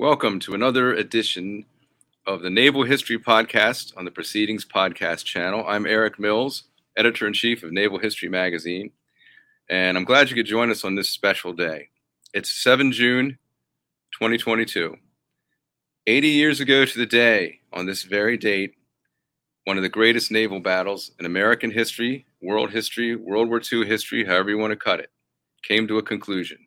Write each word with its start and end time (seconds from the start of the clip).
Welcome 0.00 0.38
to 0.40 0.54
another 0.54 0.94
edition 0.94 1.64
of 2.24 2.42
the 2.42 2.50
Naval 2.50 2.84
History 2.84 3.18
Podcast 3.18 3.96
on 3.96 4.04
the 4.04 4.12
Proceedings 4.12 4.64
Podcast 4.64 5.24
channel. 5.24 5.64
I'm 5.66 5.86
Eric 5.86 6.20
Mills, 6.20 6.62
editor 6.96 7.26
in 7.26 7.32
chief 7.32 7.64
of 7.64 7.72
Naval 7.72 7.98
History 7.98 8.28
Magazine, 8.28 8.92
and 9.68 9.98
I'm 9.98 10.04
glad 10.04 10.30
you 10.30 10.36
could 10.36 10.46
join 10.46 10.70
us 10.70 10.84
on 10.84 10.94
this 10.94 11.10
special 11.10 11.52
day. 11.52 11.88
It's 12.32 12.48
7 12.48 12.92
June 12.92 13.38
2022. 14.12 14.94
80 16.06 16.28
years 16.28 16.60
ago 16.60 16.84
to 16.84 16.96
the 16.96 17.04
day, 17.04 17.58
on 17.72 17.86
this 17.86 18.04
very 18.04 18.36
date, 18.36 18.74
one 19.64 19.78
of 19.78 19.82
the 19.82 19.88
greatest 19.88 20.30
naval 20.30 20.60
battles 20.60 21.10
in 21.18 21.26
American 21.26 21.72
history, 21.72 22.24
world 22.40 22.70
history, 22.70 23.16
World 23.16 23.48
War 23.48 23.60
II 23.60 23.84
history, 23.84 24.24
however 24.24 24.50
you 24.50 24.58
want 24.58 24.70
to 24.70 24.76
cut 24.76 25.00
it, 25.00 25.10
came 25.64 25.88
to 25.88 25.98
a 25.98 26.04
conclusion. 26.04 26.58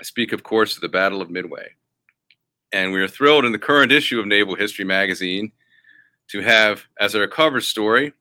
I 0.00 0.02
speak, 0.02 0.32
of 0.32 0.42
course, 0.42 0.74
of 0.74 0.80
the 0.80 0.88
Battle 0.88 1.22
of 1.22 1.30
Midway. 1.30 1.68
And 2.72 2.92
we 2.92 3.00
are 3.00 3.08
thrilled 3.08 3.44
in 3.44 3.52
the 3.52 3.58
current 3.58 3.92
issue 3.92 4.18
of 4.18 4.26
Naval 4.26 4.56
History 4.56 4.84
magazine 4.84 5.52
to 6.28 6.40
have 6.40 6.84
as 7.00 7.14
our 7.14 7.26
cover 7.26 7.60
story 7.60 8.12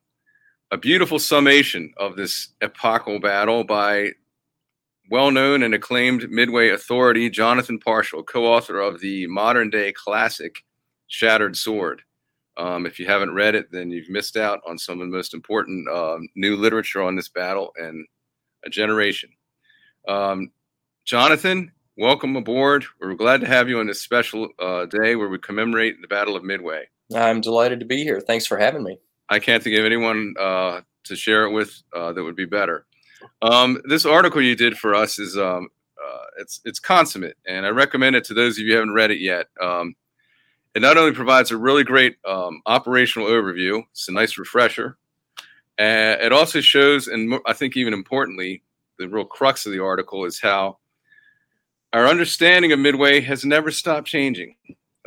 a 0.72 0.78
beautiful 0.78 1.20
summation 1.20 1.94
of 1.98 2.16
this 2.16 2.50
epochal 2.62 3.20
battle 3.20 3.64
by 3.64 4.12
well 5.10 5.32
known 5.32 5.64
and 5.64 5.74
acclaimed 5.74 6.30
Midway 6.30 6.70
authority 6.70 7.30
Jonathan 7.30 7.80
Parshall, 7.80 8.26
co 8.26 8.46
author 8.46 8.80
of 8.80 9.00
the 9.00 9.28
modern 9.28 9.70
day 9.70 9.92
classic 9.92 10.64
Shattered 11.08 11.56
Sword. 11.56 12.02
Um, 12.58 12.86
if 12.86 13.00
you 13.00 13.06
haven't 13.06 13.34
read 13.34 13.54
it, 13.54 13.72
then 13.72 13.92
you've 13.92 14.10
missed 14.10 14.38
out 14.38 14.62
on 14.66 14.78
some 14.78 15.02
of 15.02 15.08
the 15.08 15.16
most 15.16 15.34
important 15.34 15.88
um, 15.90 16.28
new 16.36 16.56
literature 16.56 17.02
on 17.02 17.16
this 17.16 17.30
battle 17.30 17.72
and 17.76 18.06
a 18.66 18.70
generation. 18.70 19.30
Um, 20.08 20.52
Jonathan, 21.04 21.72
welcome 21.98 22.36
aboard. 22.36 22.86
We're 23.00 23.14
glad 23.14 23.42
to 23.42 23.48
have 23.48 23.70
you 23.70 23.80
on 23.80 23.88
this 23.88 24.02
special 24.02 24.50
uh, 24.60 24.86
day 24.86 25.16
where 25.16 25.30
we 25.30 25.38
commemorate 25.38 26.02
the 26.02 26.08
Battle 26.08 26.36
of 26.36 26.44
Midway. 26.44 26.90
I'm 27.16 27.42
delighted 27.42 27.80
to 27.80 27.86
be 27.86 28.04
here. 28.04 28.20
Thanks 28.20 28.46
for 28.46 28.58
having 28.58 28.84
me. 28.84 29.00
I 29.30 29.40
can't 29.40 29.64
think 29.64 29.78
of 29.78 29.86
anyone 29.86 30.36
uh, 30.40 30.82
to 31.06 31.16
share 31.16 31.46
it 31.46 31.52
with 31.52 31.82
uh, 31.96 32.14
that 32.14 32.24
would 32.24 32.36
be 32.36 32.46
better. 32.46 32.86
Um, 33.42 33.82
this 33.86 34.06
article 34.06 34.42
you 34.42 34.56
did 34.56 34.78
for 34.78 34.94
us 34.94 35.20
is 35.20 35.38
um, 35.38 35.70
uh, 36.04 36.26
it's 36.40 36.62
it's 36.66 36.80
consummate, 36.80 37.38
and 37.48 37.66
I 37.66 37.70
recommend 37.70 38.16
it 38.16 38.26
to 38.26 38.34
those 38.34 38.58
of 38.58 38.66
you 38.66 38.72
who 38.72 38.76
haven't 38.76 38.94
read 38.94 39.12
it 39.12 39.20
yet. 39.20 39.48
Um, 39.62 39.96
it 40.76 40.82
not 40.82 40.98
only 40.98 41.14
provides 41.14 41.52
a 41.52 41.58
really 41.58 41.84
great 41.84 42.18
um, 42.26 42.62
operational 42.66 43.30
overview, 43.30 43.84
it's 43.92 44.10
a 44.10 44.12
nice 44.12 44.38
refresher, 44.38 44.98
and 45.78 46.22
it 46.22 46.34
also 46.34 46.62
shows, 46.62 47.08
and 47.08 47.40
I 47.46 47.54
think 47.54 47.78
even 47.78 47.94
importantly, 47.94 48.62
the 49.00 49.08
real 49.08 49.26
crux 49.26 49.66
of 49.66 49.72
the 49.72 49.84
article 49.84 50.26
is 50.26 50.40
how 50.40 50.78
our 51.96 52.08
understanding 52.08 52.74
of 52.74 52.80
Midway 52.80 53.22
has 53.22 53.46
never 53.46 53.72
stopped 53.72 54.06
changing. 54.06 54.58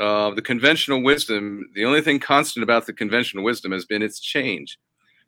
Uh, 0.01 0.31
the 0.31 0.41
conventional 0.41 1.03
wisdom, 1.03 1.69
the 1.75 1.85
only 1.85 2.01
thing 2.01 2.19
constant 2.19 2.63
about 2.63 2.87
the 2.87 2.95
conventional 2.95 3.45
wisdom 3.45 3.73
has 3.73 3.85
been 3.85 4.01
its 4.01 4.21
change. 4.21 4.79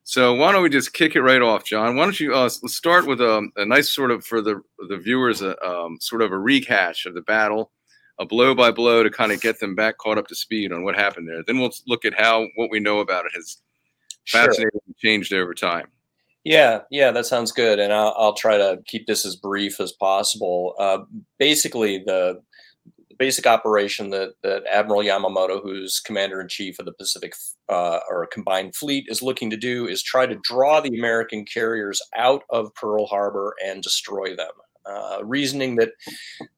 So 0.02 0.34
why 0.34 0.52
don't 0.52 0.62
we 0.62 0.70
just 0.70 0.94
kick 0.94 1.16
it 1.16 1.20
right 1.20 1.42
off, 1.42 1.64
John? 1.64 1.96
Why 1.96 2.04
don't 2.04 2.18
you 2.18 2.34
uh, 2.34 2.48
let's 2.62 2.74
start 2.74 3.06
with 3.06 3.20
a, 3.20 3.46
a, 3.56 3.66
nice 3.66 3.94
sort 3.94 4.10
of 4.10 4.24
for 4.24 4.40
the 4.40 4.62
the 4.88 4.96
viewers, 4.96 5.42
a, 5.42 5.62
um, 5.62 5.98
sort 6.00 6.22
of 6.22 6.32
a 6.32 6.38
rehash 6.38 7.04
of 7.04 7.12
the 7.12 7.20
battle, 7.20 7.72
a 8.18 8.24
blow 8.24 8.54
by 8.54 8.70
blow 8.70 9.02
to 9.02 9.10
kind 9.10 9.30
of 9.30 9.42
get 9.42 9.60
them 9.60 9.74
back 9.74 9.98
caught 9.98 10.16
up 10.16 10.28
to 10.28 10.34
speed 10.34 10.72
on 10.72 10.82
what 10.82 10.94
happened 10.94 11.28
there. 11.28 11.42
Then 11.46 11.58
we'll 11.58 11.74
look 11.86 12.06
at 12.06 12.18
how 12.18 12.46
what 12.54 12.70
we 12.70 12.80
know 12.80 13.00
about 13.00 13.26
it 13.26 13.32
has 13.34 13.58
sure. 14.24 14.46
fascinated 14.46 14.80
and 14.86 14.96
changed 14.96 15.34
over 15.34 15.52
time. 15.52 15.88
Yeah, 16.44 16.80
yeah, 16.90 17.10
that 17.10 17.26
sounds 17.26 17.52
good, 17.52 17.78
and 17.78 17.92
I'll, 17.92 18.14
I'll 18.16 18.34
try 18.34 18.56
to 18.56 18.78
keep 18.86 19.06
this 19.06 19.26
as 19.26 19.36
brief 19.36 19.78
as 19.78 19.92
possible. 19.92 20.74
Uh, 20.78 21.00
basically, 21.38 21.98
the 21.98 22.40
basic 23.18 23.46
operation 23.46 24.08
that, 24.10 24.32
that 24.42 24.62
Admiral 24.70 25.02
Yamamoto, 25.02 25.62
who's 25.62 26.00
commander 26.00 26.40
in 26.40 26.48
chief 26.48 26.78
of 26.78 26.86
the 26.86 26.94
Pacific 26.94 27.34
uh, 27.68 27.98
or 28.08 28.26
Combined 28.26 28.74
Fleet, 28.74 29.04
is 29.08 29.20
looking 29.20 29.50
to 29.50 29.58
do 29.58 29.86
is 29.86 30.02
try 30.02 30.24
to 30.24 30.40
draw 30.42 30.80
the 30.80 30.96
American 30.96 31.44
carriers 31.44 32.00
out 32.16 32.42
of 32.48 32.74
Pearl 32.74 33.04
Harbor 33.06 33.54
and 33.62 33.82
destroy 33.82 34.34
them 34.34 34.52
uh, 34.86 35.18
reasoning 35.22 35.76
that 35.76 35.92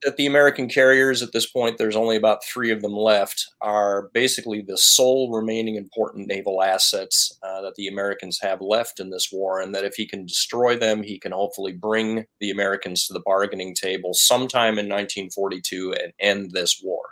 that 0.02 0.16
the 0.16 0.26
American 0.26 0.68
carriers 0.68 1.22
at 1.22 1.32
this 1.32 1.46
point, 1.46 1.78
there's 1.78 1.96
only 1.96 2.16
about 2.16 2.44
three 2.44 2.70
of 2.70 2.82
them 2.82 2.92
left, 2.92 3.46
are 3.60 4.10
basically 4.14 4.62
the 4.62 4.78
sole 4.78 5.30
remaining 5.32 5.76
important 5.76 6.26
naval 6.26 6.62
assets 6.62 7.38
uh, 7.42 7.60
that 7.62 7.74
the 7.74 7.88
Americans 7.88 8.38
have 8.40 8.60
left 8.60 9.00
in 9.00 9.10
this 9.10 9.30
war, 9.32 9.60
and 9.60 9.74
that 9.74 9.84
if 9.84 9.94
he 9.94 10.06
can 10.06 10.26
destroy 10.26 10.76
them, 10.76 11.02
he 11.02 11.18
can 11.18 11.32
hopefully 11.32 11.72
bring 11.72 12.24
the 12.40 12.50
Americans 12.50 13.06
to 13.06 13.12
the 13.12 13.20
bargaining 13.20 13.74
table 13.74 14.14
sometime 14.14 14.78
in 14.78 14.88
1942 14.88 15.94
and 16.02 16.12
end 16.20 16.50
this 16.52 16.80
war. 16.82 17.02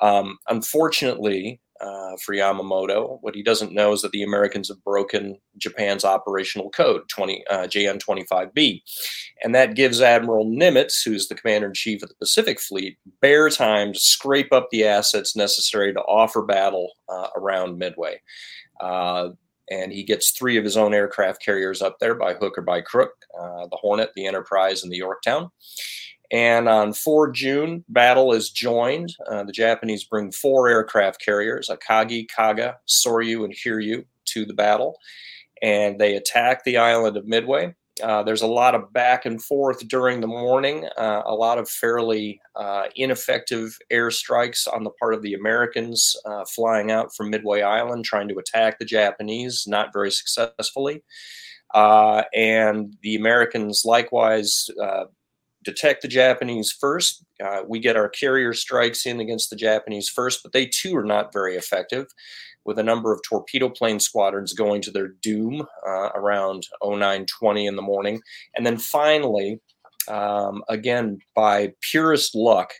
Um, 0.00 0.38
unfortunately, 0.48 1.60
uh, 1.80 2.16
for 2.24 2.34
Yamamoto. 2.34 3.18
What 3.20 3.34
he 3.34 3.42
doesn't 3.42 3.72
know 3.72 3.92
is 3.92 4.02
that 4.02 4.12
the 4.12 4.22
Americans 4.22 4.68
have 4.68 4.82
broken 4.84 5.38
Japan's 5.56 6.04
operational 6.04 6.70
code, 6.70 7.02
20, 7.08 7.44
uh, 7.48 7.66
JN 7.66 8.00
25B. 8.02 8.82
And 9.42 9.54
that 9.54 9.74
gives 9.74 10.00
Admiral 10.00 10.46
Nimitz, 10.46 11.04
who's 11.04 11.28
the 11.28 11.34
commander 11.34 11.68
in 11.68 11.74
chief 11.74 12.02
of 12.02 12.08
the 12.08 12.14
Pacific 12.16 12.60
Fleet, 12.60 12.98
bare 13.20 13.48
time 13.50 13.92
to 13.92 14.00
scrape 14.00 14.52
up 14.52 14.68
the 14.70 14.84
assets 14.84 15.36
necessary 15.36 15.92
to 15.92 16.00
offer 16.00 16.42
battle 16.42 16.92
uh, 17.08 17.28
around 17.36 17.78
Midway. 17.78 18.20
Uh, 18.80 19.30
and 19.70 19.92
he 19.92 20.02
gets 20.02 20.30
three 20.30 20.56
of 20.56 20.64
his 20.64 20.76
own 20.76 20.94
aircraft 20.94 21.44
carriers 21.44 21.82
up 21.82 21.98
there 21.98 22.14
by 22.14 22.34
hook 22.34 22.56
or 22.56 22.62
by 22.62 22.80
crook 22.80 23.12
uh, 23.38 23.66
the 23.66 23.76
Hornet, 23.76 24.12
the 24.14 24.26
Enterprise, 24.26 24.82
and 24.82 24.92
the 24.92 24.96
Yorktown. 24.96 25.50
And 26.30 26.68
on 26.68 26.92
4 26.92 27.30
June, 27.30 27.84
battle 27.88 28.32
is 28.32 28.50
joined. 28.50 29.14
Uh, 29.30 29.44
the 29.44 29.52
Japanese 29.52 30.04
bring 30.04 30.30
four 30.30 30.68
aircraft 30.68 31.24
carriers, 31.24 31.70
Akagi, 31.70 32.26
Kaga, 32.28 32.76
Soryu, 32.86 33.44
and 33.44 33.54
Hiryu, 33.54 34.04
to 34.26 34.44
the 34.44 34.54
battle. 34.54 34.98
And 35.62 35.98
they 35.98 36.16
attack 36.16 36.64
the 36.64 36.76
island 36.76 37.16
of 37.16 37.26
Midway. 37.26 37.74
Uh, 38.02 38.22
there's 38.22 38.42
a 38.42 38.46
lot 38.46 38.74
of 38.74 38.92
back 38.92 39.26
and 39.26 39.42
forth 39.42 39.86
during 39.88 40.20
the 40.20 40.26
morning, 40.26 40.86
uh, 40.96 41.22
a 41.26 41.34
lot 41.34 41.58
of 41.58 41.68
fairly 41.68 42.40
uh, 42.54 42.84
ineffective 42.96 43.76
airstrikes 43.92 44.72
on 44.72 44.84
the 44.84 44.90
part 44.90 45.14
of 45.14 45.22
the 45.22 45.34
Americans 45.34 46.14
uh, 46.24 46.44
flying 46.44 46.90
out 46.90 47.14
from 47.16 47.30
Midway 47.30 47.62
Island, 47.62 48.04
trying 48.04 48.28
to 48.28 48.38
attack 48.38 48.78
the 48.78 48.84
Japanese, 48.84 49.64
not 49.66 49.92
very 49.92 50.10
successfully. 50.10 51.02
Uh, 51.74 52.22
and 52.34 52.96
the 53.02 53.16
Americans 53.16 53.82
likewise 53.84 54.70
uh, 54.82 55.04
detect 55.64 56.02
the 56.02 56.08
Japanese 56.08 56.72
first. 56.72 57.24
Uh, 57.44 57.62
we 57.66 57.78
get 57.78 57.96
our 57.96 58.08
carrier 58.08 58.52
strikes 58.52 59.06
in 59.06 59.20
against 59.20 59.50
the 59.50 59.56
Japanese 59.56 60.08
first, 60.08 60.42
but 60.42 60.52
they 60.52 60.66
too 60.66 60.96
are 60.96 61.04
not 61.04 61.32
very 61.32 61.56
effective, 61.56 62.06
with 62.64 62.78
a 62.78 62.82
number 62.82 63.12
of 63.12 63.20
torpedo 63.28 63.68
plane 63.68 64.00
squadrons 64.00 64.52
going 64.52 64.82
to 64.82 64.90
their 64.90 65.08
doom 65.22 65.66
uh, 65.86 66.10
around 66.14 66.66
0920 66.82 67.66
in 67.66 67.76
the 67.76 67.82
morning. 67.82 68.20
And 68.54 68.66
then 68.66 68.76
finally, 68.76 69.60
um, 70.08 70.62
again, 70.68 71.18
by 71.34 71.72
purest 71.80 72.34
luck, 72.34 72.72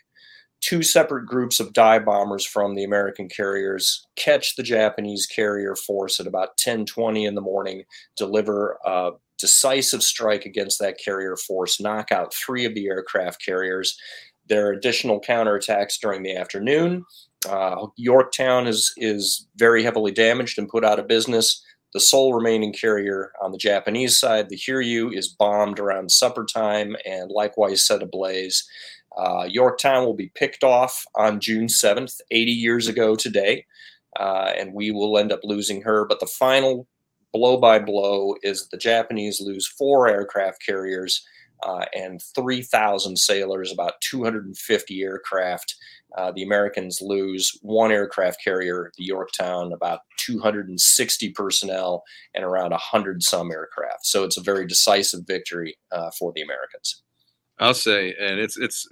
two 0.61 0.83
separate 0.83 1.25
groups 1.25 1.59
of 1.59 1.73
dive 1.73 2.05
bombers 2.05 2.45
from 2.45 2.75
the 2.75 2.83
American 2.83 3.29
carriers 3.29 4.05
catch 4.15 4.55
the 4.55 4.63
Japanese 4.63 5.25
carrier 5.25 5.75
force 5.75 6.19
at 6.19 6.27
about 6.27 6.57
10:20 6.57 7.25
in 7.25 7.35
the 7.35 7.41
morning, 7.41 7.83
deliver 8.17 8.77
a 8.85 9.11
decisive 9.37 10.03
strike 10.03 10.45
against 10.45 10.79
that 10.79 10.99
carrier 11.03 11.37
force, 11.37 11.79
knock 11.79 12.11
out 12.11 12.33
three 12.33 12.65
of 12.65 12.75
the 12.75 12.87
aircraft 12.87 13.43
carriers. 13.43 13.97
There 14.47 14.67
are 14.67 14.73
additional 14.73 15.21
counterattacks 15.21 15.99
during 15.99 16.23
the 16.23 16.35
afternoon. 16.35 17.05
Uh, 17.47 17.87
Yorktown 17.95 18.67
is 18.67 18.93
is 18.97 19.47
very 19.55 19.83
heavily 19.83 20.11
damaged 20.11 20.57
and 20.57 20.67
put 20.67 20.83
out 20.83 20.99
of 20.99 21.07
business. 21.07 21.63
The 21.93 21.99
sole 21.99 22.33
remaining 22.33 22.71
carrier 22.73 23.31
on 23.41 23.51
the 23.51 23.57
Japanese 23.57 24.19
side, 24.19 24.49
the 24.49 24.57
Hiryu, 24.57 25.15
is 25.15 25.27
bombed 25.27 25.79
around 25.79 26.11
supper 26.11 26.45
time 26.45 26.95
and 27.05 27.31
likewise 27.31 27.85
set 27.85 28.03
ablaze. 28.03 28.67
Uh, 29.19 29.43
Yorktown 29.43 30.05
will 30.05 30.15
be 30.15 30.31
picked 30.33 30.63
off 30.63 31.05
on 31.15 31.41
June 31.41 31.67
7th, 31.67 32.21
80 32.31 32.51
years 32.51 32.87
ago 32.87 33.15
today, 33.15 33.65
uh, 34.17 34.53
and 34.57 34.73
we 34.73 34.91
will 34.91 35.17
end 35.17 35.33
up 35.33 35.41
losing 35.43 35.81
her. 35.81 36.05
But 36.05 36.21
the 36.21 36.25
final 36.25 36.87
blow 37.33 37.57
by 37.57 37.79
blow 37.79 38.35
is 38.43 38.69
the 38.69 38.77
Japanese 38.77 39.41
lose 39.41 39.67
four 39.67 40.07
aircraft 40.07 40.65
carriers 40.65 41.25
uh, 41.63 41.83
and 41.93 42.21
3,000 42.33 43.17
sailors, 43.17 43.73
about 43.73 43.99
250 44.01 45.01
aircraft. 45.01 45.75
Uh, 46.17 46.31
the 46.31 46.43
Americans 46.43 46.99
lose 47.01 47.59
one 47.61 47.91
aircraft 47.91 48.41
carrier, 48.41 48.89
the 48.97 49.03
Yorktown, 49.03 49.73
about 49.73 49.99
260 50.17 51.31
personnel, 51.31 52.03
and 52.33 52.45
around 52.45 52.71
100 52.71 53.21
some 53.21 53.51
aircraft. 53.51 54.05
So 54.05 54.23
it's 54.23 54.37
a 54.37 54.41
very 54.41 54.65
decisive 54.65 55.27
victory 55.27 55.75
uh, 55.91 56.09
for 56.17 56.31
the 56.33 56.41
Americans. 56.41 57.03
I'll 57.59 57.73
say, 57.73 58.15
and 58.19 58.39
it's 58.39 58.57
it's 58.57 58.87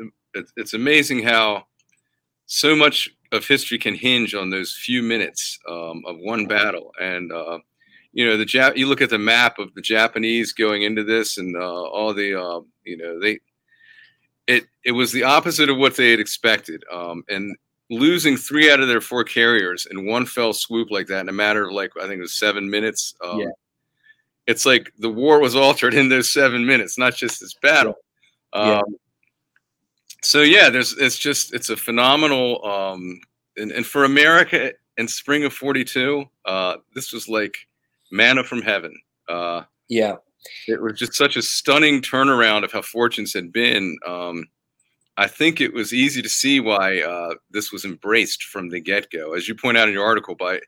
it's 0.55 0.73
amazing 0.73 1.23
how 1.23 1.65
so 2.45 2.75
much 2.75 3.09
of 3.31 3.45
history 3.45 3.77
can 3.77 3.95
hinge 3.95 4.33
on 4.33 4.49
those 4.49 4.73
few 4.73 5.01
minutes 5.01 5.59
um, 5.69 6.03
of 6.05 6.17
one 6.19 6.45
battle, 6.45 6.91
and 6.99 7.31
uh, 7.31 7.59
you 8.13 8.25
know 8.25 8.37
the 8.37 8.45
Jap- 8.45 8.77
you 8.77 8.87
look 8.87 9.01
at 9.01 9.09
the 9.09 9.17
map 9.17 9.59
of 9.59 9.73
the 9.73 9.81
Japanese 9.81 10.53
going 10.53 10.83
into 10.83 11.03
this 11.03 11.37
and 11.37 11.55
uh, 11.55 11.83
all 11.83 12.13
the 12.13 12.39
uh, 12.39 12.61
you 12.83 12.97
know 12.97 13.19
they 13.19 13.39
it 14.47 14.65
it 14.83 14.91
was 14.91 15.11
the 15.11 15.23
opposite 15.23 15.69
of 15.69 15.77
what 15.77 15.95
they 15.95 16.11
had 16.11 16.19
expected 16.19 16.83
um, 16.91 17.23
and 17.29 17.55
losing 17.89 18.35
three 18.35 18.71
out 18.71 18.79
of 18.79 18.87
their 18.87 19.01
four 19.01 19.23
carriers 19.23 19.87
in 19.89 20.05
one 20.05 20.25
fell 20.25 20.53
swoop 20.53 20.91
like 20.91 21.07
that 21.07 21.21
in 21.21 21.29
a 21.29 21.33
matter 21.33 21.65
of 21.65 21.71
like 21.71 21.91
I 21.97 22.07
think 22.07 22.19
it 22.19 22.21
was 22.21 22.33
seven 22.33 22.69
minutes. 22.69 23.13
Um, 23.23 23.39
yeah. 23.39 23.47
It's 24.45 24.65
like 24.65 24.93
the 24.97 25.09
war 25.09 25.39
was 25.39 25.55
altered 25.55 25.93
in 25.93 26.07
those 26.07 26.31
seven 26.31 26.65
minutes, 26.65 26.97
not 26.97 27.15
just 27.15 27.41
this 27.41 27.53
battle. 27.61 27.95
Yeah. 28.57 28.79
Um, 28.79 28.95
so 30.23 30.41
yeah, 30.41 30.69
there's 30.69 30.97
it's 30.97 31.17
just 31.17 31.53
it's 31.53 31.69
a 31.69 31.77
phenomenal 31.77 32.65
um, 32.65 33.19
and, 33.55 33.71
and 33.71 33.85
for 33.85 34.03
America 34.03 34.73
in 34.97 35.07
spring 35.07 35.45
of 35.45 35.53
'42, 35.53 36.25
uh, 36.45 36.77
this 36.95 37.13
was 37.13 37.29
like 37.29 37.55
manna 38.11 38.43
from 38.43 38.61
heaven. 38.61 38.93
Uh, 39.29 39.63
yeah, 39.89 40.15
it 40.67 40.81
was 40.81 40.97
just 40.99 41.13
such 41.13 41.35
a 41.35 41.41
stunning 41.41 42.01
turnaround 42.01 42.63
of 42.63 42.71
how 42.71 42.81
fortunes 42.81 43.33
had 43.33 43.51
been. 43.51 43.97
Um, 44.05 44.45
I 45.17 45.27
think 45.27 45.61
it 45.61 45.73
was 45.73 45.93
easy 45.93 46.21
to 46.21 46.29
see 46.29 46.59
why 46.59 47.01
uh, 47.01 47.35
this 47.49 47.71
was 47.71 47.85
embraced 47.85 48.43
from 48.43 48.69
the 48.69 48.79
get 48.79 49.09
go. 49.11 49.33
As 49.33 49.47
you 49.47 49.55
point 49.55 49.77
out 49.77 49.87
in 49.87 49.93
your 49.93 50.05
article, 50.05 50.35
by 50.35 50.59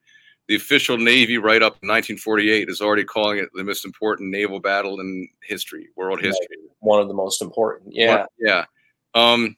the 0.50 0.56
official 0.56 0.98
Navy 0.98 1.38
right 1.38 1.62
up 1.62 1.78
in 1.84 1.88
1948 1.88 2.70
is 2.70 2.82
already 2.82 3.04
calling 3.04 3.38
it 3.38 3.50
the 3.54 3.64
most 3.64 3.86
important 3.86 4.32
naval 4.32 4.60
battle 4.60 5.00
in 5.00 5.30
history, 5.44 5.90
world 5.96 6.20
history. 6.20 6.48
Right. 6.50 6.70
One 6.80 7.00
of 7.00 7.08
the 7.08 7.14
most 7.14 7.44
important. 7.44 7.94
Yeah. 7.94 8.26
yeah. 8.40 8.66
Um, 9.14 9.56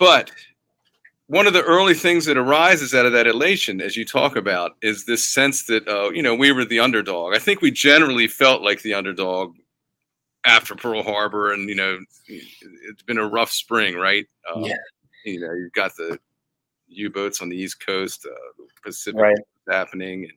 but 0.00 0.32
one 1.28 1.46
of 1.46 1.52
the 1.52 1.62
early 1.62 1.94
things 1.94 2.24
that 2.24 2.36
arises 2.36 2.92
out 2.92 3.06
of 3.06 3.12
that 3.12 3.28
elation, 3.28 3.80
as 3.80 3.96
you 3.96 4.04
talk 4.04 4.34
about, 4.34 4.72
is 4.82 5.06
this 5.06 5.24
sense 5.24 5.64
that 5.66 5.86
uh, 5.86 6.10
you 6.10 6.22
know 6.22 6.34
we 6.34 6.50
were 6.50 6.64
the 6.64 6.80
underdog. 6.80 7.32
I 7.32 7.38
think 7.38 7.60
we 7.62 7.70
generally 7.70 8.26
felt 8.26 8.62
like 8.62 8.82
the 8.82 8.94
underdog 8.94 9.54
after 10.44 10.74
Pearl 10.74 11.04
Harbor, 11.04 11.52
and 11.52 11.68
you 11.68 11.76
know 11.76 12.00
it's 12.26 13.02
been 13.02 13.18
a 13.18 13.28
rough 13.28 13.52
spring, 13.52 13.94
right? 13.94 14.26
Um, 14.52 14.64
yeah. 14.64 14.76
You 15.24 15.40
know, 15.40 15.52
you've 15.52 15.72
got 15.72 15.94
the 15.96 16.18
U-boats 16.88 17.40
on 17.42 17.48
the 17.48 17.56
East 17.56 17.84
Coast, 17.84 18.26
uh, 18.30 18.55
the 18.86 18.90
Pacific 18.90 19.20
right. 19.20 19.36
happening, 19.68 20.24
and 20.24 20.32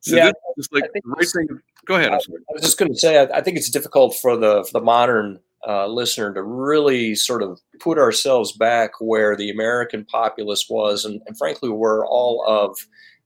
so 0.00 0.16
yeah, 0.16 0.32
just 0.56 0.72
like 0.72 0.84
right 1.04 1.28
thing. 1.28 1.48
Go 1.86 1.96
ahead. 1.96 2.12
I, 2.12 2.16
I 2.16 2.52
was 2.52 2.62
just 2.62 2.78
going 2.78 2.92
to 2.92 2.98
say, 2.98 3.18
I, 3.18 3.38
I, 3.38 3.40
think 3.40 3.56
it's 3.56 3.70
difficult 3.70 4.16
for 4.20 4.36
the 4.36 4.64
for 4.64 4.78
the 4.78 4.84
modern 4.84 5.40
uh, 5.66 5.86
listener 5.86 6.32
to 6.34 6.42
really 6.42 7.14
sort 7.14 7.42
of 7.42 7.60
put 7.80 7.98
ourselves 7.98 8.52
back 8.52 8.92
where 9.00 9.36
the 9.36 9.50
American 9.50 10.04
populace 10.04 10.66
was, 10.68 11.04
and, 11.04 11.20
and 11.26 11.36
frankly, 11.38 11.70
where 11.70 12.04
all 12.04 12.44
of 12.46 12.76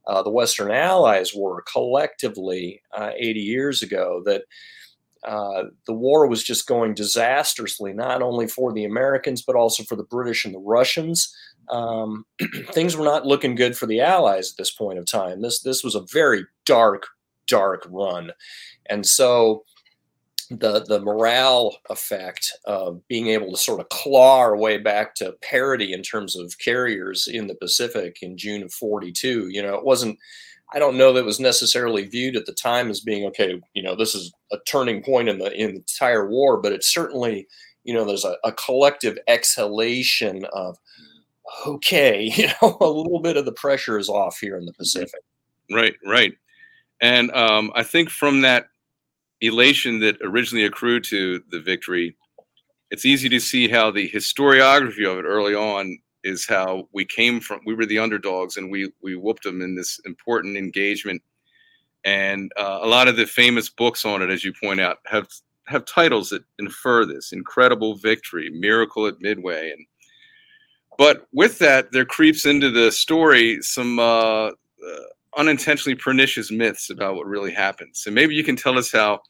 uh, 0.06 0.22
the 0.22 0.30
Western 0.30 0.70
Allies 0.70 1.32
were 1.34 1.62
collectively 1.62 2.82
uh, 2.92 3.10
80 3.16 3.40
years 3.40 3.82
ago. 3.82 4.22
That 4.24 4.42
uh, 5.26 5.64
the 5.86 5.94
war 5.94 6.26
was 6.26 6.44
just 6.44 6.66
going 6.66 6.94
disastrously, 6.94 7.92
not 7.92 8.22
only 8.22 8.46
for 8.46 8.72
the 8.72 8.84
Americans, 8.84 9.42
but 9.42 9.56
also 9.56 9.82
for 9.82 9.96
the 9.96 10.04
British 10.04 10.44
and 10.44 10.54
the 10.54 10.60
Russians. 10.60 11.34
Um, 11.70 12.24
things 12.72 12.96
were 12.96 13.04
not 13.04 13.26
looking 13.26 13.54
good 13.54 13.76
for 13.76 13.86
the 13.86 14.00
Allies 14.00 14.52
at 14.52 14.56
this 14.56 14.70
point 14.70 14.98
of 14.98 15.06
time. 15.06 15.42
This 15.42 15.60
this 15.60 15.82
was 15.82 15.94
a 15.94 16.04
very 16.12 16.44
dark, 16.64 17.06
dark 17.46 17.86
run, 17.90 18.32
and 18.88 19.04
so 19.04 19.64
the 20.50 20.84
the 20.84 21.00
morale 21.00 21.76
effect 21.90 22.52
of 22.66 23.06
being 23.08 23.28
able 23.28 23.50
to 23.50 23.56
sort 23.56 23.80
of 23.80 23.88
claw 23.88 24.38
our 24.38 24.56
way 24.56 24.78
back 24.78 25.14
to 25.16 25.34
parity 25.42 25.92
in 25.92 26.02
terms 26.02 26.36
of 26.36 26.58
carriers 26.58 27.26
in 27.26 27.48
the 27.48 27.54
Pacific 27.56 28.18
in 28.22 28.36
June 28.36 28.62
of 28.62 28.72
42 28.72 29.48
you 29.48 29.60
know 29.60 29.74
it 29.74 29.84
wasn't 29.84 30.18
I 30.72 30.78
don't 30.78 30.96
know 30.96 31.12
that 31.12 31.20
it 31.20 31.26
was 31.26 31.40
necessarily 31.40 32.06
viewed 32.06 32.36
at 32.36 32.46
the 32.46 32.52
time 32.52 32.90
as 32.90 33.00
being 33.00 33.26
okay 33.26 33.60
you 33.74 33.82
know 33.82 33.96
this 33.96 34.14
is 34.14 34.32
a 34.52 34.58
turning 34.68 35.02
point 35.02 35.28
in 35.28 35.38
the 35.38 35.52
in 35.52 35.70
the 35.70 35.76
entire 35.78 36.28
war 36.28 36.58
but 36.60 36.72
it's 36.72 36.92
certainly 36.92 37.48
you 37.82 37.92
know 37.92 38.04
there's 38.04 38.24
a, 38.24 38.36
a 38.44 38.52
collective 38.52 39.18
exhalation 39.26 40.44
of 40.52 40.78
okay 41.66 42.22
you 42.36 42.46
know 42.46 42.76
a 42.80 42.88
little 42.88 43.20
bit 43.20 43.36
of 43.36 43.44
the 43.44 43.52
pressure 43.52 43.98
is 43.98 44.08
off 44.08 44.38
here 44.38 44.56
in 44.56 44.64
the 44.66 44.72
Pacific 44.72 45.20
right 45.70 45.94
right 46.04 46.34
and 47.00 47.30
um, 47.32 47.72
I 47.74 47.82
think 47.82 48.10
from 48.10 48.40
that 48.42 48.68
elation 49.40 50.00
that 50.00 50.16
originally 50.22 50.64
accrued 50.64 51.04
to 51.04 51.42
the 51.50 51.60
victory, 51.60 52.16
it's 52.90 53.04
easy 53.04 53.28
to 53.28 53.40
see 53.40 53.68
how 53.68 53.90
the 53.90 54.08
historiography 54.08 55.10
of 55.10 55.18
it 55.18 55.24
early 55.24 55.54
on 55.54 55.98
is 56.24 56.46
how 56.46 56.88
we 56.92 57.04
came 57.04 57.40
from. 57.40 57.60
We 57.66 57.74
were 57.74 57.86
the 57.86 57.98
underdogs, 57.98 58.56
and 58.56 58.70
we 58.70 58.90
we 59.02 59.16
whooped 59.16 59.42
them 59.42 59.60
in 59.60 59.74
this 59.74 60.00
important 60.06 60.56
engagement. 60.56 61.22
And 62.04 62.52
uh, 62.56 62.78
a 62.82 62.86
lot 62.86 63.08
of 63.08 63.16
the 63.16 63.26
famous 63.26 63.68
books 63.68 64.04
on 64.04 64.22
it, 64.22 64.30
as 64.30 64.44
you 64.44 64.52
point 64.62 64.80
out, 64.80 64.98
have 65.06 65.28
have 65.66 65.84
titles 65.84 66.30
that 66.30 66.44
infer 66.58 67.04
this: 67.04 67.32
"Incredible 67.32 67.96
Victory," 67.96 68.50
"Miracle 68.50 69.06
at 69.06 69.20
Midway," 69.20 69.72
and 69.72 69.84
but 70.98 71.26
with 71.32 71.58
that, 71.58 71.92
there 71.92 72.04
creeps 72.04 72.46
into 72.46 72.70
the 72.70 72.90
story 72.90 73.60
some 73.62 73.98
uh, 73.98 74.48
uh, 74.48 74.52
unintentionally 75.36 75.96
pernicious 75.96 76.50
myths 76.50 76.90
about 76.90 77.16
what 77.16 77.26
really 77.26 77.52
happened. 77.52 77.90
So 77.94 78.10
maybe 78.10 78.34
you 78.34 78.44
can 78.44 78.56
tell 78.56 78.78
us 78.78 78.90
how 78.90 79.20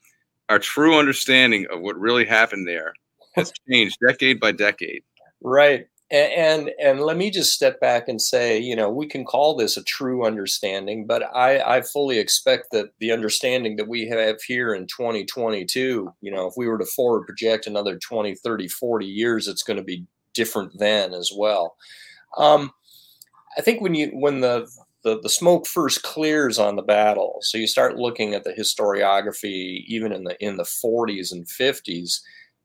our 0.48 0.58
true 0.58 0.98
understanding 0.98 1.66
of 1.72 1.80
what 1.80 1.98
really 1.98 2.24
happened 2.24 2.66
there 2.66 2.94
has 3.34 3.52
changed 3.70 3.98
decade 4.06 4.40
by 4.40 4.52
decade. 4.52 5.02
Right. 5.42 5.86
And, 6.08 6.32
and, 6.32 6.70
and 6.80 7.00
let 7.00 7.16
me 7.16 7.32
just 7.32 7.52
step 7.52 7.80
back 7.80 8.06
and 8.06 8.22
say, 8.22 8.58
you 8.58 8.76
know, 8.76 8.88
we 8.88 9.08
can 9.08 9.24
call 9.24 9.56
this 9.56 9.76
a 9.76 9.82
true 9.82 10.24
understanding, 10.24 11.04
but 11.04 11.24
I, 11.34 11.78
I 11.78 11.82
fully 11.82 12.20
expect 12.20 12.68
that 12.70 12.90
the 13.00 13.10
understanding 13.10 13.74
that 13.76 13.88
we 13.88 14.06
have 14.08 14.40
here 14.40 14.72
in 14.72 14.86
2022, 14.86 16.12
you 16.20 16.30
know, 16.30 16.46
if 16.46 16.54
we 16.56 16.68
were 16.68 16.78
to 16.78 16.84
forward 16.84 17.26
project 17.26 17.66
another 17.66 17.98
20, 17.98 18.36
30, 18.36 18.68
40 18.68 19.04
years, 19.04 19.48
it's 19.48 19.64
going 19.64 19.78
to 19.78 19.82
be 19.82 20.06
different 20.36 20.78
then 20.78 21.12
as 21.14 21.32
well. 21.36 21.76
Um, 22.36 22.72
I 23.58 23.62
think 23.62 23.80
when 23.80 23.94
you 23.94 24.08
when 24.08 24.40
the 24.40 24.68
the, 25.06 25.20
the 25.20 25.28
smoke 25.28 25.68
first 25.68 26.02
clears 26.02 26.58
on 26.58 26.74
the 26.74 26.82
battle. 26.82 27.38
So 27.42 27.58
you 27.58 27.68
start 27.68 27.96
looking 27.96 28.34
at 28.34 28.42
the 28.42 28.52
historiography, 28.52 29.84
even 29.86 30.12
in 30.12 30.24
the 30.24 30.36
in 30.44 30.56
the 30.56 30.64
40s 30.64 31.30
and 31.30 31.46
50s. 31.46 32.20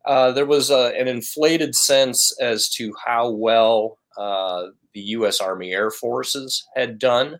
Uh, 0.07 0.31
there 0.31 0.47
was 0.47 0.71
a, 0.71 0.91
an 0.99 1.07
inflated 1.07 1.75
sense 1.75 2.35
as 2.41 2.67
to 2.69 2.95
how 3.05 3.29
well 3.29 3.99
uh, 4.17 4.67
the 4.95 5.01
U.S. 5.01 5.39
Army 5.39 5.71
Air 5.71 5.91
Forces 5.91 6.67
had 6.75 6.97
done 6.97 7.39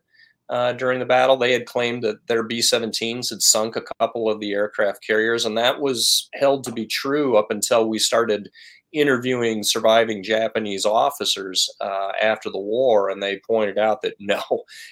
uh, 0.52 0.74
during 0.74 1.00
the 1.00 1.06
battle. 1.06 1.36
They 1.36 1.54
had 1.54 1.66
claimed 1.66 2.04
that 2.04 2.28
their 2.28 2.44
B-17s 2.44 3.32
had 3.32 3.42
sunk 3.42 3.76
a 3.76 3.86
couple 4.00 4.30
of 4.30 4.40
the 4.40 4.52
aircraft 4.52 5.04
carriers, 5.06 5.46
and 5.46 5.58
that 5.58 5.82
was 5.82 6.30
held 6.36 6.64
to 6.66 6.72
be 6.72 6.86
true 6.86 7.38
up 7.38 7.50
until 7.50 7.90
we 7.90 7.98
started 7.98 8.52
interviewing 8.94 9.64
surviving 9.64 10.24
Japanese 10.24 10.86
officers 10.86 11.70
uh, 11.80 12.12
after 12.22 12.50
the 12.50 12.60
war, 12.60 13.10
and 13.10 13.22
they 13.22 13.42
pointed 13.48 13.78
out 13.78 14.02
that 14.02 14.16
no, 14.20 14.42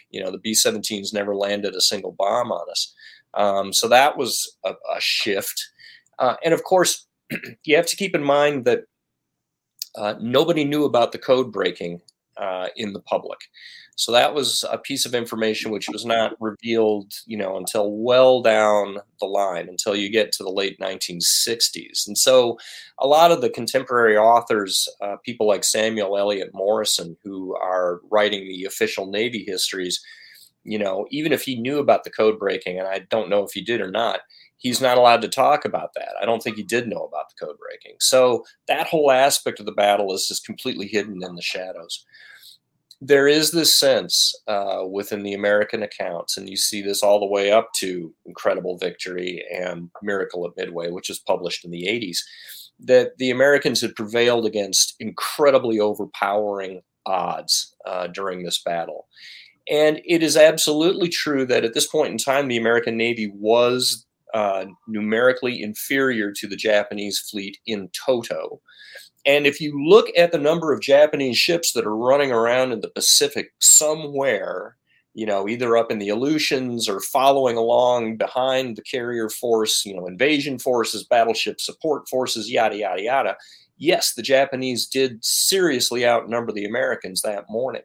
you 0.10 0.24
know, 0.24 0.32
the 0.32 0.38
B 0.38 0.51
17s 0.51 1.13
never 1.13 1.36
landed 1.36 1.75
a 1.75 1.82
single 1.82 2.12
bomb 2.12 2.51
on 2.51 2.70
us. 2.70 2.94
Um, 3.34 3.74
so 3.74 3.88
that 3.88 4.18
was 4.18 4.58
a, 4.65 4.72
a 4.96 5.00
shift. 5.00 5.70
Uh, 6.18 6.36
and 6.44 6.53
of 6.53 6.63
course, 6.63 7.06
you 7.63 7.75
have 7.75 7.88
to 7.88 7.96
keep 7.96 8.15
in 8.15 8.24
mind 8.24 8.65
that 8.65 8.82
uh, 9.96 10.15
nobody 10.20 10.63
knew 10.63 10.86
about 10.86 11.12
the 11.12 11.18
code 11.18 11.51
breaking 11.51 12.01
uh, 12.38 12.68
in 12.75 12.94
the 12.94 13.01
public. 13.01 13.39
So 14.00 14.13
that 14.13 14.34
was 14.34 14.63
a 14.72 14.77
piece 14.77 15.06
of 15.06 15.13
information 15.13 15.72
which 15.72 15.89
was 15.89 16.06
not 16.06 16.32
revealed, 16.39 17.12
you 17.25 17.36
know, 17.36 17.58
until 17.58 17.91
well 17.91 18.41
down 18.41 19.00
the 19.20 19.25
line, 19.25 19.68
until 19.68 19.94
you 19.94 20.10
get 20.10 20.32
to 20.32 20.44
the 20.44 20.50
late 20.50 20.79
1960s. 20.79 22.08
And 22.08 22.18
so 22.18 22.58
a 22.98 23.06
lot 23.06 23.34
of 23.34 23.41
the 23.41 23.50
contemporary 23.50 24.15
authors, 24.15 24.88
uh, 25.01 25.18
people 25.25 25.50
like 25.50 25.65
Samuel 25.65 26.18
Eliot 26.18 26.51
Morison, 26.53 27.18
who 27.25 27.53
are 27.58 28.00
writing 28.10 28.48
the 28.48 28.63
official 28.63 29.06
Navy 29.06 29.44
histories, 29.46 30.00
you 30.63 30.79
know, 30.79 31.06
even 31.12 31.34
if 31.34 31.41
he 31.41 31.60
knew 31.60 31.79
about 31.79 32.06
the 32.06 32.10
code 32.10 32.39
breaking, 32.39 32.79
and 32.79 32.88
I 32.88 33.00
don't 33.10 33.29
know 33.29 33.44
if 33.44 33.51
he 33.51 33.62
did 33.62 33.82
or 33.82 33.91
not, 33.91 34.22
he's 34.56 34.79
not 34.79 34.98
allowed 34.98 35.22
to 35.24 35.27
talk 35.27 35.65
about 35.65 35.89
that. 35.96 36.13
I 36.22 36.25
don't 36.25 36.41
think 36.41 36.56
he 36.56 36.63
did 36.63 36.88
know 36.88 37.03
about 37.03 37.25
the 37.29 37.46
code 37.46 37.58
breaking. 37.60 37.98
So 38.00 38.46
that 38.70 38.88
whole 38.88 39.12
aspect 39.12 39.60
of 39.60 39.65
the 39.65 39.74
battle 39.74 40.13
is 40.13 40.25
just 40.25 40.46
completely 40.46 40.88
hidden 40.88 41.22
in 41.22 41.36
the 41.36 41.41
shadows 41.41 42.06
there 43.01 43.27
is 43.27 43.51
this 43.51 43.77
sense 43.77 44.36
uh, 44.48 44.84
within 44.89 45.24
the 45.24 45.34
American 45.34 45.84
accounts, 45.84 46.38
and 46.38 46.50
you 46.50 46.58
see 46.58 46.82
this 46.82 47.01
all 47.01 47.20
the 47.20 47.25
way 47.25 47.51
up 47.51 47.72
to 47.77 48.13
Incredible 48.25 48.77
Victory 48.77 49.44
and 49.53 49.89
Miracle 50.01 50.46
at 50.46 50.58
Midway, 50.58 50.89
which 50.91 51.10
was 51.10 51.20
published 51.20 51.63
in 51.63 51.72
the 51.72 51.88
80s, 51.88 52.18
that 52.79 53.18
the 53.18 53.32
Americans 53.32 53.82
had 53.82 53.96
prevailed 53.96 54.46
against 54.46 54.96
incredibly 55.00 55.79
overpowering 55.79 56.82
odds 57.06 57.74
uh, 57.86 58.08
during 58.08 58.44
this 58.44 58.62
battle. 58.62 59.08
And 59.70 60.01
it 60.06 60.24
is 60.24 60.36
absolutely 60.36 61.10
true 61.10 61.46
that 61.46 61.63
at 61.63 61.74
this 61.74 61.88
point 61.88 62.12
in 62.12 62.18
time, 62.18 62.48
the 62.48 62.58
American 62.58 62.98
Navy 62.98 63.32
was 63.34 64.06
uh, 64.34 64.65
numerically 64.88 65.62
inferior 65.62 66.32
to 66.34 66.48
the 66.48 66.56
Japanese 66.56 67.20
fleet 67.20 67.58
in 67.65 67.89
toto. 67.94 68.62
And 69.26 69.46
if 69.46 69.60
you 69.60 69.84
look 69.84 70.08
at 70.18 70.32
the 70.32 70.38
number 70.38 70.72
of 70.72 70.82
Japanese 70.82 71.38
ships 71.38 71.74
that 71.74 71.86
are 71.86 71.96
running 71.96 72.32
around 72.32 72.72
in 72.72 72.82
the 72.82 72.90
Pacific 72.90 73.52
somewhere, 73.60 74.78
you 75.14 75.26
know, 75.26 75.48
either 75.48 75.76
up 75.76 75.92
in 75.92 76.00
the 76.00 76.10
Aleutians 76.10 76.88
or 76.88 77.02
following 77.02 77.58
along 77.58 78.18
behind 78.18 78.78
the 78.78 78.82
carrier 78.82 79.30
force, 79.30 79.86
you 79.86 79.96
know, 79.96 80.08
invasion 80.08 80.58
forces, 80.58 81.04
battleship 81.04 81.60
support 81.60 82.08
forces, 82.08 82.50
yada, 82.50 82.78
yada, 82.78 83.02
yada, 83.02 83.38
yes, 83.78 84.14
the 84.14 84.22
Japanese 84.22 84.88
did 84.88 85.24
seriously 85.24 86.06
outnumber 86.06 86.52
the 86.52 86.66
Americans 86.66 87.22
that 87.22 87.50
morning. 87.50 87.82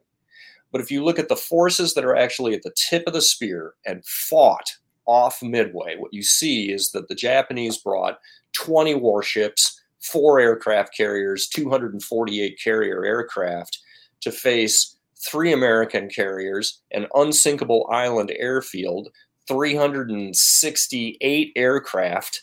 But 0.71 0.81
if 0.81 0.91
you 0.91 1.05
look 1.05 1.19
at 1.19 1.29
the 1.29 1.37
forces 1.37 1.95
that 1.95 2.05
are 2.05 2.17
actually 2.17 2.55
at 2.55 2.62
the 2.62 2.75
tip 2.76 3.05
of 3.07 3.12
the 3.12 3.23
spear 3.23 3.75
and 3.87 4.05
fought 4.05 4.76
off 5.07 5.43
Midway, 5.43 5.97
what 5.97 6.12
you 6.12 6.23
see 6.23 6.73
is 6.73 6.91
that 6.91 7.09
the 7.09 7.14
Japanese 7.14 7.79
brought 7.79 8.19
20 8.55 8.97
warships, 8.97 9.81
four 10.04 10.38
aircraft 10.38 10.96
carriers, 10.96 11.49
248 11.49 12.61
carrier 12.62 13.04
aircraft 13.04 13.80
to 14.20 14.30
face 14.30 14.96
three 15.16 15.52
American 15.52 16.08
carriers, 16.08 16.80
an 16.92 17.06
unsinkable 17.14 17.88
island 17.90 18.32
airfield, 18.38 19.08
368 19.49 21.52
aircraft. 21.56 22.42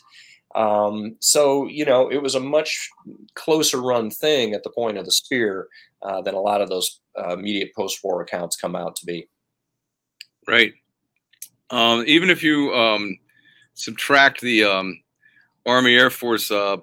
Um, 0.54 1.16
so, 1.20 1.66
you 1.66 1.84
know, 1.84 2.10
it 2.10 2.22
was 2.22 2.34
a 2.34 2.40
much 2.40 2.90
closer 3.34 3.80
run 3.80 4.10
thing 4.10 4.54
at 4.54 4.64
the 4.64 4.70
point 4.70 4.98
of 4.98 5.04
the 5.04 5.12
spear 5.12 5.68
uh, 6.02 6.20
than 6.20 6.34
a 6.34 6.40
lot 6.40 6.60
of 6.60 6.68
those 6.68 7.00
uh, 7.18 7.34
immediate 7.34 7.74
post 7.74 8.00
war 8.02 8.20
accounts 8.20 8.56
come 8.56 8.76
out 8.76 8.96
to 8.96 9.06
be. 9.06 9.28
Right. 10.46 10.74
Um, 11.70 12.04
even 12.06 12.28
if 12.28 12.42
you 12.42 12.74
um, 12.74 13.18
subtract 13.74 14.40
the 14.40 14.64
um, 14.64 15.00
Army 15.64 15.94
Air 15.94 16.10
Force 16.10 16.50
uh, 16.50 16.78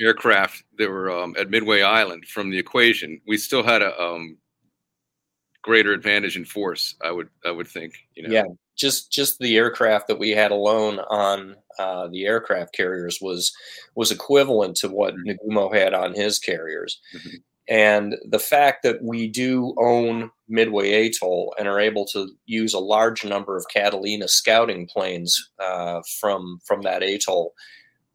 aircraft 0.00 0.64
that 0.78 0.88
were 0.88 1.10
um, 1.10 1.34
at 1.38 1.50
Midway 1.50 1.82
Island 1.82 2.26
from 2.26 2.50
the 2.50 2.58
equation, 2.58 3.20
we 3.26 3.36
still 3.36 3.62
had 3.62 3.82
a 3.82 4.00
um, 4.00 4.38
greater 5.62 5.92
advantage 5.92 6.36
in 6.36 6.44
force. 6.44 6.94
I 7.02 7.10
would 7.10 7.28
I 7.44 7.50
would 7.50 7.68
think. 7.68 7.94
You 8.14 8.24
know. 8.24 8.34
Yeah, 8.34 8.44
just 8.76 9.12
just 9.12 9.38
the 9.38 9.56
aircraft 9.56 10.08
that 10.08 10.18
we 10.18 10.30
had 10.30 10.50
alone 10.50 11.00
on 11.10 11.56
uh, 11.78 12.08
the 12.08 12.26
aircraft 12.26 12.74
carriers 12.74 13.18
was 13.20 13.52
was 13.94 14.10
equivalent 14.10 14.76
to 14.76 14.88
what 14.88 15.14
mm-hmm. 15.14 15.30
Nagumo 15.30 15.74
had 15.74 15.94
on 15.94 16.14
his 16.14 16.38
carriers. 16.38 17.00
Mm-hmm. 17.14 17.36
And 17.70 18.16
the 18.26 18.38
fact 18.38 18.82
that 18.84 19.02
we 19.02 19.28
do 19.28 19.74
own 19.78 20.30
Midway 20.48 21.06
Atoll 21.06 21.54
and 21.58 21.68
are 21.68 21.78
able 21.78 22.06
to 22.06 22.30
use 22.46 22.72
a 22.72 22.78
large 22.78 23.26
number 23.26 23.58
of 23.58 23.66
Catalina 23.72 24.26
scouting 24.26 24.86
planes 24.86 25.50
uh, 25.62 26.00
from 26.18 26.60
from 26.64 26.82
that 26.82 27.02
atoll, 27.02 27.52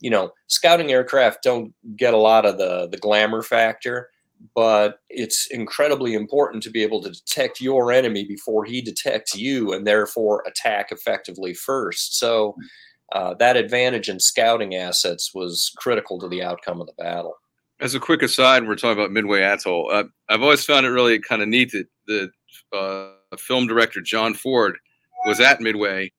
you 0.04 0.10
know, 0.10 0.34
scouting 0.48 0.92
aircraft 0.92 1.42
don't 1.44 1.74
get 1.96 2.14
a 2.14 2.18
lot 2.18 2.46
of 2.46 2.58
the 2.58 2.90
the 2.92 2.98
glamour 2.98 3.42
factor, 3.42 4.10
but 4.54 5.00
it's 5.10 5.48
incredibly 5.50 6.14
important 6.14 6.62
to 6.64 6.70
be 6.70 6.84
able 6.84 7.02
to 7.02 7.10
detect 7.10 7.62
your 7.62 7.90
enemy 7.92 8.26
before 8.26 8.66
he 8.66 8.82
detects 8.82 9.34
you 9.34 9.72
and 9.72 9.88
therefore 9.88 10.44
attack 10.46 10.92
effectively 10.92 11.54
first. 11.54 12.20
So 12.20 12.54
uh, 13.14 13.34
that 13.36 13.56
advantage 13.56 14.10
in 14.10 14.20
scouting 14.20 14.76
assets 14.76 15.32
was 15.34 15.72
critical 15.78 16.20
to 16.20 16.28
the 16.28 16.44
outcome 16.44 16.82
of 16.82 16.88
the 16.88 16.94
battle. 16.98 17.36
As 17.80 17.96
a 17.96 18.00
quick 18.00 18.22
aside, 18.22 18.68
we're 18.68 18.76
talking 18.76 19.00
about 19.00 19.12
Midway 19.12 19.42
Atoll. 19.42 19.90
Uh, 19.90 20.04
I've 20.28 20.42
always 20.42 20.66
found 20.66 20.86
it 20.86 20.90
really 20.90 21.18
kind 21.20 21.42
of 21.42 21.48
neat 21.48 21.72
that 21.72 21.88
the 22.08 22.30
uh, 22.78 23.38
film 23.38 23.68
director 23.68 24.02
John 24.02 24.34
Ford 24.34 24.76
was 25.26 25.40
at 25.40 25.62
Midway, 25.62 26.12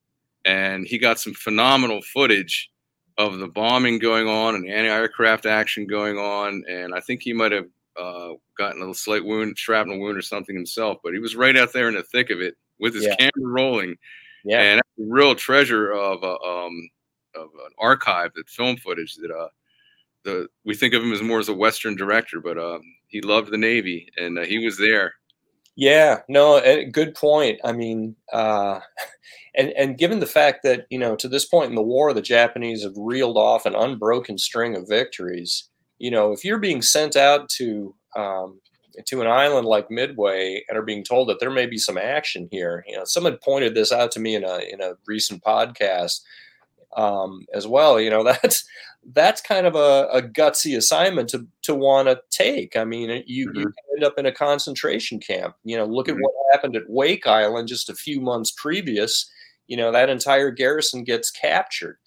and 0.47 0.87
he 0.87 0.97
got 0.97 1.21
some 1.21 1.35
phenomenal 1.35 2.01
footage 2.01 2.71
of 3.19 3.39
the 3.39 3.49
bombing 3.49 3.99
going 3.99 4.27
on 4.27 4.55
and 4.55 4.69
anti-aircraft 4.69 5.47
action 5.47 5.87
going 5.87 6.19
on. 6.19 6.65
And 6.69 6.95
I 6.95 7.01
think 7.01 7.23
he 7.23 7.33
might 7.33 7.53
have 7.53 7.67
uh, 7.97 8.31
gotten 8.59 8.83
a 8.83 8.95
slight 8.95 9.25
wound, 9.25 9.57
shrapnel 9.57 10.01
wound 10.01 10.17
or 10.17 10.23
something 10.23 10.55
himself, 10.55 10.99
but 11.03 11.13
he 11.13 11.21
was 11.21 11.37
right 11.37 11.57
out 11.57 11.73
there 11.73 11.89
in 11.89 11.95
the 11.95 12.03
thick 12.03 12.31
of 12.31 12.41
it 12.41 12.57
with 12.81 12.95
his 12.95 13.05
yeah. 13.05 13.17
camera 13.17 13.33
rolling. 13.37 13.97
Yeah, 14.45 14.61
and 14.61 14.79
that's 14.79 14.99
a 14.99 15.13
real 15.13 15.35
treasure 15.35 15.93
of 15.93 16.23
uh, 16.23 16.37
um, 16.37 16.91
of 17.35 17.49
an 17.67 17.73
archive 17.79 18.33
that 18.35 18.49
film 18.49 18.77
footage 18.77 19.15
that 19.17 19.31
uh, 19.31 19.49
the 20.25 20.49
we 20.65 20.75
think 20.75 20.93
of 20.93 21.03
him 21.03 21.13
as 21.13 21.23
more 21.23 21.39
as 21.39 21.49
a 21.49 21.55
Western 21.55 21.97
director, 21.97 22.41
but 22.41 22.59
um, 22.59 22.83
he 23.07 23.21
loved 23.21 23.51
the 23.51 23.57
Navy 23.57 24.11
and 24.19 24.39
uh, 24.39 24.43
he 24.43 24.59
was 24.59 24.77
there. 24.77 25.15
Yeah, 25.77 26.21
no, 26.29 26.61
good 26.93 27.15
point. 27.15 27.61
I 27.65 27.73
mean, 27.73 28.15
uh, 28.33 28.81
and 29.57 29.71
and 29.71 29.99
given 29.99 30.21
the 30.21 30.27
fact 30.27 30.63
that 30.65 30.87
you 30.91 30.99
know 30.99 31.17
to 31.17 31.29
this 31.29 31.45
point 31.45 31.71
in 31.71 31.75
the 31.75 31.83
war, 31.83 32.13
the 32.13 32.23
Japanese 32.23 32.83
have 32.83 32.95
reeled 32.97 33.37
off 33.37 33.67
an 33.67 33.75
unbroken 33.75 34.39
string 34.39 34.77
of 34.77 34.89
victories. 34.89 35.69
You 35.99 36.11
know, 36.11 36.33
if 36.33 36.45
you're 36.45 36.59
being 36.59 36.83
sent 36.83 37.17
out 37.17 37.49
to 37.51 37.95
um, 38.17 38.61
to 39.07 39.21
an 39.21 39.27
island 39.27 39.67
like 39.67 39.91
Midway 39.91 40.65
and 40.69 40.79
are 40.79 40.83
being 40.83 41.05
told 41.05 41.29
that 41.29 41.41
there 41.41 41.51
may 41.51 41.67
be 41.67 41.79
some 41.79 41.99
action 41.99 42.49
here, 42.51 42.85
you 42.87 42.97
know, 42.97 43.05
someone 43.05 43.39
pointed 43.43 43.75
this 43.75 43.93
out 43.93 44.13
to 44.13 44.21
me 44.21 44.35
in 44.35 44.45
a 44.45 44.59
in 44.71 44.81
a 44.81 44.95
recent 45.07 45.43
podcast 45.43 46.21
um, 46.97 47.47
as 47.53 47.67
well. 47.67 48.01
You 48.01 48.11
know, 48.11 48.25
that's 48.43 48.67
that's 49.13 49.41
kind 49.41 49.67
of 49.67 49.75
a, 49.75 50.09
a 50.13 50.23
gutsy 50.23 50.77
assignment 50.77 51.29
to 51.31 51.47
to 51.63 51.75
want 51.75 52.09
to 52.09 52.21
take. 52.31 52.77
I 52.77 52.85
mean, 52.85 53.23
you, 53.27 53.49
mm-hmm. 53.49 53.61
you 53.61 53.73
end 53.95 54.05
up 54.05 54.19
in 54.19 54.27
a 54.27 54.33
concentration 54.33 55.21
camp. 55.21 55.55
You 55.65 55.77
know, 55.77 55.85
look 55.85 56.07
mm-hmm. 56.07 56.17
at 56.17 56.23
what 56.23 56.53
happened 56.53 56.77
at 56.77 56.89
Wake 56.89 57.27
Island 57.27 57.69
just 57.69 57.91
a 57.91 57.95
few 57.95 58.21
months 58.21 58.53
previous. 58.57 59.31
You 59.67 59.77
know, 59.77 59.93
that 59.93 60.11
entire 60.11 60.51
garrison 60.51 61.05
gets 61.05 61.31
captured. 61.31 61.99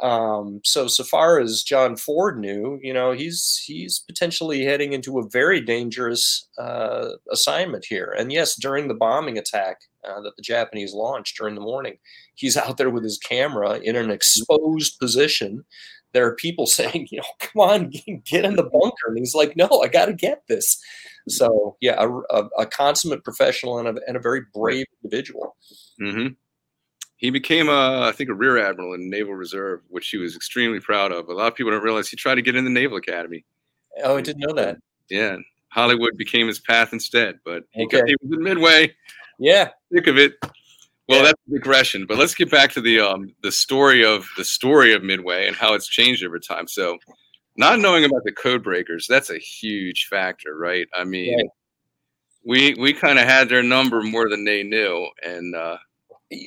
Um, 0.00 0.60
so 0.64 0.88
so 0.88 1.04
far 1.04 1.38
as 1.40 1.62
John 1.62 1.96
Ford 1.96 2.38
knew, 2.38 2.80
you 2.82 2.92
know, 2.92 3.12
he's 3.12 3.62
he's 3.64 4.00
potentially 4.00 4.64
heading 4.64 4.92
into 4.92 5.18
a 5.18 5.28
very 5.28 5.60
dangerous 5.60 6.48
uh, 6.58 7.10
assignment 7.30 7.84
here. 7.88 8.14
And 8.18 8.32
yes, 8.32 8.56
during 8.56 8.88
the 8.88 8.94
bombing 8.94 9.38
attack 9.38 9.82
uh, 10.06 10.20
that 10.22 10.34
the 10.36 10.42
Japanese 10.42 10.92
launched 10.92 11.36
during 11.38 11.54
the 11.54 11.60
morning, 11.60 11.98
he's 12.34 12.56
out 12.56 12.76
there 12.76 12.90
with 12.90 13.04
his 13.04 13.18
camera 13.18 13.78
in 13.78 13.94
an 13.94 14.10
exposed 14.10 14.98
position. 14.98 15.64
There 16.12 16.26
are 16.26 16.34
people 16.34 16.66
saying, 16.68 17.08
you 17.12 17.18
know, 17.18 17.24
come 17.38 17.62
on, 17.62 17.92
get 18.24 18.44
in 18.44 18.56
the 18.56 18.64
bunker, 18.64 19.08
and 19.08 19.18
he's 19.18 19.34
like, 19.34 19.56
no, 19.56 19.68
I 19.82 19.88
got 19.88 20.06
to 20.06 20.12
get 20.12 20.42
this. 20.48 20.76
So 21.28 21.76
yeah, 21.80 22.02
a, 22.02 22.08
a, 22.36 22.48
a 22.58 22.66
consummate 22.66 23.22
professional 23.22 23.78
and 23.78 23.96
a, 23.96 24.00
and 24.08 24.16
a 24.16 24.20
very 24.20 24.42
brave 24.52 24.86
individual. 25.02 25.56
Mm-hmm. 26.02 26.34
He 27.16 27.30
became, 27.30 27.68
a, 27.68 28.02
I 28.02 28.12
think, 28.12 28.28
a 28.28 28.34
rear 28.34 28.58
admiral 28.58 28.94
in 28.94 29.08
Naval 29.08 29.34
Reserve, 29.34 29.80
which 29.88 30.08
he 30.08 30.18
was 30.18 30.36
extremely 30.36 30.80
proud 30.80 31.12
of. 31.12 31.28
A 31.28 31.32
lot 31.32 31.46
of 31.46 31.54
people 31.54 31.72
don't 31.72 31.82
realize 31.82 32.08
he 32.08 32.16
tried 32.16 32.34
to 32.34 32.42
get 32.42 32.56
in 32.56 32.64
the 32.64 32.70
Naval 32.70 32.98
Academy. 32.98 33.44
Oh, 34.02 34.16
I 34.16 34.20
didn't 34.20 34.40
know 34.40 34.54
that. 34.54 34.78
Yeah, 35.08 35.36
Hollywood 35.68 36.16
became 36.16 36.46
his 36.46 36.58
path 36.58 36.92
instead, 36.92 37.38
but 37.44 37.64
he, 37.70 37.84
okay. 37.84 37.98
got, 37.98 38.08
he 38.08 38.16
was 38.22 38.36
in 38.36 38.42
Midway. 38.42 38.94
Yeah, 39.38 39.70
sick 39.92 40.06
of 40.06 40.18
it. 40.18 40.34
Well, 41.08 41.18
yeah. 41.18 41.22
that's 41.24 41.40
digression, 41.50 42.06
but 42.06 42.16
let's 42.16 42.34
get 42.34 42.50
back 42.50 42.72
to 42.72 42.80
the 42.80 43.00
um 43.00 43.34
the 43.42 43.52
story 43.52 44.04
of 44.04 44.26
the 44.36 44.44
story 44.44 44.94
of 44.94 45.02
Midway 45.02 45.46
and 45.46 45.54
how 45.54 45.74
it's 45.74 45.86
changed 45.86 46.24
over 46.24 46.38
time. 46.38 46.66
So, 46.66 46.98
not 47.56 47.78
knowing 47.78 48.04
about 48.04 48.24
the 48.24 48.32
code 48.32 48.62
breakers, 48.62 49.06
that's 49.06 49.30
a 49.30 49.38
huge 49.38 50.06
factor, 50.08 50.56
right? 50.56 50.88
I 50.94 51.04
mean, 51.04 51.38
yeah. 51.38 51.44
we 52.44 52.74
we 52.74 52.94
kind 52.94 53.18
of 53.18 53.26
had 53.26 53.48
their 53.50 53.62
number 53.62 54.02
more 54.02 54.30
than 54.30 54.44
they 54.44 54.62
knew, 54.62 55.08
and 55.22 55.54
uh, 55.54 55.76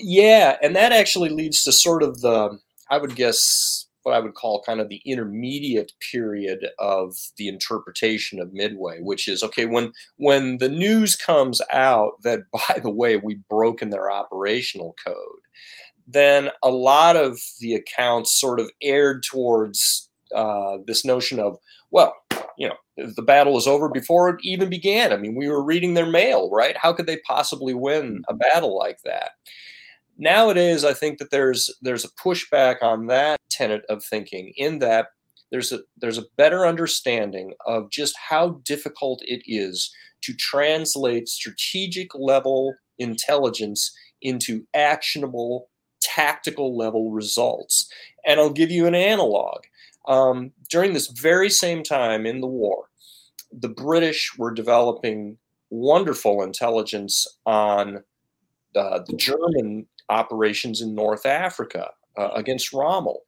yeah, 0.01 0.57
and 0.61 0.75
that 0.75 0.91
actually 0.91 1.29
leads 1.29 1.63
to 1.63 1.71
sort 1.71 2.03
of 2.03 2.21
the, 2.21 2.57
I 2.89 2.97
would 2.97 3.15
guess, 3.15 3.87
what 4.03 4.15
I 4.15 4.19
would 4.19 4.35
call 4.35 4.63
kind 4.65 4.79
of 4.79 4.87
the 4.87 5.01
intermediate 5.05 5.91
period 6.11 6.69
of 6.79 7.15
the 7.37 7.49
interpretation 7.49 8.39
of 8.39 8.53
Midway, 8.53 8.99
which 9.01 9.27
is 9.27 9.43
okay 9.43 9.65
when 9.65 9.91
when 10.15 10.59
the 10.59 10.69
news 10.69 11.15
comes 11.15 11.61
out 11.71 12.13
that 12.23 12.41
by 12.51 12.79
the 12.79 12.89
way 12.89 13.17
we've 13.17 13.47
broken 13.49 13.89
their 13.89 14.09
operational 14.09 14.95
code, 15.05 15.41
then 16.07 16.49
a 16.63 16.69
lot 16.69 17.15
of 17.17 17.39
the 17.59 17.73
accounts 17.73 18.39
sort 18.39 18.59
of 18.59 18.71
aired 18.81 19.23
towards 19.23 20.09
uh, 20.33 20.77
this 20.85 21.03
notion 21.03 21.39
of 21.39 21.57
well, 21.91 22.13
you 22.57 22.67
know, 22.69 22.75
the 23.15 23.21
battle 23.21 23.57
is 23.57 23.67
over 23.67 23.89
before 23.89 24.29
it 24.29 24.37
even 24.41 24.69
began. 24.69 25.13
I 25.13 25.17
mean, 25.17 25.35
we 25.35 25.47
were 25.47 25.63
reading 25.63 25.93
their 25.93 26.09
mail, 26.09 26.49
right? 26.51 26.75
How 26.77 26.93
could 26.93 27.07
they 27.07 27.17
possibly 27.27 27.73
win 27.73 28.23
a 28.27 28.33
battle 28.33 28.77
like 28.77 28.99
that? 29.05 29.31
Nowadays, 30.17 30.83
I 30.83 30.93
think 30.93 31.19
that 31.19 31.31
there's 31.31 31.73
there's 31.81 32.05
a 32.05 32.09
pushback 32.09 32.81
on 32.81 33.07
that 33.07 33.39
tenet 33.49 33.83
of 33.89 34.03
thinking 34.03 34.51
in 34.57 34.79
that 34.79 35.07
there's 35.51 35.71
a 35.71 35.79
there's 35.97 36.17
a 36.17 36.25
better 36.37 36.65
understanding 36.65 37.53
of 37.65 37.89
just 37.91 38.15
how 38.17 38.59
difficult 38.63 39.21
it 39.23 39.43
is 39.45 39.91
to 40.21 40.33
translate 40.33 41.29
strategic 41.29 42.15
level 42.15 42.73
intelligence 42.97 43.95
into 44.21 44.65
actionable 44.73 45.69
tactical 46.01 46.75
level 46.75 47.11
results. 47.11 47.91
And 48.25 48.39
I'll 48.39 48.49
give 48.49 48.71
you 48.71 48.87
an 48.87 48.95
analog. 48.95 49.61
Um, 50.07 50.51
during 50.69 50.93
this 50.93 51.07
very 51.07 51.49
same 51.49 51.83
time 51.83 52.25
in 52.25 52.41
the 52.41 52.47
war, 52.47 52.89
the 53.51 53.69
British 53.69 54.35
were 54.37 54.53
developing 54.53 55.37
wonderful 55.69 56.41
intelligence 56.43 57.27
on 57.45 58.03
uh, 58.75 58.99
the 59.05 59.15
German 59.17 59.85
operations 60.09 60.81
in 60.81 60.95
North 60.95 61.25
Africa 61.25 61.91
uh, 62.17 62.29
against 62.35 62.73
Rommel. 62.73 63.21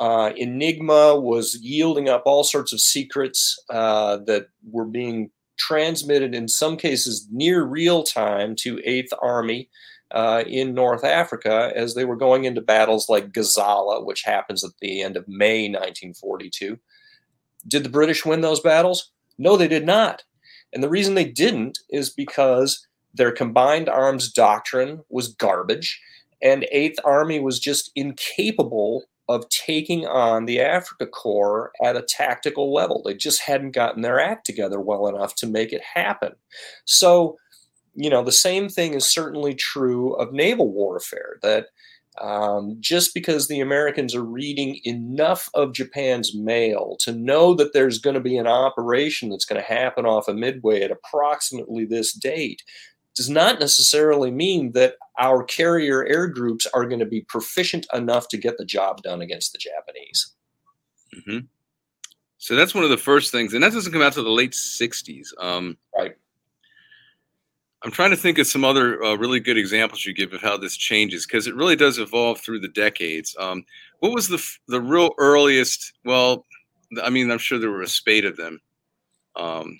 Uh, 0.00 0.32
Enigma 0.36 1.18
was 1.20 1.56
yielding 1.62 2.08
up 2.08 2.22
all 2.26 2.44
sorts 2.44 2.72
of 2.72 2.80
secrets 2.80 3.62
uh, 3.70 4.18
that 4.26 4.48
were 4.70 4.86
being 4.86 5.30
transmitted 5.56 6.34
in 6.34 6.48
some 6.48 6.76
cases 6.76 7.28
near 7.30 7.62
real 7.62 8.02
time 8.02 8.56
to 8.56 8.80
Eighth 8.84 9.12
Army 9.22 9.68
uh, 10.10 10.42
in 10.46 10.74
North 10.74 11.04
Africa 11.04 11.72
as 11.74 11.94
they 11.94 12.04
were 12.04 12.16
going 12.16 12.44
into 12.44 12.60
battles 12.60 13.08
like 13.08 13.32
Gazala, 13.32 14.04
which 14.04 14.22
happens 14.22 14.64
at 14.64 14.72
the 14.80 15.02
end 15.02 15.16
of 15.16 15.28
May 15.28 15.68
1942. 15.68 16.78
Did 17.66 17.84
the 17.84 17.88
British 17.88 18.24
win 18.24 18.40
those 18.40 18.60
battles? 18.60 19.12
No, 19.38 19.56
they 19.56 19.68
did 19.68 19.86
not. 19.86 20.22
And 20.72 20.82
the 20.82 20.88
reason 20.88 21.14
they 21.14 21.24
didn't 21.24 21.78
is 21.88 22.10
because 22.10 22.86
their 23.14 23.30
combined 23.30 23.88
arms 23.88 24.30
doctrine 24.30 25.02
was 25.08 25.34
garbage, 25.34 26.00
and 26.44 26.66
Eighth 26.70 26.98
Army 27.04 27.40
was 27.40 27.58
just 27.58 27.90
incapable 27.96 29.04
of 29.28 29.48
taking 29.48 30.06
on 30.06 30.44
the 30.44 30.58
Afrika 30.58 31.08
Korps 31.08 31.70
at 31.82 31.96
a 31.96 32.02
tactical 32.02 32.72
level. 32.74 33.02
They 33.02 33.14
just 33.14 33.40
hadn't 33.40 33.72
gotten 33.72 34.02
their 34.02 34.20
act 34.20 34.44
together 34.44 34.78
well 34.78 35.08
enough 35.08 35.34
to 35.36 35.46
make 35.46 35.72
it 35.72 35.82
happen. 35.82 36.32
So, 36.84 37.36
you 37.94 38.10
know, 38.10 38.22
the 38.22 38.32
same 38.32 38.68
thing 38.68 38.92
is 38.92 39.10
certainly 39.10 39.54
true 39.54 40.12
of 40.14 40.32
naval 40.32 40.70
warfare 40.70 41.38
that 41.42 41.68
um, 42.20 42.76
just 42.78 43.12
because 43.12 43.48
the 43.48 43.60
Americans 43.60 44.14
are 44.14 44.22
reading 44.22 44.78
enough 44.84 45.48
of 45.54 45.72
Japan's 45.72 46.34
mail 46.34 46.96
to 47.00 47.12
know 47.12 47.54
that 47.54 47.72
there's 47.72 47.98
going 47.98 48.14
to 48.14 48.20
be 48.20 48.36
an 48.36 48.46
operation 48.46 49.30
that's 49.30 49.44
going 49.46 49.60
to 49.60 49.66
happen 49.66 50.06
off 50.06 50.28
of 50.28 50.36
Midway 50.36 50.82
at 50.82 50.92
approximately 50.92 51.84
this 51.84 52.12
date 52.12 52.62
does 53.14 53.30
not 53.30 53.60
necessarily 53.60 54.30
mean 54.30 54.72
that 54.72 54.96
our 55.18 55.44
carrier 55.44 56.04
air 56.06 56.26
groups 56.26 56.66
are 56.74 56.84
going 56.84 56.98
to 56.98 57.06
be 57.06 57.20
proficient 57.22 57.86
enough 57.94 58.28
to 58.28 58.36
get 58.36 58.58
the 58.58 58.64
job 58.64 59.02
done 59.02 59.22
against 59.22 59.52
the 59.52 59.58
Japanese. 59.58 60.32
Mm-hmm. 61.16 61.46
So 62.38 62.56
that's 62.56 62.74
one 62.74 62.84
of 62.84 62.90
the 62.90 62.96
first 62.96 63.32
things, 63.32 63.54
and 63.54 63.62
that 63.62 63.72
doesn't 63.72 63.92
come 63.92 64.02
out 64.02 64.12
to 64.14 64.22
the 64.22 64.28
late 64.28 64.52
'60s. 64.52 65.28
Um, 65.38 65.78
right. 65.96 66.14
I'm 67.82 67.90
trying 67.90 68.10
to 68.10 68.16
think 68.16 68.38
of 68.38 68.46
some 68.46 68.64
other 68.64 69.02
uh, 69.02 69.14
really 69.16 69.40
good 69.40 69.58
examples 69.58 70.06
you 70.06 70.14
give 70.14 70.32
of 70.32 70.40
how 70.40 70.56
this 70.56 70.76
changes 70.76 71.26
because 71.26 71.46
it 71.46 71.54
really 71.54 71.76
does 71.76 71.98
evolve 71.98 72.40
through 72.40 72.60
the 72.60 72.68
decades. 72.68 73.36
Um, 73.38 73.64
what 74.00 74.12
was 74.12 74.28
the 74.28 74.42
the 74.68 74.80
real 74.80 75.12
earliest? 75.18 75.92
Well, 76.04 76.44
I 77.02 77.10
mean, 77.10 77.30
I'm 77.30 77.38
sure 77.38 77.58
there 77.58 77.70
were 77.70 77.82
a 77.82 77.88
spate 77.88 78.24
of 78.24 78.36
them, 78.36 78.60
um, 79.36 79.78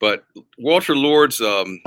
but 0.00 0.24
Walter 0.58 0.96
Lord's 0.96 1.40
um, 1.40 1.80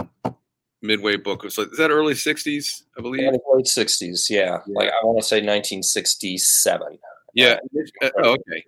Midway 0.81 1.17
book 1.17 1.43
was 1.43 1.57
like 1.57 1.71
is 1.71 1.77
that 1.77 1.91
early 1.91 2.13
'60s, 2.13 2.83
I 2.97 3.01
believe. 3.01 3.21
Yeah, 3.21 3.31
late 3.53 3.65
'60s, 3.65 4.29
yeah. 4.29 4.39
yeah. 4.39 4.59
Like 4.67 4.89
I 4.89 5.05
want 5.05 5.19
to 5.19 5.25
say 5.25 5.37
1967. 5.37 6.97
Yeah. 7.33 7.57
Uh, 8.01 8.09
oh, 8.23 8.29
okay. 8.31 8.63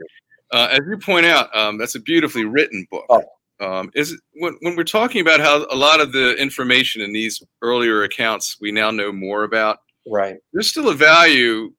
Uh, 0.52 0.68
as 0.72 0.80
you 0.88 0.98
point 0.98 1.26
out, 1.26 1.56
um, 1.56 1.78
that's 1.78 1.96
a 1.96 2.00
beautifully 2.00 2.46
written 2.46 2.86
book. 2.92 3.06
Oh 3.10 3.24
um, 3.62 3.92
is 3.94 4.20
when, 4.34 4.58
when 4.62 4.76
we're 4.76 4.84
talking 4.84 5.22
about 5.22 5.40
how 5.40 5.66
a 5.70 5.76
lot 5.76 6.02
of 6.02 6.12
the 6.12 6.36
information 6.38 7.02
in 7.02 7.14
these 7.14 7.42
earlier 7.62 8.04
accounts 8.04 8.58
we 8.60 8.72
now 8.72 8.92
know 8.92 9.12
more 9.12 9.44
about 9.44 9.80
right 10.08 10.38
there's 10.52 10.70
still 10.70 10.90
a 10.90 10.96
value 10.96 11.72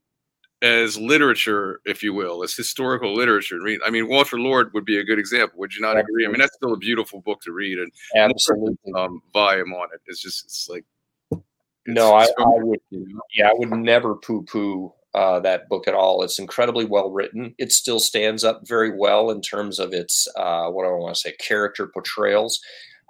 as 0.62 0.97
literature 0.97 1.81
if 1.85 2.02
you 2.02 2.14
will 2.14 2.42
as 2.42 2.54
historical 2.54 3.12
literature 3.14 3.59
i 3.85 3.90
mean 3.90 4.09
walter 4.09 4.38
lord 4.38 4.73
would 4.73 4.85
be 4.85 4.99
a 4.99 5.04
good 5.04 5.19
example 5.19 5.59
would 5.59 5.75
you 5.75 5.81
not 5.83 5.99
agree 5.99 6.25
i 6.25 6.28
mean 6.28 6.38
that's 6.38 6.54
still 6.54 6.73
a 6.73 6.78
beautiful 6.78 7.21
book 7.21 7.40
to 7.42 7.52
read 7.52 7.78
and 7.78 7.90
absolutely 8.16 8.92
um, 8.97 9.21
volume 9.33 9.73
on 9.75 9.88
it 9.92 10.00
it's 10.07 10.23
just 10.23 10.45
it's 10.45 10.69
like 10.71 10.85
it's 11.33 11.42
no 11.87 12.14
I, 12.14 12.25
I, 12.25 12.28
would 12.38 12.81
yeah 13.37 13.49
i 13.49 13.52
would 13.54 13.71
never 13.71 14.14
poo 14.14 14.45
poo 14.45 14.92
uh, 15.14 15.40
that 15.40 15.69
book 15.69 15.87
at 15.87 15.95
all. 15.95 16.23
It's 16.23 16.38
incredibly 16.38 16.85
well 16.85 17.11
written. 17.11 17.54
It 17.59 17.71
still 17.71 18.00
stands 18.00 18.45
up 18.45 18.66
very 18.66 18.97
well 18.97 19.31
in 19.31 19.42
terms 19.42 19.78
of 19.78 19.92
its 19.92 20.26
uh, 20.37 20.71
what 20.71 20.87
I 20.87 20.90
want 20.90 21.14
to 21.14 21.21
say 21.21 21.33
character 21.33 21.87
portrayals. 21.87 22.61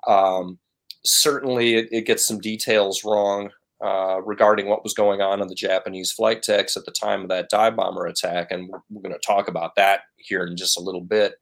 Um, 0.06 0.58
certainly, 1.04 1.74
it, 1.74 1.88
it, 1.92 2.06
gets 2.06 2.26
some 2.26 2.40
details 2.40 3.04
wrong 3.04 3.50
uh, 3.82 4.20
regarding 4.22 4.68
what 4.68 4.84
was 4.84 4.94
going 4.94 5.20
on 5.20 5.40
in 5.42 5.48
the 5.48 5.54
Japanese 5.54 6.12
flight 6.12 6.42
decks 6.42 6.76
at 6.76 6.84
the 6.84 6.92
time 6.92 7.22
of 7.22 7.28
that 7.28 7.50
dive 7.50 7.76
bomber 7.76 8.06
attack, 8.06 8.50
and 8.50 8.68
we're, 8.68 9.02
going 9.02 9.12
to 9.12 9.26
talk 9.26 9.48
about 9.48 9.74
that 9.76 10.02
here 10.16 10.44
in 10.44 10.56
just 10.56 10.78
a 10.78 10.82
little 10.82 11.00
bit. 11.00 11.34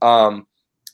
Um, 0.00 0.46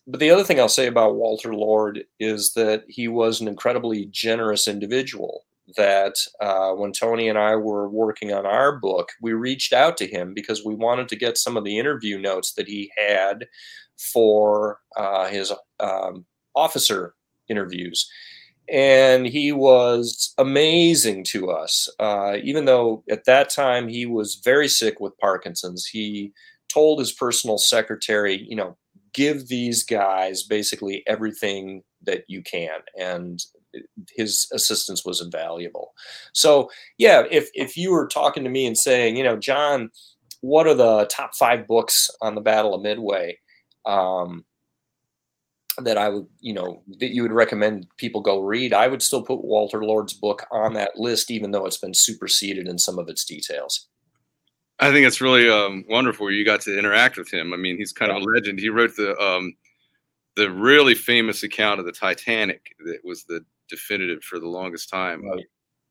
but 0.07 0.19
the 0.19 0.31
other 0.31 0.43
thing 0.43 0.59
I'll 0.59 0.69
say 0.69 0.87
about 0.87 1.15
Walter 1.15 1.55
Lord 1.55 2.05
is 2.19 2.55
that 2.55 2.85
he 2.89 3.07
was 3.07 3.41
an 3.41 3.49
incredibly 3.49 4.07
generous 4.07 4.67
individual 4.67 5.45
that 5.77 6.17
uh, 6.41 6.73
when 6.73 6.93
Tony 6.93 7.29
and 7.29 7.39
I 7.39 7.55
were 7.55 7.89
working 7.89 8.33
on 8.33 8.45
our 8.45 8.77
book, 8.77 9.11
we 9.21 9.33
reached 9.33 9.73
out 9.73 9.97
to 9.99 10.07
him 10.07 10.35
because 10.35 10.65
we 10.65 10.75
wanted 10.75 11.09
to 11.09 11.17
get 11.17 11.39
some 11.39 11.57
of 11.57 11.65
the 11.65 11.79
interview 11.79 12.19
notes 12.19 12.55
that 12.55 12.67
he 12.67 12.91
had 12.97 13.47
for 13.97 14.81
uh, 14.97 15.29
his 15.29 15.53
um, 15.79 16.27
officer 16.55 17.15
interviews. 17.49 18.11
And 18.69 19.27
he 19.27 19.53
was 19.53 20.33
amazing 20.39 21.25
to 21.25 21.51
us. 21.51 21.89
Uh, 21.99 22.37
even 22.43 22.65
though 22.65 23.03
at 23.11 23.25
that 23.25 23.51
time 23.51 23.89
he 23.89 24.07
was 24.07 24.41
very 24.45 24.69
sick 24.69 25.01
with 25.01 25.19
Parkinson's, 25.19 25.87
he 25.87 26.33
told 26.73 26.99
his 26.99 27.13
personal 27.13 27.59
secretary, 27.59 28.47
you 28.49 28.57
know, 28.57 28.77
give 29.13 29.49
these 29.49 29.85
guys 29.85 30.43
basically 30.43 31.03
everything 31.07 31.83
that 32.03 32.25
you 32.29 32.43
can. 32.43 32.81
And 32.99 33.45
his 34.15 34.49
assistance 34.53 35.05
was 35.05 35.21
invaluable. 35.21 35.93
So 36.33 36.71
yeah, 36.99 37.25
if 37.31 37.49
if 37.55 37.77
you 37.77 37.93
were 37.93 38.07
talking 38.07 38.45
to 38.45 38.51
me 38.51 38.67
and 38.67 38.77
saying, 38.77 39.17
you 39.17 39.25
know, 39.25 39.37
John, 39.37 39.91
what 40.41 40.67
are 40.67 40.75
the 40.75 41.07
top 41.07 41.35
five 41.35 41.67
books 41.67 42.11
on 42.21 42.35
the 42.35 42.41
Battle 42.41 42.75
of 42.75 42.83
Midway? 42.83 43.39
Um, 43.87 44.45
that 45.79 45.97
I 45.97 46.09
would, 46.09 46.27
you 46.41 46.53
know, 46.53 46.83
that 47.01 47.15
you 47.15 47.23
would 47.23 47.33
recommend 47.33 47.87
people 47.97 48.21
go 48.21 48.41
read, 48.41 48.73
I 48.73 48.89
would 48.89 49.03
still 49.03 49.23
put 49.23 49.45
Walter 49.45 49.85
Lord's 49.85 50.13
book 50.13 50.47
on 50.51 50.75
that 50.75 50.99
list, 50.99 51.31
even 51.31 51.51
though 51.51 51.67
it's 51.67 51.79
been 51.79 51.95
superseded 51.95 52.69
in 52.69 52.79
some 52.79 52.99
of 52.99 53.09
its 53.09 53.25
details. 53.25 53.89
I 54.81 54.91
think 54.91 55.07
it's 55.07 55.21
really 55.21 55.49
um, 55.49 55.85
wonderful. 55.89 56.31
You 56.31 56.45
got 56.45 56.61
to 56.63 56.79
interact 56.79 57.17
with 57.17 57.33
him. 57.33 57.53
I 57.53 57.57
mean, 57.57 57.79
he's 57.79 57.93
kind 57.93 58.11
yeah. 58.11 58.19
of 58.19 58.23
a 58.23 58.27
legend. 58.27 58.59
He 58.59 58.69
wrote 58.69 58.97
the 58.97 59.17
um, 59.19 59.55
the 60.37 60.51
really 60.51 60.95
famous 60.95 61.43
account 61.43 61.79
of 61.79 61.87
the 61.87 61.93
Titanic 61.93 62.75
that 62.85 62.99
was 63.05 63.25
the 63.25 63.45
definitive 63.69 64.23
for 64.25 64.41
the 64.41 64.49
longest 64.49 64.91
time. 64.91 65.25
Right. 65.25 65.45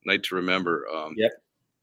Night 0.06 0.24
to 0.24 0.36
Remember. 0.36 0.88
Um, 0.94 1.13
yep. 1.15 1.32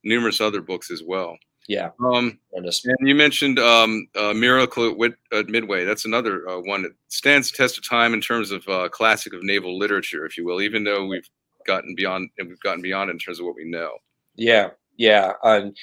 Numerous 0.04 0.40
other 0.40 0.60
books 0.60 0.90
as 0.90 1.02
well. 1.02 1.36
Yeah. 1.68 1.90
Um, 2.02 2.38
and 2.54 2.66
you 3.00 3.14
mentioned 3.14 3.58
um, 3.58 4.08
uh, 4.16 4.32
Miracle 4.32 5.04
at, 5.04 5.12
at, 5.32 5.48
Midway. 5.48 5.84
That's 5.84 6.06
another 6.06 6.48
uh, 6.48 6.60
one 6.60 6.82
that 6.82 6.92
stands 7.08 7.50
the 7.50 7.58
test 7.58 7.76
of 7.76 7.86
time 7.86 8.14
in 8.14 8.22
terms 8.22 8.50
of 8.50 8.66
uh, 8.68 8.88
classic 8.88 9.34
of 9.34 9.42
naval 9.42 9.78
literature, 9.78 10.24
if 10.24 10.38
you 10.38 10.46
will. 10.46 10.62
Even 10.62 10.82
though 10.82 11.06
we've 11.06 11.28
gotten 11.66 11.94
beyond, 11.94 12.30
we've 12.38 12.58
gotten 12.60 12.80
beyond 12.80 13.10
in 13.10 13.18
terms 13.18 13.38
of 13.38 13.44
what 13.44 13.54
we 13.54 13.70
know. 13.70 13.90
Yeah, 14.34 14.70
yeah, 14.96 15.34
um, 15.44 15.74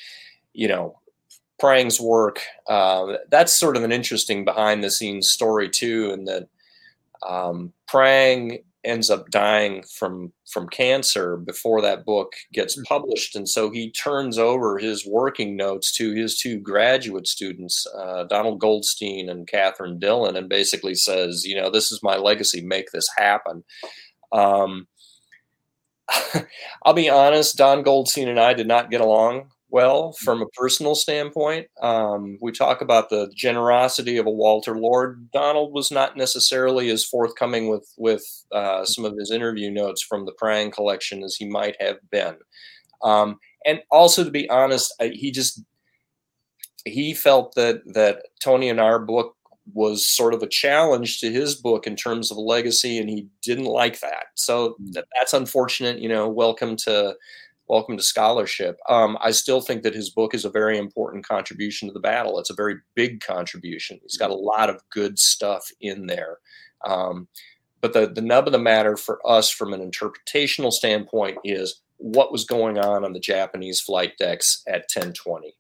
you 0.54 0.67
know, 0.67 1.00
Prange's 1.60 2.02
work. 2.02 2.41
Uh, 2.67 3.17
that's 3.30 3.58
sort 3.58 3.78
of 3.78 3.84
an 3.84 3.91
interesting 3.91 4.43
behind 4.43 4.84
the 4.84 4.89
scenes 4.89 5.30
story 5.30 5.69
too, 5.69 6.10
and 6.12 6.28
that 6.28 6.48
um, 7.21 7.74
Prange 7.88 8.60
ends 8.86 9.10
up 9.10 9.30
dying 9.30 9.84
from 9.84 10.32
from 10.50 10.69
cancer 10.69 11.38
before 11.38 11.82
that 11.82 12.06
book 12.06 12.34
gets 12.54 12.76
mm-hmm. 12.76 12.84
published. 12.84 13.36
And 13.36 13.50
so 13.50 13.71
he 13.71 13.91
turns 13.91 14.38
over 14.38 14.78
his 14.78 15.06
working 15.06 15.56
notes 15.56 15.91
to 15.98 16.13
his 16.13 16.38
two 16.38 16.60
graduate 16.60 17.28
students 17.28 17.86
uh, 17.98 18.24
donald 18.26 18.60
goldstein 18.60 19.30
and 19.30 19.48
katherine 19.48 20.00
dillon 20.00 20.36
and 20.36 20.48
basically 20.48 20.95
says 20.95 21.43
you 21.45 21.56
know 21.56 21.69
this 21.69 21.91
is 21.91 22.04
my 22.04 22.17
legacy. 22.17 22.62
Make 22.62 22.91
this 22.91 23.10
happen. 23.17 23.63
Um, 24.32 24.88
i'll 26.86 26.93
be 26.93 27.10
honest 27.10 27.58
don 27.58 27.82
goldstein 27.82 28.28
and 28.28 28.39
i 28.39 28.54
did 28.54 28.67
not 28.67 28.91
get 28.91 29.02
along 29.02 29.50
well 29.75 30.13
from 30.13 30.41
a 30.41 30.47
personal 30.57 30.95
standpoint. 30.95 31.67
Um, 31.81 32.38
we 32.41 32.53
talk 32.53 32.79
about 32.79 33.09
the 33.09 33.29
generosity 33.35 34.15
of 34.15 34.25
a 34.25 34.31
Walter 34.31 34.79
Lord. 34.79 35.29
Donald 35.33 35.73
was 35.73 35.91
not 35.91 36.15
necessarily 36.15 36.89
as 36.91 37.03
forthcoming 37.03 37.67
with 37.67 37.85
with 37.97 38.23
uh, 38.53 38.85
some 38.85 39.03
of 39.03 39.17
his 39.19 39.31
interview 39.31 39.69
notes 39.69 40.01
from 40.01 40.25
the 40.25 40.31
Prange 40.31 40.73
collection 40.73 41.23
as 41.23 41.35
he 41.35 41.45
might 41.45 41.75
have 41.81 41.97
been. 42.09 42.38
Um, 43.03 43.38
and 43.65 43.81
also, 43.91 44.23
to 44.23 44.31
be 44.31 44.49
honest, 44.49 44.93
he 45.01 45.29
just 45.29 45.61
he 46.85 47.13
felt 47.13 47.53
that 47.55 47.81
that 47.95 48.23
Tony 48.41 48.69
and 48.69 48.79
our 48.79 48.97
book 48.97 49.35
was 49.73 50.07
sort 50.07 50.33
of 50.33 50.41
a 50.41 50.47
challenge 50.47 51.19
to 51.19 51.29
his 51.29 51.53
book 51.53 51.85
in 51.85 51.97
terms 51.97 52.31
of 52.31 52.38
legacy, 52.38 52.97
and 52.97 53.09
he 53.09 53.27
didn't 53.41 53.65
like 53.65 53.99
that. 53.99 54.27
So 54.35 54.77
that, 54.93 55.03
that's 55.19 55.33
unfortunate. 55.33 55.99
You 55.99 56.07
know, 56.07 56.29
welcome 56.29 56.77
to 56.85 57.17
welcome 57.67 57.97
to 57.97 58.04
scholarship. 58.04 58.78
Um, 58.88 59.17
I 59.21 59.32
still 59.32 59.62
think 59.62 59.84
that 59.84 59.95
his 59.95 60.10
book 60.10 60.34
is 60.34 60.45
a 60.45 60.49
very 60.49 60.78
important 60.78 61.28
contribution 61.28 61.88
to 61.88 61.93
the 61.93 61.99
battle. 61.99 62.39
It's 62.39 62.49
a 62.49 62.56
very 62.56 62.75
big 62.95 63.21
contribution. 63.21 63.99
He's 64.01 64.17
got 64.17 64.30
a 64.30 64.36
lot 64.36 64.69
of 64.69 64.82
good 64.91 65.17
stuff 65.17 65.65
in 65.82 66.06
there. 66.06 66.38
Um, 66.86 67.28
but 67.82 67.93
the, 67.93 68.08
the 68.08 68.21
nub 68.21 68.47
of 68.47 68.54
the 68.54 68.60
matter 68.60 68.97
for 68.97 69.19
us 69.28 69.49
from 69.49 69.73
an 69.73 69.80
interpretational 69.80 70.71
standpoint 70.71 71.38
is 71.43 71.82
what 71.97 72.32
was 72.32 72.45
going 72.45 72.78
on 72.78 73.04
on 73.04 73.13
the 73.13 73.19
Japanese 73.19 73.82
flight 73.82 74.13
decks 74.17 74.63
at 74.67 74.88
1020. 74.93 75.54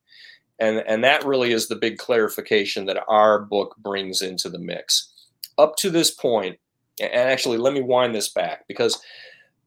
And, 0.59 0.83
and 0.87 1.03
that 1.03 1.25
really 1.25 1.51
is 1.51 1.67
the 1.67 1.75
big 1.75 1.97
clarification 1.97 2.85
that 2.85 3.03
our 3.07 3.41
book 3.41 3.75
brings 3.77 4.21
into 4.21 4.49
the 4.49 4.59
mix. 4.59 5.11
Up 5.57 5.75
to 5.77 5.89
this 5.89 6.11
point, 6.11 6.57
and 7.01 7.11
actually, 7.13 7.57
let 7.57 7.73
me 7.73 7.81
wind 7.81 8.15
this 8.15 8.31
back 8.31 8.65
because 8.67 9.01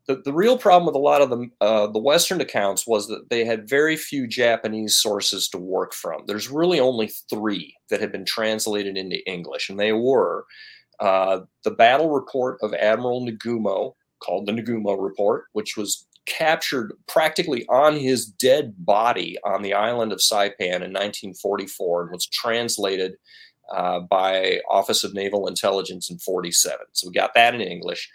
the, 0.09 0.23
the 0.25 0.33
real 0.33 0.57
problem 0.57 0.87
with 0.87 0.94
a 0.94 0.99
lot 0.99 1.21
of 1.21 1.29
the 1.29 1.49
uh, 1.61 1.87
the 1.87 2.01
Western 2.01 2.40
accounts 2.40 2.87
was 2.87 3.07
that 3.09 3.29
they 3.29 3.44
had 3.44 3.68
very 3.68 3.97
few 3.97 4.27
Japanese 4.27 4.97
sources 4.97 5.49
to 5.51 5.59
work 5.59 5.92
from. 5.92 6.23
There's 6.27 6.51
really 6.51 6.81
only 6.81 7.09
three 7.29 7.77
that 7.90 8.01
had 8.01 8.11
been 8.11 8.25
translated 8.25 8.97
into 8.97 9.25
English, 9.31 9.68
and 9.68 9.79
they 9.79 9.92
were 9.92 10.47
uh, 10.99 11.40
the 11.62 11.71
battle 11.71 12.11
report 12.11 12.59
of 12.62 12.73
Admiral 12.75 13.25
Nagumo, 13.25 13.94
called 14.21 14.47
the 14.47 14.53
Nagumo 14.53 15.01
Report, 15.01 15.44
which 15.53 15.77
was 15.77 16.07
captured 16.25 16.92
practically 17.07 17.66
on 17.68 17.94
his 17.94 18.27
dead 18.27 18.75
body 18.79 19.37
on 19.44 19.62
the 19.62 19.75
island 19.75 20.12
of 20.12 20.18
Saipan 20.18 20.83
in 20.83 20.92
1944 20.92 22.03
and 22.03 22.11
was 22.12 22.27
translated 22.27 23.14
uh, 23.75 24.01
by 24.01 24.61
Office 24.71 25.05
of 25.05 25.14
Naval 25.14 25.47
Intelligence 25.47 26.11
in 26.11 26.18
47. 26.18 26.79
So 26.92 27.09
we 27.09 27.14
got 27.14 27.35
that 27.35 27.55
in 27.55 27.61
English. 27.61 28.11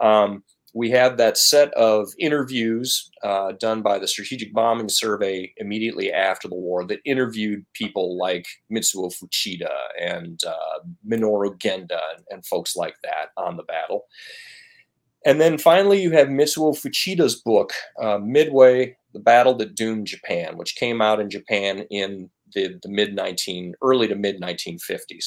Um, 0.00 0.42
we 0.74 0.90
have 0.90 1.16
that 1.16 1.36
set 1.36 1.72
of 1.74 2.12
interviews 2.18 3.10
uh, 3.22 3.52
done 3.58 3.82
by 3.82 3.98
the 3.98 4.08
Strategic 4.08 4.52
Bombing 4.52 4.88
Survey 4.88 5.52
immediately 5.56 6.12
after 6.12 6.48
the 6.48 6.54
war 6.54 6.84
that 6.86 7.00
interviewed 7.04 7.64
people 7.74 8.16
like 8.16 8.46
Mitsuo 8.72 9.12
Fuchida 9.12 9.70
and 10.00 10.40
uh, 10.46 10.80
Minoru 11.06 11.58
Genda 11.58 12.00
and, 12.16 12.24
and, 12.30 12.46
folks 12.46 12.76
like 12.76 12.94
that 13.02 13.30
on 13.36 13.56
the 13.56 13.62
battle. 13.64 14.06
And 15.26 15.40
then 15.40 15.58
finally, 15.58 16.00
you 16.00 16.12
have 16.12 16.28
Mitsuo 16.28 16.74
Fuchida's 16.74 17.36
book, 17.36 17.72
uh, 18.00 18.18
Midway, 18.18 18.96
The 19.12 19.20
Battle 19.20 19.54
That 19.54 19.74
Doomed 19.74 20.06
Japan, 20.06 20.56
which 20.56 20.76
came 20.76 21.02
out 21.02 21.20
in 21.20 21.28
Japan 21.28 21.84
in 21.90 22.30
the, 22.54 22.78
the 22.82 22.88
mid 22.88 23.14
19, 23.14 23.74
early 23.82 24.08
to 24.08 24.14
mid 24.14 24.40
1950s. 24.40 25.26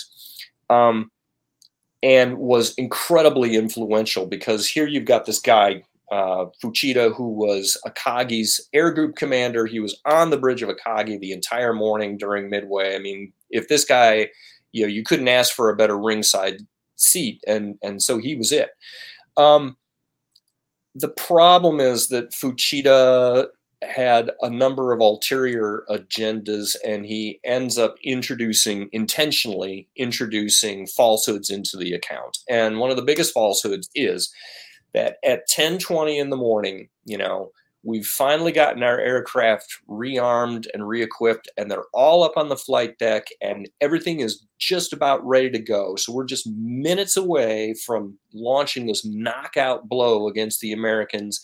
Um, 0.69 1.12
and 2.03 2.37
was 2.37 2.73
incredibly 2.75 3.55
influential 3.55 4.27
because 4.27 4.67
here 4.67 4.85
you've 4.85 5.05
got 5.05 5.25
this 5.25 5.39
guy, 5.39 5.81
uh, 6.11 6.45
Fuchida, 6.61 7.15
who 7.15 7.29
was 7.29 7.77
Akagi's 7.87 8.69
air 8.73 8.91
group 8.91 9.15
commander. 9.15 9.65
He 9.65 9.79
was 9.79 9.99
on 10.05 10.29
the 10.29 10.37
bridge 10.37 10.61
of 10.61 10.69
Akagi 10.69 11.17
the 11.17 11.31
entire 11.31 11.73
morning 11.73 12.17
during 12.17 12.49
Midway. 12.49 12.93
I 12.93 12.99
mean, 12.99 13.31
if 13.49 13.69
this 13.69 13.85
guy, 13.85 14.27
you 14.73 14.83
know, 14.83 14.89
you 14.89 15.01
couldn't 15.01 15.29
ask 15.29 15.55
for 15.55 15.69
a 15.69 15.77
better 15.77 15.97
ringside 15.97 16.57
seat, 16.97 17.41
and 17.47 17.77
and 17.81 18.03
so 18.03 18.17
he 18.17 18.35
was 18.35 18.51
it. 18.51 18.71
Um, 19.37 19.77
the 20.93 21.09
problem 21.09 21.79
is 21.79 22.09
that 22.09 22.31
Fuchida 22.31 23.47
had 23.88 24.32
a 24.41 24.50
number 24.50 24.93
of 24.93 25.00
ulterior 25.00 25.84
agendas 25.89 26.76
and 26.86 27.06
he 27.06 27.39
ends 27.43 27.78
up 27.78 27.96
introducing 28.04 28.89
intentionally 28.91 29.88
introducing 29.96 30.88
falsehoods 30.88 31.50
into 31.50 31.78
the 31.78 31.93
account. 31.93 32.39
And 32.50 32.80
one 32.80 32.89
of 32.89 32.98
the 32.98 33.04
biggest 33.04 33.34
falsehoods 33.34 33.89
is 33.96 34.34
that 34.93 35.17
at 35.24 35.48
10:20 35.50 36.19
in 36.19 36.30
the 36.30 36.38
morning 36.38 36.89
you 37.06 37.17
know 37.17 37.52
we've 37.84 38.08
finally 38.08 38.52
gotten 38.52 38.82
our 38.82 39.00
aircraft 39.00 39.80
rearmed 39.89 40.65
and 40.74 40.88
re-equipped 40.88 41.50
and 41.58 41.69
they're 41.69 41.86
all 41.93 42.24
up 42.24 42.38
on 42.38 42.48
the 42.48 42.56
flight 42.56 42.98
deck 42.98 43.28
and 43.41 43.69
everything 43.82 44.22
is 44.22 44.46
just 44.58 44.93
about 44.93 45.26
ready 45.26 45.50
to 45.50 45.60
go. 45.60 45.98
So 45.98 46.13
we're 46.13 46.24
just 46.24 46.48
minutes 46.48 47.17
away 47.17 47.76
from 47.86 48.17
launching 48.34 48.88
this 48.88 49.06
knockout 49.06 49.89
blow 49.89 50.30
against 50.30 50.62
the 50.62 50.72
Americans 50.72 51.43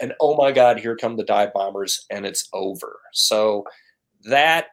and 0.00 0.12
oh 0.20 0.36
my 0.36 0.52
God, 0.52 0.78
here 0.78 0.96
come 0.96 1.16
the 1.16 1.24
dive 1.24 1.52
bombers, 1.52 2.04
and 2.10 2.26
it's 2.26 2.48
over. 2.52 2.98
So 3.12 3.64
that 4.24 4.66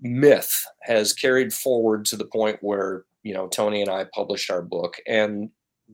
myth 0.00 0.50
has 0.82 1.12
carried 1.12 1.52
forward 1.52 2.04
to 2.06 2.16
the 2.16 2.24
point 2.24 2.58
where 2.60 3.04
you 3.22 3.34
know 3.34 3.48
Tony 3.48 3.80
and 3.80 3.90
I 3.90 4.06
published 4.14 4.50
our 4.50 4.62
book 4.62 4.96
and 5.06 5.50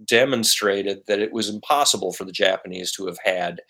demonstrated 0.07 1.03
that 1.07 1.21
it 1.21 1.33
was 1.33 1.49
impossible 1.49 2.13
for 2.13 2.25
the 2.25 2.33
Japanese 2.33 2.91
to 2.93 3.07
have 3.07 3.19
had 3.25 3.61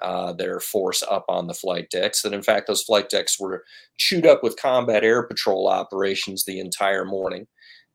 uh, 0.00 0.32
their 0.32 0.60
force 0.60 1.02
up 1.02 1.24
on 1.28 1.46
the 1.46 1.54
flight 1.54 1.88
decks. 1.90 2.22
That 2.22 2.34
in 2.34 2.42
fact 2.42 2.66
those 2.66 2.82
flight 2.82 3.08
decks 3.08 3.38
were 3.38 3.64
chewed 3.96 4.26
up 4.26 4.42
with 4.42 4.60
combat 4.60 5.04
air 5.04 5.22
patrol 5.22 5.68
operations 5.68 6.44
the 6.44 6.60
entire 6.60 7.04
morning 7.04 7.46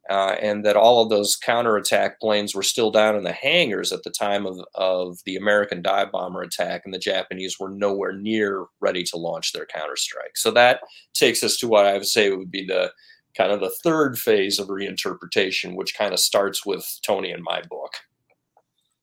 uh, 0.09 0.35
and 0.41 0.65
that 0.65 0.77
all 0.77 1.03
of 1.03 1.09
those 1.09 1.35
counterattack 1.35 2.19
planes 2.19 2.55
were 2.55 2.63
still 2.63 2.91
down 2.91 3.15
in 3.15 3.23
the 3.23 3.31
hangars 3.33 3.91
at 3.91 4.03
the 4.03 4.09
time 4.09 4.45
of, 4.45 4.59
of 4.75 5.17
the 5.25 5.35
American 5.35 5.81
dive 5.81 6.11
bomber 6.11 6.41
attack, 6.41 6.81
and 6.85 6.93
the 6.93 6.99
Japanese 6.99 7.59
were 7.59 7.69
nowhere 7.69 8.13
near 8.13 8.65
ready 8.79 9.03
to 9.03 9.17
launch 9.17 9.53
their 9.53 9.65
counterstrike. 9.65 10.35
So 10.35 10.51
that 10.51 10.81
takes 11.13 11.43
us 11.43 11.57
to 11.57 11.67
what 11.67 11.85
I 11.85 11.93
would 11.93 12.05
say 12.05 12.29
would 12.31 12.51
be 12.51 12.65
the 12.65 12.91
kind 13.35 13.51
of 13.51 13.59
the 13.59 13.73
third 13.83 14.17
phase 14.17 14.59
of 14.59 14.67
reinterpretation, 14.67 15.75
which 15.75 15.95
kind 15.95 16.13
of 16.13 16.19
starts 16.19 16.65
with 16.65 16.99
Tony 17.05 17.31
in 17.31 17.43
my 17.43 17.61
book. 17.69 17.93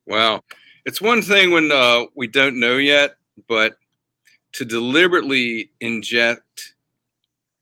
Wow. 0.06 0.40
It's 0.84 1.00
one 1.00 1.22
thing 1.22 1.50
when 1.50 1.70
uh, 1.70 2.04
we 2.16 2.26
don't 2.26 2.58
know 2.58 2.76
yet, 2.76 3.16
but 3.48 3.76
to 4.52 4.64
deliberately 4.64 5.70
inject 5.80 6.73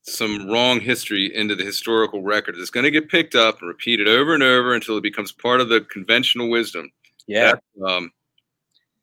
some 0.03 0.51
wrong 0.51 0.81
history 0.81 1.35
into 1.35 1.55
the 1.55 1.65
historical 1.65 2.23
record 2.23 2.57
that's 2.59 2.71
going 2.71 2.85
to 2.85 2.91
get 2.91 3.09
picked 3.09 3.35
up 3.35 3.61
and 3.61 3.69
repeated 3.69 4.09
over 4.09 4.35
and 4.35 4.43
over 4.43 4.75
until 4.75 4.97
it 4.97 5.03
becomes 5.03 5.33
part 5.33 5.61
of 5.61 5.69
the 5.69 5.81
conventional 5.83 6.51
wisdom. 6.51 6.91
Yeah. 7.27 7.55
That, 7.77 7.87
um, 7.87 8.11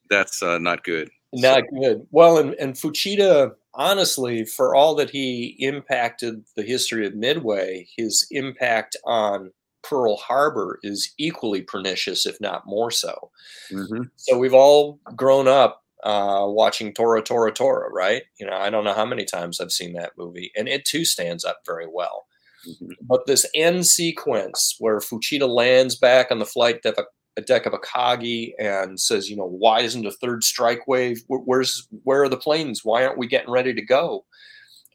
that's 0.10 0.44
uh, 0.44 0.58
not 0.58 0.84
good. 0.84 1.10
Not 1.34 1.64
so. 1.72 1.80
good. 1.80 2.08
Well, 2.12 2.38
and, 2.38 2.54
and 2.56 2.74
Fuchida, 2.74 3.54
honestly, 3.74 4.46
for 4.46 4.76
all 4.76 4.96
that 4.96 5.10
he 5.10 5.56
impacted 5.60 6.44
the 6.56 6.64
history 6.64 7.06
of 7.06 7.16
Midway, 7.16 7.88
his 7.96 8.28
impact 8.32 8.98
on 9.06 9.52
Pearl 9.84 10.18
Harbor 10.18 10.80
is 10.84 11.14
equally 11.18 11.62
pernicious, 11.62 12.26
if 12.26 12.40
not 12.42 12.66
more 12.66 12.92
so. 12.92 13.32
Mm-hmm. 13.72 14.04
So 14.18 14.38
we've 14.38 14.54
all 14.54 15.00
grown 15.16 15.48
up 15.48 15.84
uh, 16.04 16.46
watching 16.48 16.94
Tora 16.94 17.22
Tora 17.22 17.52
Tora, 17.52 17.90
right? 17.92 18.24
You 18.40 18.48
know, 18.48 18.54
I 18.54 18.70
don't 18.70 18.84
know 18.84 18.94
how 18.94 19.06
many 19.06 19.26
times 19.26 19.60
I've 19.60 19.72
seen 19.72 19.94
that 19.94 20.14
movie, 20.18 20.52
and 20.56 20.68
it 20.68 20.86
too 20.86 21.06
stands 21.06 21.44
up 21.44 21.60
very 21.66 21.88
well. 21.92 22.26
Mm-hmm. 22.68 22.92
But 23.02 23.26
this 23.26 23.46
end 23.56 23.86
sequence 23.88 24.76
where 24.80 25.00
Fuchida 25.00 25.48
lands 25.48 25.96
back 25.96 26.32
on 26.32 26.40
the 26.40 26.46
flight 26.46 26.82
deck, 26.84 26.96
deck 27.46 27.66
of 27.66 27.74
Akagi 27.74 28.52
and 28.60 29.00
says, 29.00 29.30
you 29.30 29.36
know, 29.36 29.48
why 29.48 29.82
isn't 29.82 30.06
a 30.06 30.12
third 30.12 30.44
strike 30.44 30.88
wave? 30.88 31.24
Where's 31.28 31.88
where 32.04 32.24
are 32.24 32.30
the 32.30 32.38
planes? 32.38 32.82
Why 32.84 33.06
aren't 33.06 33.18
we 33.18 33.28
getting 33.28 33.52
ready 33.52 33.74
to 33.74 33.82
go? 33.82 34.26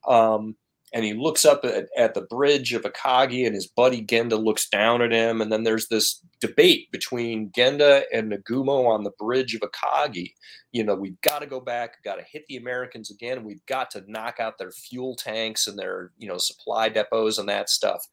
Um, 0.06 0.56
and 0.94 1.04
he 1.04 1.12
looks 1.12 1.44
up 1.44 1.64
at, 1.64 1.88
at, 1.96 2.14
the 2.14 2.20
bridge 2.20 2.72
of 2.72 2.82
Akagi, 2.82 3.44
and 3.44 3.54
his 3.54 3.66
buddy 3.66 4.00
Genda 4.00 4.42
looks 4.42 4.68
down 4.68 5.02
at 5.02 5.10
him. 5.10 5.40
And 5.40 5.50
then 5.50 5.64
there's 5.64 5.88
this 5.88 6.24
debate 6.40 6.90
between 6.92 7.50
Genda 7.50 8.04
and 8.12 8.30
Nagumo 8.30 8.86
on 8.86 9.02
the 9.02 9.10
bridge 9.18 9.56
of 9.56 9.62
Akagi. 9.62 10.34
You 10.70 10.84
know, 10.84 10.94
we've 10.94 11.20
got 11.20 11.40
to 11.40 11.46
go 11.46 11.58
back, 11.58 12.02
got 12.04 12.16
to 12.16 12.22
hit 12.22 12.44
the 12.48 12.56
Americans 12.56 13.10
again. 13.10 13.42
We've 13.42 13.66
got 13.66 13.90
to 13.90 14.04
knock 14.06 14.38
out 14.38 14.56
their 14.56 14.70
fuel 14.70 15.16
tanks 15.16 15.66
and 15.66 15.76
their, 15.76 16.12
you 16.16 16.28
know, 16.28 16.38
supply 16.38 16.88
depots 16.88 17.38
and 17.38 17.48
that 17.48 17.70
stuff. 17.70 18.06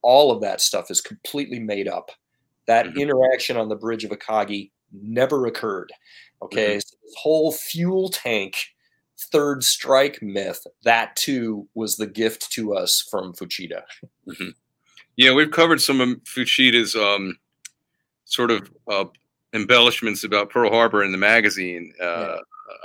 All 0.00 0.30
of 0.30 0.40
that 0.42 0.60
stuff 0.60 0.88
is 0.88 1.00
completely 1.00 1.58
made 1.58 1.88
up. 1.88 2.12
That 2.68 2.86
mm-hmm. 2.86 2.98
interaction 3.00 3.56
on 3.56 3.68
the 3.68 3.76
bridge 3.76 4.04
of 4.04 4.12
Akagi 4.12 4.70
never 4.92 5.46
occurred. 5.46 5.92
Okay. 6.42 6.76
Mm-hmm. 6.76 6.78
So 6.78 6.96
this 7.02 7.14
whole 7.18 7.50
fuel 7.50 8.08
tank 8.08 8.54
third 9.20 9.64
strike 9.64 10.20
myth, 10.22 10.66
that 10.84 11.16
too 11.16 11.68
was 11.74 11.96
the 11.96 12.06
gift 12.06 12.50
to 12.52 12.74
us 12.74 13.06
from 13.10 13.32
Fuchida. 13.32 13.82
Mm-hmm. 14.28 14.50
Yeah, 15.16 15.32
we've 15.32 15.50
covered 15.50 15.80
some 15.80 16.00
of 16.00 16.08
Fuchida's 16.24 16.94
um, 16.94 17.38
sort 18.24 18.50
of 18.50 18.70
uh, 18.90 19.04
embellishments 19.52 20.24
about 20.24 20.50
Pearl 20.50 20.70
Harbor 20.70 21.02
in 21.02 21.12
the 21.12 21.18
magazine. 21.18 21.92
Uh, 22.00 22.04
yeah. 22.04 22.36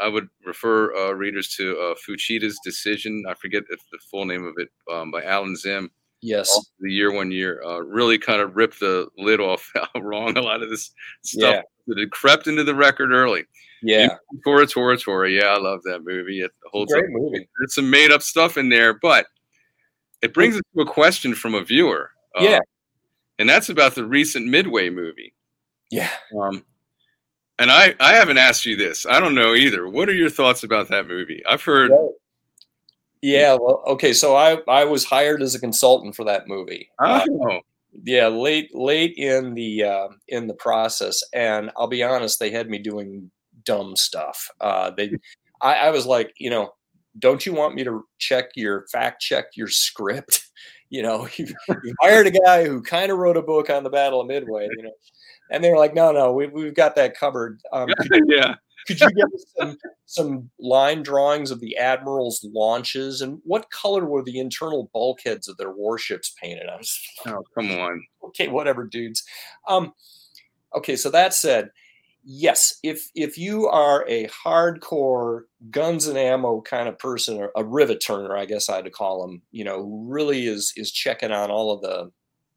I 0.02 0.08
would 0.08 0.28
refer 0.45 0.95
uh, 0.95 1.12
readers 1.12 1.56
to 1.56 1.78
uh, 1.78 1.95
Fuchida's 1.95 2.60
Decision. 2.63 3.24
I 3.30 3.36
forget 3.36 3.63
the 3.67 3.78
full 4.10 4.26
name 4.26 4.45
of 4.45 4.56
it 4.58 4.69
um, 4.91 5.12
by 5.12 5.24
Alan 5.24 5.56
Zimm. 5.56 5.89
Yes. 6.26 6.50
The 6.80 6.92
year 6.92 7.12
one 7.14 7.32
year 7.32 7.62
uh, 7.64 7.82
really 7.82 8.18
kind 8.18 8.42
of 8.42 8.56
ripped 8.56 8.80
the 8.80 9.08
lid 9.16 9.40
off 9.40 9.72
how 9.94 10.02
wrong 10.02 10.36
a 10.36 10.42
lot 10.42 10.64
of 10.64 10.72
this 10.72 10.92
stuff 11.22 11.56
yeah. 11.56 11.62
that 11.88 12.00
had 12.00 12.10
crept 12.10 12.48
into 12.48 12.64
the 12.64 12.74
record 12.74 13.12
early. 13.12 13.46
Yeah. 13.84 14.08
Tora 14.44 14.66
Tora 14.66 14.98
Tora. 14.98 15.30
Yeah, 15.30 15.46
I 15.46 15.60
love 15.60 15.84
that 15.84 16.04
movie. 16.04 16.42
It 16.42 16.52
holds 16.72 16.92
great 16.92 17.04
up. 17.04 17.12
movie. 17.12 17.48
There's 17.60 17.76
some 17.76 17.92
made 17.92 18.12
up 18.12 18.24
stuff 18.24 18.58
in 18.58 18.70
there, 18.70 18.96
but 18.96 19.28
it 20.24 20.34
brings 20.34 20.56
us 20.56 20.62
to 20.76 20.82
a 20.82 20.86
question 20.86 21.36
from 21.36 21.54
a 21.54 21.64
viewer. 21.64 22.10
Uh, 22.36 22.44
yeah. 22.44 22.60
And 23.38 23.48
that's 23.48 23.70
about 23.70 23.94
the 23.94 24.06
recent 24.06 24.48
Midway 24.48 24.90
movie. 24.90 25.36
Yeah. 25.92 26.10
Um, 26.42 26.66
and 27.60 27.70
I, 27.70 27.94
I 28.00 28.14
haven't 28.14 28.40
asked 28.40 28.66
you 28.66 28.76
this. 28.76 29.06
I 29.06 29.20
don't 29.20 29.36
know 29.36 29.54
either. 29.54 29.88
What 29.88 30.10
are 30.10 30.16
your 30.16 30.32
thoughts 30.32 30.64
about 30.64 30.88
that 30.90 31.08
movie? 31.08 31.44
I've 31.48 31.62
heard. 31.62 31.92
Yeah. 33.26 33.58
Well, 33.60 33.82
okay. 33.88 34.14
So 34.14 34.36
I, 34.36 34.60
I 34.68 34.86
was 34.86 35.04
hired 35.04 35.42
as 35.42 35.56
a 35.56 35.60
consultant 35.60 36.16
for 36.16 36.24
that 36.26 36.48
movie. 36.48 36.90
Oh. 37.00 37.50
Uh, 37.50 37.60
yeah, 38.04 38.28
late 38.28 38.70
late 38.76 39.16
in 39.18 39.54
the 39.56 39.84
uh, 39.84 40.08
in 40.28 40.48
the 40.48 40.54
process, 40.54 41.24
and 41.34 41.72
I'll 41.78 41.88
be 41.88 42.04
honest, 42.04 42.40
they 42.40 42.52
had 42.52 42.70
me 42.70 42.78
doing 42.78 43.32
dumb 43.64 43.96
stuff. 43.96 44.50
Uh, 44.60 44.92
they, 44.92 45.16
I, 45.62 45.76
I 45.76 45.90
was 45.92 46.06
like, 46.06 46.34
you 46.38 46.50
know, 46.50 46.74
don't 47.18 47.46
you 47.46 47.54
want 47.54 47.74
me 47.74 47.84
to 47.86 48.06
check 48.20 48.50
your 48.56 48.86
fact 48.92 49.22
check 49.22 49.46
your 49.56 49.68
script? 49.68 50.42
You 50.92 51.02
know, 51.02 51.28
you, 51.36 51.48
you 51.68 51.96
hired 52.00 52.28
a 52.28 52.32
guy 52.32 52.64
who 52.64 52.80
kind 52.80 53.12
of 53.12 53.18
wrote 53.18 53.38
a 53.38 53.42
book 53.42 53.72
on 53.72 53.84
the 53.84 53.90
Battle 53.90 54.22
of 54.22 54.28
Midway. 54.28 54.70
You 54.78 54.84
know, 54.84 54.92
and 55.52 55.64
they 55.64 55.72
were 55.72 55.80
like, 55.80 55.96
no, 55.96 56.12
no, 56.12 56.32
we, 56.32 56.46
we've 56.48 56.76
got 56.76 56.96
that 56.96 57.18
covered. 57.18 57.60
Um, 57.74 57.90
yeah. 58.28 58.56
Could 58.88 59.00
you 59.00 59.10
give 59.12 59.34
us 59.34 59.45
some, 59.58 59.78
some 60.06 60.50
line 60.60 61.04
drawings 61.04 61.52
of 61.52 61.60
the 61.60 61.78
admiral's 61.78 62.45
launches 62.54 63.21
and 63.21 63.39
what 63.43 63.69
color 63.71 64.06
were 64.06 64.24
the 64.24 64.39
internal 64.39 64.89
bulkheads 64.93 65.48
of 65.48 65.58
their 65.58 65.71
warships 65.71 66.36
painted? 66.41 66.67
I 66.69 66.76
was, 66.78 67.00
oh, 67.28 67.43
come 67.54 67.71
on. 67.71 68.06
Okay, 68.26 68.48
whatever, 68.48 68.86
dudes. 68.86 69.24
Um, 69.67 69.93
okay, 70.76 70.95
so 70.95 71.10
that 71.10 71.34
said, 71.34 71.69
yes, 72.24 72.80
if 72.84 73.10
if 73.15 73.38
you 73.38 73.67
are 73.67 74.06
a 74.08 74.28
hardcore 74.28 75.43
guns 75.69 76.08
and 76.08 76.17
ammo 76.17 76.62
kind 76.62 76.89
of 76.89 77.00
person, 77.00 77.38
or 77.38 77.52
a 77.56 77.63
rivet 77.63 78.04
turner, 78.06 78.36
I 78.36 78.45
guess 78.45 78.69
I'd 78.69 78.91
call 78.91 79.24
him, 79.24 79.41
you 79.52 79.63
know, 79.63 79.84
who 79.84 80.06
really 80.08 80.48
is 80.48 80.74
is 80.76 80.91
checking 80.91 81.32
on 81.32 81.52
all 81.52 81.71
of 81.71 81.82
the 81.82 82.12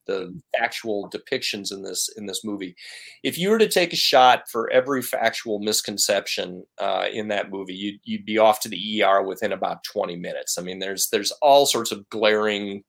the 0.08 0.36
factual 0.58 1.08
depictions 1.10 1.70
in 1.70 1.82
this 1.82 2.08
in 2.16 2.26
this 2.26 2.44
movie. 2.44 2.74
If 3.22 3.38
you 3.38 3.50
were 3.50 3.58
to 3.58 3.68
take 3.68 3.92
a 3.92 3.96
shot 3.96 4.48
for 4.50 4.68
every 4.70 5.02
factual 5.02 5.60
misconception 5.60 6.64
uh, 6.78 7.06
in 7.12 7.28
that 7.28 7.50
movie, 7.50 7.74
you'd, 7.74 8.00
you'd 8.02 8.24
be 8.24 8.38
off 8.38 8.58
to 8.60 8.68
the 8.68 9.02
ER 9.04 9.22
within 9.22 9.52
about 9.52 9.84
20 9.84 10.16
minutes. 10.16 10.58
I 10.58 10.62
mean, 10.62 10.80
there's 10.80 11.08
there's 11.10 11.30
all 11.42 11.66
sorts 11.66 11.92
of 11.92 12.08
glaring 12.08 12.82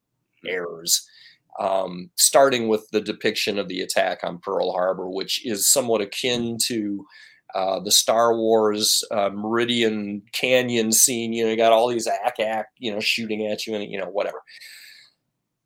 errors. 0.48 1.08
Um, 1.60 2.10
starting 2.16 2.70
with 2.70 2.88
the 2.92 3.02
depiction 3.02 3.60
of 3.60 3.68
the 3.68 3.82
attack 3.82 4.20
on 4.24 4.40
Pearl 4.40 4.72
Harbor, 4.72 5.10
which 5.10 5.46
is 5.46 5.70
somewhat 5.70 6.00
akin 6.00 6.58
to 6.68 7.06
uh, 7.56 7.80
the 7.80 7.92
Star 7.92 8.36
Wars 8.36 9.04
uh, 9.12 9.30
Meridian 9.34 10.22
Canyon 10.32 10.92
scene. 10.92 11.34
You 11.34 11.46
know, 11.46 11.52
you 11.52 11.58
got 11.58 11.72
all 11.72 11.88
these 11.88 12.08
ack-ack, 12.08 12.68
you 12.78 12.94
know, 12.94 13.00
shooting 13.00 13.48
at 13.48 13.66
you 13.66 13.76
and, 13.76 13.92
you 13.92 14.00
know, 14.00 14.10
whatever. 14.10 14.42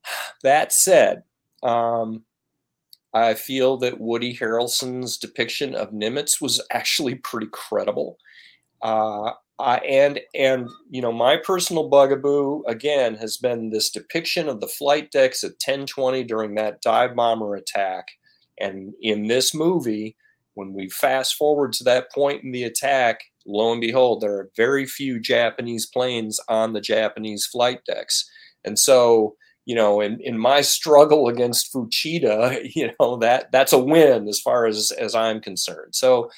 That 0.44 0.74
said, 0.74 1.24
um, 1.64 2.24
I 3.14 3.36
feel 3.36 3.78
that 3.78 4.00
Woody 4.00 4.36
Harrelson's 4.36 5.18
depiction 5.18 5.76
of 5.76 5.92
Nimitz 5.92 6.42
was 6.42 6.62
actually 6.72 7.16
pretty 7.16 7.48
credible. 7.52 8.18
Uh, 8.82 9.32
uh, 9.60 9.80
and 9.88 10.20
and 10.34 10.68
you 10.90 11.02
know 11.02 11.12
my 11.12 11.38
personal 11.38 11.88
bugaboo 11.88 12.64
again 12.68 13.16
has 13.16 13.38
been 13.38 13.70
this 13.70 13.90
depiction 13.90 14.50
of 14.50 14.60
the 14.60 14.68
flight 14.68 15.12
decks 15.12 15.44
at 15.44 15.52
1020 15.52 16.24
during 16.24 16.56
that 16.56 16.82
dive 16.82 17.16
bomber 17.16 17.56
attack 17.56 18.08
and 18.60 18.94
in 19.02 19.28
this 19.28 19.54
movie 19.54 20.18
when 20.56 20.74
we 20.74 20.90
fast 20.90 21.36
forward 21.36 21.72
to 21.72 21.84
that 21.84 22.12
point 22.12 22.44
in 22.44 22.52
the 22.52 22.64
attack 22.64 23.22
lo 23.46 23.72
and 23.72 23.80
behold 23.80 24.22
there 24.22 24.34
are 24.34 24.50
very 24.58 24.88
few 24.88 25.20
japanese 25.20 25.86
planes 25.86 26.40
on 26.50 26.74
the 26.74 26.82
japanese 26.82 27.46
flight 27.46 27.82
decks 27.86 28.30
and 28.66 28.80
so 28.80 29.36
you 29.66 29.76
know, 29.76 30.02
in, 30.02 30.20
in 30.22 30.38
my 30.38 30.62
struggle 30.62 31.28
against 31.28 31.74
Fuchida, 31.74 32.70
you 32.76 32.92
know, 33.00 33.18
that 33.18 33.52
that's 33.52 33.74
a 33.74 33.78
win 33.78 34.28
as 34.28 34.40
far 34.40 34.66
as 34.66 34.92
as 34.92 35.16
I'm 35.16 35.42
concerned. 35.42 35.96
So 35.96 36.30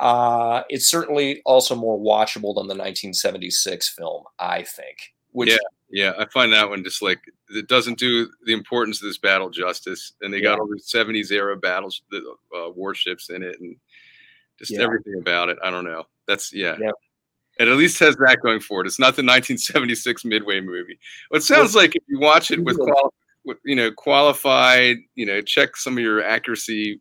uh, 0.00 0.62
it's 0.68 0.88
certainly 0.88 1.42
also 1.44 1.74
more 1.74 1.98
watchable 1.98 2.54
than 2.54 2.66
the 2.66 2.74
1976 2.74 3.88
film, 3.90 4.24
I 4.38 4.62
think. 4.62 5.14
Which, 5.32 5.50
yeah, 5.50 5.56
yeah, 5.90 6.12
I 6.18 6.26
find 6.26 6.52
that 6.52 6.68
one 6.68 6.84
just 6.84 7.02
like 7.02 7.20
it 7.50 7.68
doesn't 7.68 7.98
do 7.98 8.28
the 8.44 8.52
importance 8.52 9.00
of 9.02 9.08
this 9.08 9.18
battle 9.18 9.50
justice, 9.50 10.12
and 10.20 10.32
they 10.32 10.38
yeah. 10.38 10.44
got 10.44 10.60
all 10.60 10.66
the 10.66 10.80
70s 10.80 11.30
era 11.30 11.56
battles, 11.56 12.02
the 12.10 12.22
uh, 12.56 12.70
warships 12.70 13.30
in 13.30 13.42
it, 13.42 13.60
and 13.60 13.76
just 14.58 14.72
yeah. 14.72 14.82
everything 14.82 15.14
about 15.18 15.48
it. 15.48 15.58
I 15.62 15.70
don't 15.70 15.84
know. 15.84 16.04
That's 16.26 16.52
yeah. 16.52 16.76
yeah. 16.80 16.90
It 17.58 17.68
at 17.68 17.76
least 17.76 17.98
has 18.00 18.16
that 18.16 18.38
going 18.42 18.60
for 18.60 18.80
it. 18.80 18.86
It's 18.86 18.98
not 18.98 19.14
the 19.14 19.22
1976 19.22 20.24
Midway 20.24 20.60
movie. 20.60 20.98
Well, 21.30 21.38
it 21.38 21.42
sounds 21.42 21.74
like 21.74 21.94
if 21.94 22.02
you 22.08 22.18
watch 22.18 22.50
it 22.50 22.64
with, 22.64 22.78
quali- 22.78 23.10
with 23.44 23.58
you 23.64 23.76
know 23.76 23.90
qualified, 23.90 24.96
you 25.14 25.26
know, 25.26 25.42
check 25.42 25.76
some 25.76 25.98
of 25.98 26.02
your 26.02 26.24
accuracy 26.24 27.00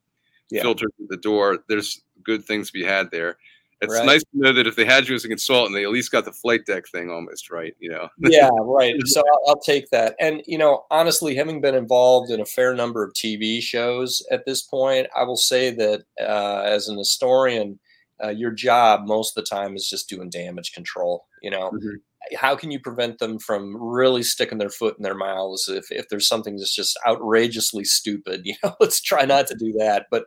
yeah. 0.50 0.62
filters 0.62 0.92
at 1.02 1.10
the 1.10 1.18
door. 1.18 1.60
There's 1.70 2.02
good 2.24 2.44
things 2.44 2.68
to 2.68 2.74
be 2.74 2.84
had 2.84 3.12
there. 3.12 3.38
It's 3.82 3.96
right. 3.96 4.06
nice 4.06 4.22
to 4.22 4.30
know 4.34 4.54
that 4.54 4.68
if 4.68 4.76
they 4.76 4.86
had 4.86 5.08
you 5.08 5.16
as 5.16 5.26
a 5.26 5.28
consultant, 5.28 5.74
they 5.76 5.84
at 5.84 5.90
least 5.90 6.12
got 6.12 6.24
the 6.24 6.32
flight 6.32 6.68
deck 6.68 6.88
thing 6.88 7.10
almost 7.10 7.50
right. 7.50 7.74
You 7.80 7.90
know. 7.90 8.10
yeah, 8.20 8.50
right. 8.62 8.96
So 9.06 9.22
I'll, 9.22 9.50
I'll, 9.50 9.60
take 9.60 9.90
that. 9.90 10.16
And 10.20 10.44
you 10.46 10.60
know, 10.60 10.86
honestly, 10.92 11.36
having 11.36 11.62
been 11.62 11.74
involved 11.74 12.30
in 12.30 12.42
a 12.42 12.46
fair 12.46 12.76
number 12.76 13.04
of 13.04 13.14
TV 13.14 13.60
shows 13.60 14.22
at 14.30 14.46
this 14.46 14.62
point, 14.62 15.08
I 15.16 15.24
will 15.24 15.38
say 15.38 15.72
that 15.72 16.04
uh, 16.20 16.62
as 16.64 16.90
an 16.90 16.98
historian 16.98 17.80
uh, 18.24 18.30
your 18.30 18.52
job 18.52 19.02
most 19.06 19.36
of 19.36 19.44
the 19.44 19.50
time 19.50 19.76
is 19.76 19.88
just 19.90 20.10
doing 20.10 20.30
damage 20.30 20.72
control. 20.74 21.26
You 21.42 21.52
know, 21.52 21.72
mm-hmm. 21.72 22.36
how 22.36 22.56
can 22.56 22.72
you 22.72 22.80
prevent 22.80 23.20
them 23.20 23.40
from 23.40 23.76
really 23.78 24.24
sticking 24.24 24.58
their 24.58 24.70
foot 24.70 24.96
in 24.98 25.04
their 25.04 25.16
mouths 25.16 25.68
if, 25.68 25.92
if 25.92 26.10
there's 26.10 26.28
something 26.28 26.58
that's 26.58 26.76
just 26.76 26.98
outrageously 27.08 27.86
stupid? 27.86 28.42
You 28.46 28.56
know, 28.64 28.76
let's 28.80 29.02
try 29.02 29.26
not 29.26 29.48
to 29.48 29.56
do 29.56 29.74
that. 29.80 30.08
But 30.12 30.26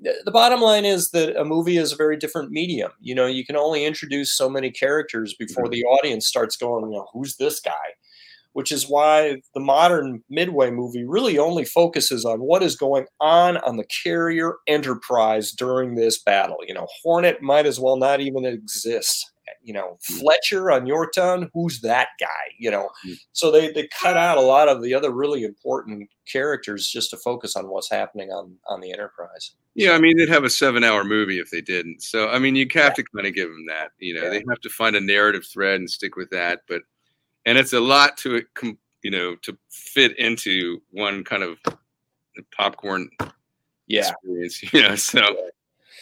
the 0.00 0.32
bottom 0.32 0.60
line 0.60 0.84
is 0.84 1.10
that 1.10 1.36
a 1.36 1.44
movie 1.44 1.76
is 1.76 1.92
a 1.92 1.96
very 1.96 2.16
different 2.16 2.50
medium. 2.50 2.90
You 3.00 3.14
know, 3.14 3.26
you 3.26 3.44
can 3.44 3.56
only 3.56 3.84
introduce 3.84 4.36
so 4.36 4.48
many 4.48 4.70
characters 4.70 5.34
before 5.38 5.64
mm-hmm. 5.64 5.72
the 5.72 5.84
audience 5.84 6.26
starts 6.26 6.56
going, 6.56 6.90
you 6.90 6.98
know, 6.98 7.06
who's 7.12 7.36
this 7.36 7.60
guy? 7.60 7.72
Which 8.52 8.72
is 8.72 8.88
why 8.88 9.40
the 9.54 9.60
modern 9.60 10.22
Midway 10.28 10.70
movie 10.70 11.04
really 11.04 11.38
only 11.38 11.64
focuses 11.64 12.24
on 12.24 12.40
what 12.40 12.62
is 12.62 12.76
going 12.76 13.06
on 13.20 13.56
on 13.58 13.76
the 13.76 13.86
carrier 14.02 14.54
enterprise 14.66 15.52
during 15.52 15.94
this 15.94 16.22
battle. 16.22 16.58
You 16.66 16.74
know, 16.74 16.86
Hornet 17.02 17.42
might 17.42 17.66
as 17.66 17.80
well 17.80 17.96
not 17.96 18.20
even 18.20 18.44
exist. 18.44 19.30
You 19.64 19.74
know, 19.74 19.98
hmm. 20.06 20.14
Fletcher 20.18 20.70
on 20.70 20.86
Yorktown, 20.86 21.50
who's 21.52 21.80
that 21.80 22.08
guy? 22.18 22.28
You 22.58 22.70
know, 22.70 22.90
hmm. 23.04 23.12
so 23.32 23.50
they, 23.50 23.70
they 23.72 23.88
cut 23.88 24.16
out 24.16 24.38
a 24.38 24.42
lot 24.42 24.68
of 24.68 24.82
the 24.82 24.94
other 24.94 25.10
really 25.10 25.44
important 25.44 26.08
characters 26.30 26.88
just 26.88 27.10
to 27.10 27.16
focus 27.16 27.56
on 27.56 27.68
what's 27.68 27.90
happening 27.90 28.30
on 28.30 28.56
on 28.68 28.80
the 28.80 28.92
Enterprise. 28.92 29.54
Yeah, 29.74 29.92
I 29.92 29.98
mean, 29.98 30.18
they'd 30.18 30.28
have 30.28 30.44
a 30.44 30.50
seven-hour 30.50 31.04
movie 31.04 31.38
if 31.38 31.50
they 31.50 31.62
didn't. 31.62 32.02
So, 32.02 32.28
I 32.28 32.38
mean, 32.38 32.56
you 32.56 32.66
have 32.74 32.94
to 32.94 33.04
kind 33.14 33.26
of 33.26 33.34
give 33.34 33.48
them 33.48 33.66
that. 33.68 33.92
You 33.98 34.14
know, 34.14 34.24
yeah. 34.24 34.28
they 34.28 34.44
have 34.48 34.60
to 34.62 34.68
find 34.68 34.94
a 34.94 35.00
narrative 35.00 35.46
thread 35.50 35.76
and 35.76 35.88
stick 35.88 36.14
with 36.14 36.28
that. 36.30 36.60
But 36.68 36.82
and 37.46 37.58
it's 37.58 37.72
a 37.72 37.80
lot 37.80 38.16
to 38.18 38.42
you 39.02 39.10
know, 39.10 39.36
to 39.42 39.56
fit 39.70 40.16
into 40.18 40.80
one 40.90 41.24
kind 41.24 41.42
of 41.42 41.58
popcorn 42.56 43.10
yeah. 43.86 44.10
experience, 44.10 44.62
you 44.72 44.82
know. 44.82 44.94
So, 44.96 45.20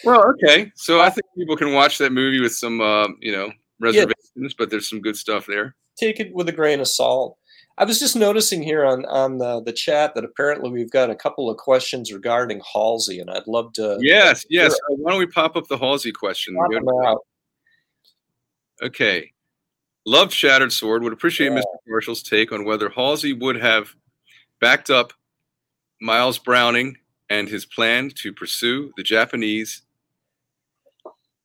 well, 0.04 0.24
okay. 0.32 0.70
So 0.76 1.00
I 1.00 1.10
think 1.10 1.26
people 1.36 1.56
can 1.56 1.72
watch 1.72 1.98
that 1.98 2.12
movie 2.12 2.40
with 2.40 2.54
some, 2.54 2.80
uh, 2.80 3.08
you 3.20 3.32
know, 3.32 3.50
reservations, 3.80 4.14
yeah. 4.36 4.48
but 4.58 4.70
there's 4.70 4.88
some 4.88 5.00
good 5.00 5.16
stuff 5.16 5.46
there. 5.46 5.74
Take 5.96 6.20
it 6.20 6.32
with 6.34 6.48
a 6.48 6.52
grain 6.52 6.80
of 6.80 6.88
salt. 6.88 7.36
I 7.78 7.84
was 7.84 7.98
just 7.98 8.14
noticing 8.14 8.62
here 8.62 8.84
on 8.84 9.06
on 9.06 9.38
the, 9.38 9.62
the 9.62 9.72
chat 9.72 10.14
that 10.14 10.24
apparently 10.24 10.70
we've 10.70 10.90
got 10.90 11.08
a 11.08 11.14
couple 11.14 11.48
of 11.48 11.56
questions 11.56 12.12
regarding 12.12 12.60
Halsey, 12.72 13.20
and 13.20 13.30
I'd 13.30 13.46
love 13.46 13.72
to. 13.74 13.98
Yes, 14.00 14.44
yes. 14.50 14.76
Why 14.88 15.12
don't 15.12 15.18
we 15.18 15.26
pop 15.26 15.56
up 15.56 15.66
the 15.68 15.78
Halsey 15.78 16.12
question? 16.12 16.56
Okay. 18.82 19.32
Loved 20.06 20.32
Shattered 20.32 20.72
Sword. 20.72 21.02
Would 21.02 21.12
appreciate 21.12 21.52
yeah. 21.52 21.58
Mr. 21.58 21.76
Marshall's 21.86 22.22
take 22.22 22.52
on 22.52 22.64
whether 22.64 22.88
Halsey 22.88 23.32
would 23.32 23.56
have 23.56 23.94
backed 24.60 24.90
up 24.90 25.12
Miles 26.00 26.38
Browning 26.38 26.96
and 27.28 27.48
his 27.48 27.64
plan 27.64 28.10
to 28.16 28.32
pursue 28.32 28.92
the 28.96 29.02
Japanese 29.02 29.82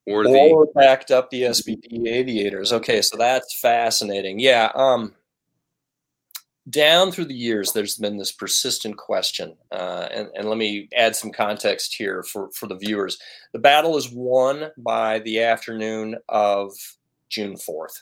or, 0.08 0.24
the 0.24 0.68
backed 0.76 1.12
up 1.12 1.30
the 1.30 1.44
SBD 1.44 2.08
aviators. 2.08 2.72
Okay, 2.72 3.02
so 3.02 3.18
that's 3.18 3.60
fascinating. 3.60 4.40
Yeah. 4.40 4.72
Um, 4.76 5.16
down 6.70 7.12
through 7.12 7.26
the 7.26 7.36
years, 7.36 7.72
there's 7.72 7.98
been 7.98 8.18
this 8.18 8.32
persistent 8.32 8.98
question, 8.98 9.56
uh, 9.72 10.08
and, 10.12 10.30
and 10.36 10.50
let 10.50 10.58
me 10.58 10.90
add 10.96 11.16
some 11.16 11.32
context 11.32 11.96
here 11.96 12.24
for, 12.24 12.50
for 12.52 12.68
the 12.68 12.76
viewers. 12.76 13.20
The 13.54 13.60
battle 13.60 13.98
is 13.98 14.12
won 14.12 14.72
by 14.78 15.20
the 15.20 15.42
afternoon 15.42 16.18
of 16.28 16.72
June 17.30 17.56
4th 17.56 18.02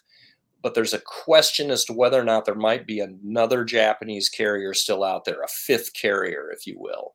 but 0.64 0.74
there's 0.74 0.94
a 0.94 1.02
question 1.02 1.70
as 1.70 1.84
to 1.86 1.94
whether 1.94 2.20
or 2.20 2.24
not 2.24 2.46
there 2.46 2.56
might 2.56 2.88
be 2.88 3.02
another 3.02 3.66
Japanese 3.66 4.30
carrier 4.30 4.74
still 4.74 5.04
out 5.04 5.26
there, 5.26 5.42
a 5.42 5.48
fifth 5.48 5.94
carrier, 5.94 6.50
if 6.52 6.66
you 6.66 6.78
will. 6.80 7.14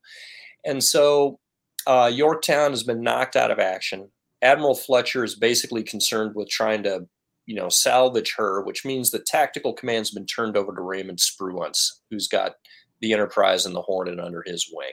And 0.65 0.85
so 0.85 1.41
uh, 1.87 2.11
Yorktown 2.13 2.71
has 2.71 2.83
been 2.83 3.03
knocked 3.03 3.35
out 3.35 3.51
of 3.51 3.59
action. 3.59 4.11
Admiral 4.43 4.75
Fletcher 4.75 5.25
is 5.25 5.35
basically 5.35 5.83
concerned 5.83 6.35
with 6.35 6.51
trying 6.51 6.83
to, 6.83 7.07
you 7.47 7.57
know, 7.57 7.71
salvage 7.71 8.35
her, 8.37 8.63
which 8.63 8.85
means 8.85 9.11
the 9.11 9.19
tactical 9.19 9.73
command's 9.73 10.11
been 10.11 10.27
turned 10.27 10.57
over 10.57 10.75
to 10.75 10.83
Raymond 10.83 11.19
Spruance, 11.19 11.91
who's 12.11 12.29
got 12.29 12.53
the 13.01 13.15
Enterprise 13.15 13.65
and 13.65 13.75
the 13.75 13.83
Hornet 13.83 14.21
under 14.21 14.45
his 14.47 14.71
wing. 14.73 14.93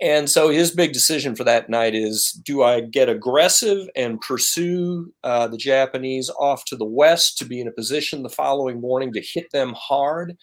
And 0.00 0.28
so 0.28 0.48
his 0.48 0.72
big 0.72 0.92
decision 0.92 1.36
for 1.36 1.44
that 1.44 1.70
night 1.70 1.94
is 1.94 2.32
do 2.44 2.62
I 2.62 2.80
get 2.80 3.08
aggressive 3.08 3.88
and 3.94 4.20
pursue 4.20 5.12
uh, 5.22 5.46
the 5.46 5.56
Japanese 5.56 6.30
off 6.38 6.64
to 6.66 6.76
the 6.76 6.84
west 6.84 7.38
to 7.38 7.44
be 7.44 7.60
in 7.60 7.68
a 7.68 7.72
position 7.72 8.22
the 8.22 8.28
following 8.28 8.80
morning 8.80 9.12
to 9.12 9.20
hit 9.20 9.50
them 9.52 9.74
hard? 9.78 10.36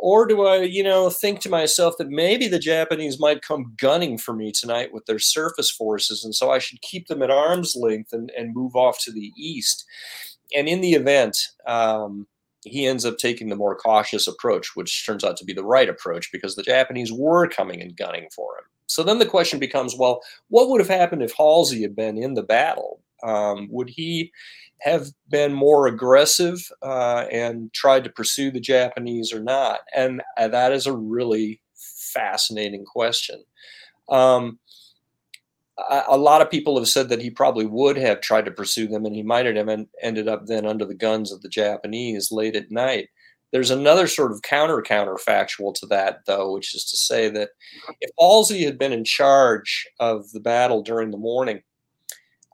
Or 0.00 0.26
do 0.26 0.46
I, 0.46 0.58
you 0.58 0.84
know, 0.84 1.10
think 1.10 1.40
to 1.40 1.48
myself 1.48 1.94
that 1.98 2.08
maybe 2.08 2.46
the 2.46 2.60
Japanese 2.60 3.18
might 3.18 3.42
come 3.42 3.74
gunning 3.80 4.16
for 4.16 4.32
me 4.32 4.52
tonight 4.52 4.92
with 4.92 5.04
their 5.06 5.18
surface 5.18 5.72
forces, 5.72 6.24
and 6.24 6.32
so 6.32 6.52
I 6.52 6.60
should 6.60 6.80
keep 6.82 7.08
them 7.08 7.20
at 7.20 7.32
arm's 7.32 7.74
length 7.74 8.12
and, 8.12 8.30
and 8.38 8.54
move 8.54 8.76
off 8.76 9.00
to 9.00 9.12
the 9.12 9.32
east? 9.36 9.84
And 10.54 10.68
in 10.68 10.80
the 10.82 10.92
event, 10.92 11.36
um, 11.66 12.28
he 12.64 12.86
ends 12.86 13.04
up 13.04 13.18
taking 13.18 13.48
the 13.48 13.56
more 13.56 13.76
cautious 13.76 14.26
approach, 14.26 14.74
which 14.74 15.04
turns 15.06 15.24
out 15.24 15.36
to 15.38 15.44
be 15.44 15.52
the 15.52 15.64
right 15.64 15.88
approach 15.88 16.30
because 16.32 16.56
the 16.56 16.62
Japanese 16.62 17.12
were 17.12 17.48
coming 17.48 17.80
and 17.80 17.96
gunning 17.96 18.28
for 18.34 18.58
him. 18.58 18.64
So 18.86 19.02
then 19.02 19.18
the 19.18 19.26
question 19.26 19.58
becomes 19.58 19.94
well, 19.96 20.20
what 20.48 20.68
would 20.68 20.80
have 20.80 20.88
happened 20.88 21.22
if 21.22 21.34
Halsey 21.34 21.82
had 21.82 21.94
been 21.94 22.16
in 22.16 22.34
the 22.34 22.42
battle? 22.42 23.00
Um, 23.22 23.68
would 23.70 23.90
he 23.90 24.32
have 24.80 25.08
been 25.28 25.52
more 25.52 25.86
aggressive 25.86 26.70
uh, 26.82 27.26
and 27.30 27.72
tried 27.72 28.04
to 28.04 28.10
pursue 28.10 28.50
the 28.50 28.60
Japanese 28.60 29.32
or 29.32 29.40
not? 29.40 29.80
And 29.94 30.22
uh, 30.36 30.48
that 30.48 30.72
is 30.72 30.86
a 30.86 30.92
really 30.92 31.60
fascinating 31.74 32.84
question. 32.84 33.44
Um, 34.08 34.58
a 36.08 36.16
lot 36.16 36.42
of 36.42 36.50
people 36.50 36.76
have 36.76 36.88
said 36.88 37.08
that 37.08 37.22
he 37.22 37.30
probably 37.30 37.66
would 37.66 37.96
have 37.96 38.20
tried 38.20 38.44
to 38.46 38.50
pursue 38.50 38.88
them 38.88 39.04
and 39.06 39.14
he 39.14 39.22
might 39.22 39.46
have 39.46 39.68
ended 40.02 40.28
up 40.28 40.46
then 40.46 40.66
under 40.66 40.84
the 40.84 40.94
guns 40.94 41.32
of 41.32 41.40
the 41.42 41.48
Japanese 41.48 42.32
late 42.32 42.56
at 42.56 42.70
night. 42.70 43.08
There's 43.52 43.70
another 43.70 44.06
sort 44.06 44.32
of 44.32 44.42
counter 44.42 44.82
counterfactual 44.82 45.74
to 45.76 45.86
that, 45.86 46.20
though, 46.26 46.52
which 46.52 46.74
is 46.74 46.84
to 46.90 46.96
say 46.96 47.30
that 47.30 47.50
if 48.00 48.10
Halsey 48.18 48.64
had 48.64 48.78
been 48.78 48.92
in 48.92 49.04
charge 49.04 49.88
of 50.00 50.30
the 50.32 50.40
battle 50.40 50.82
during 50.82 51.10
the 51.10 51.16
morning, 51.16 51.62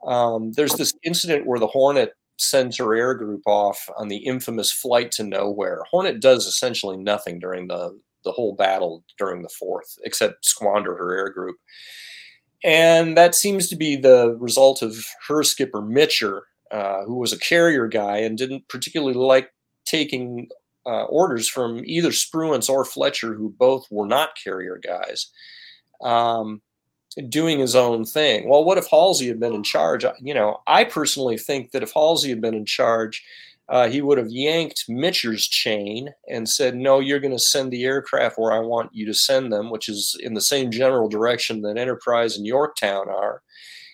um, 0.05 0.53
there's 0.53 0.75
this 0.75 0.93
incident 1.03 1.45
where 1.45 1.59
the 1.59 1.67
Hornet 1.67 2.13
sends 2.37 2.77
her 2.77 2.95
air 2.95 3.13
group 3.13 3.41
off 3.45 3.89
on 3.97 4.07
the 4.07 4.17
infamous 4.17 4.71
flight 4.71 5.11
to 5.13 5.23
nowhere. 5.23 5.81
Hornet 5.89 6.21
does 6.21 6.45
essentially 6.45 6.97
nothing 6.97 7.39
during 7.39 7.67
the, 7.67 7.99
the 8.23 8.31
whole 8.31 8.55
battle 8.55 9.03
during 9.17 9.41
the 9.41 9.49
fourth, 9.49 9.97
except 10.03 10.45
squander 10.45 10.95
her 10.95 11.17
air 11.17 11.29
group. 11.29 11.57
And 12.63 13.15
that 13.17 13.35
seems 13.35 13.69
to 13.69 13.75
be 13.75 13.95
the 13.95 14.35
result 14.39 14.81
of 14.81 15.05
her 15.27 15.43
skipper, 15.43 15.81
Mitscher, 15.81 16.41
uh, 16.71 17.03
who 17.03 17.15
was 17.15 17.31
a 17.31 17.39
carrier 17.39 17.87
guy 17.87 18.17
and 18.17 18.37
didn't 18.37 18.67
particularly 18.67 19.13
like 19.13 19.51
taking 19.85 20.47
uh, 20.85 21.03
orders 21.05 21.47
from 21.47 21.83
either 21.85 22.09
Spruance 22.09 22.69
or 22.69 22.85
Fletcher, 22.85 23.33
who 23.33 23.49
both 23.49 23.85
were 23.89 24.07
not 24.07 24.37
carrier 24.41 24.79
guys. 24.83 25.31
Um, 26.01 26.61
doing 27.29 27.59
his 27.59 27.75
own 27.75 28.03
thing. 28.03 28.49
Well, 28.49 28.65
what 28.65 28.77
if 28.77 28.87
Halsey 28.87 29.27
had 29.27 29.39
been 29.39 29.53
in 29.53 29.63
charge? 29.63 30.05
You 30.19 30.33
know, 30.33 30.61
I 30.67 30.83
personally 30.83 31.37
think 31.37 31.71
that 31.71 31.83
if 31.83 31.93
Halsey 31.93 32.29
had 32.29 32.41
been 32.41 32.53
in 32.53 32.65
charge, 32.65 33.23
uh, 33.67 33.89
he 33.89 34.01
would 34.01 34.17
have 34.17 34.29
yanked 34.29 34.85
Mitscher's 34.89 35.47
chain 35.47 36.09
and 36.29 36.47
said, 36.47 36.75
No, 36.75 36.99
you're 36.99 37.19
going 37.19 37.31
to 37.31 37.39
send 37.39 37.71
the 37.71 37.83
aircraft 37.83 38.37
where 38.37 38.53
I 38.53 38.59
want 38.59 38.91
you 38.93 39.05
to 39.07 39.13
send 39.13 39.51
them, 39.51 39.71
which 39.71 39.89
is 39.89 40.15
in 40.21 40.35
the 40.35 40.41
same 40.41 40.71
general 40.71 41.09
direction 41.09 41.61
that 41.61 41.77
Enterprise 41.77 42.37
and 42.37 42.45
Yorktown 42.45 43.09
are. 43.09 43.41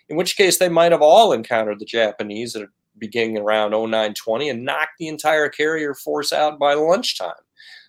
In 0.10 0.18
which 0.18 0.36
case, 0.36 0.58
they 0.58 0.68
might 0.68 0.92
have 0.92 1.02
all 1.02 1.32
encountered 1.32 1.80
the 1.80 1.86
Japanese 1.86 2.56
at 2.56 2.68
beginning 2.98 3.38
around 3.38 3.72
0920 3.72 4.50
and 4.50 4.66
knocked 4.66 4.98
the 5.00 5.08
entire 5.08 5.48
carrier 5.48 5.94
force 5.94 6.34
out 6.34 6.60
by 6.60 6.74
lunchtime. 6.74 7.32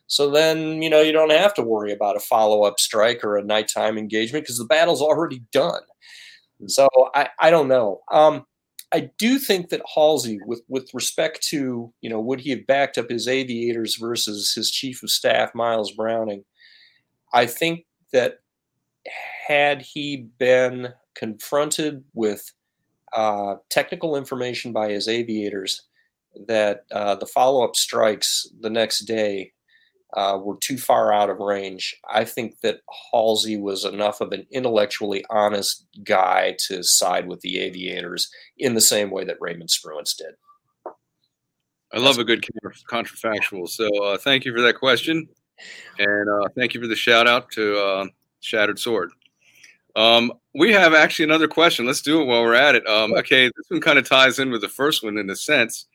So 0.07 0.31
then, 0.31 0.83
you 0.83 0.91
know, 0.91 1.01
you 1.01 1.11
don't 1.11 1.33
have 1.33 1.55
to 1.55 1.63
worry 1.63 1.93
about 1.93 2.17
a 2.17 2.21
follow 2.21 2.63
up 2.63 2.79
strike 2.79 3.25
or 3.25 3.37
a 3.37 3.45
nighttime 3.45 3.99
engagement 3.99 4.45
because 4.45 4.59
the 4.59 4.65
battle's 4.65 5.03
already 5.03 5.43
done. 5.53 5.81
So 6.67 6.89
I, 7.15 7.29
I 7.41 7.51
don't 7.51 7.69
know. 7.69 8.03
Um, 8.13 8.45
I 8.93 9.11
do 9.19 9.39
think 9.39 9.71
that 9.71 9.83
Halsey, 9.95 10.39
with 10.47 10.63
with 10.69 10.93
respect 10.93 11.43
to 11.49 11.93
you 12.01 12.11
know, 12.11 12.21
would 12.21 12.41
he 12.41 12.51
have 12.51 12.67
backed 12.67 12.99
up 12.99 13.09
his 13.09 13.27
aviators 13.27 13.97
versus 13.97 14.53
his 14.55 14.71
chief 14.71 15.03
of 15.03 15.11
staff 15.11 15.55
Miles 15.55 15.93
Browning? 15.93 16.45
I 17.33 17.47
think 17.47 17.87
that 18.13 18.41
had 19.47 19.83
he 19.83 20.29
been 20.39 20.89
confronted 21.15 22.05
with 22.15 22.53
uh, 23.15 23.57
technical 23.69 24.17
information 24.17 24.73
by 24.73 24.91
his 24.91 25.09
aviators 25.09 25.83
that 26.47 26.85
uh, 26.93 27.15
the 27.15 27.27
follow 27.27 27.65
up 27.65 27.77
strikes 27.77 28.47
the 28.61 28.71
next 28.71 29.01
day 29.01 29.53
uh, 30.15 30.39
were 30.43 30.57
too 30.61 30.77
far 30.77 31.13
out 31.13 31.31
of 31.31 31.39
range. 31.39 31.97
I 32.09 32.25
think 32.25 32.61
that 32.61 32.81
Halsey 33.13 33.57
was 33.57 33.85
enough 33.85 34.21
of 34.21 34.33
an 34.33 34.47
intellectually 34.51 35.25
honest 35.31 35.87
guy 36.05 36.57
to 36.67 36.83
side 36.83 37.27
with 37.27 37.41
the 37.41 37.59
aviators 37.59 38.31
in 38.59 38.75
the 38.75 38.81
same 38.81 39.11
way 39.11 39.25
that 39.25 39.41
Raymond 39.41 39.71
Spruance 39.71 40.17
did. 40.17 40.35
I 41.95 41.99
love 41.99 42.19
a 42.19 42.25
good 42.25 42.45
contrafactual. 42.91 43.69
So 43.69 43.89
uh, 44.03 44.19
thank 44.19 44.45
you 44.45 44.55
for 44.55 44.63
that 44.63 44.79
question. 44.79 45.29
And 45.99 46.29
uh, 46.29 46.49
thank 46.57 46.75
you 46.75 46.81
for 46.81 46.87
the 46.87 46.97
shout 46.97 47.27
out 47.27 47.51
to 47.53 47.79
uh, 47.79 48.07
Shattered 48.41 48.79
Sword. 48.79 49.13
Um, 49.95 50.33
we 50.55 50.73
have 50.73 50.95
actually 50.95 51.27
another 51.27 51.49
question. 51.49 51.87
Let's 51.87 52.01
do 52.01 52.23
it 52.23 52.25
while 52.25 52.43
we're 52.43 52.55
at 52.55 52.75
it. 52.75 52.87
Um, 52.87 53.13
okay, 53.15 53.47
this 53.47 53.67
one 53.69 53.81
kind 53.81 53.99
of 53.99 54.09
ties 54.09 54.39
in 54.39 54.51
with 54.51 54.63
the 54.63 54.69
first 54.69 55.05
one 55.05 55.19
in 55.19 55.29
a 55.29 55.37
sense. 55.37 55.87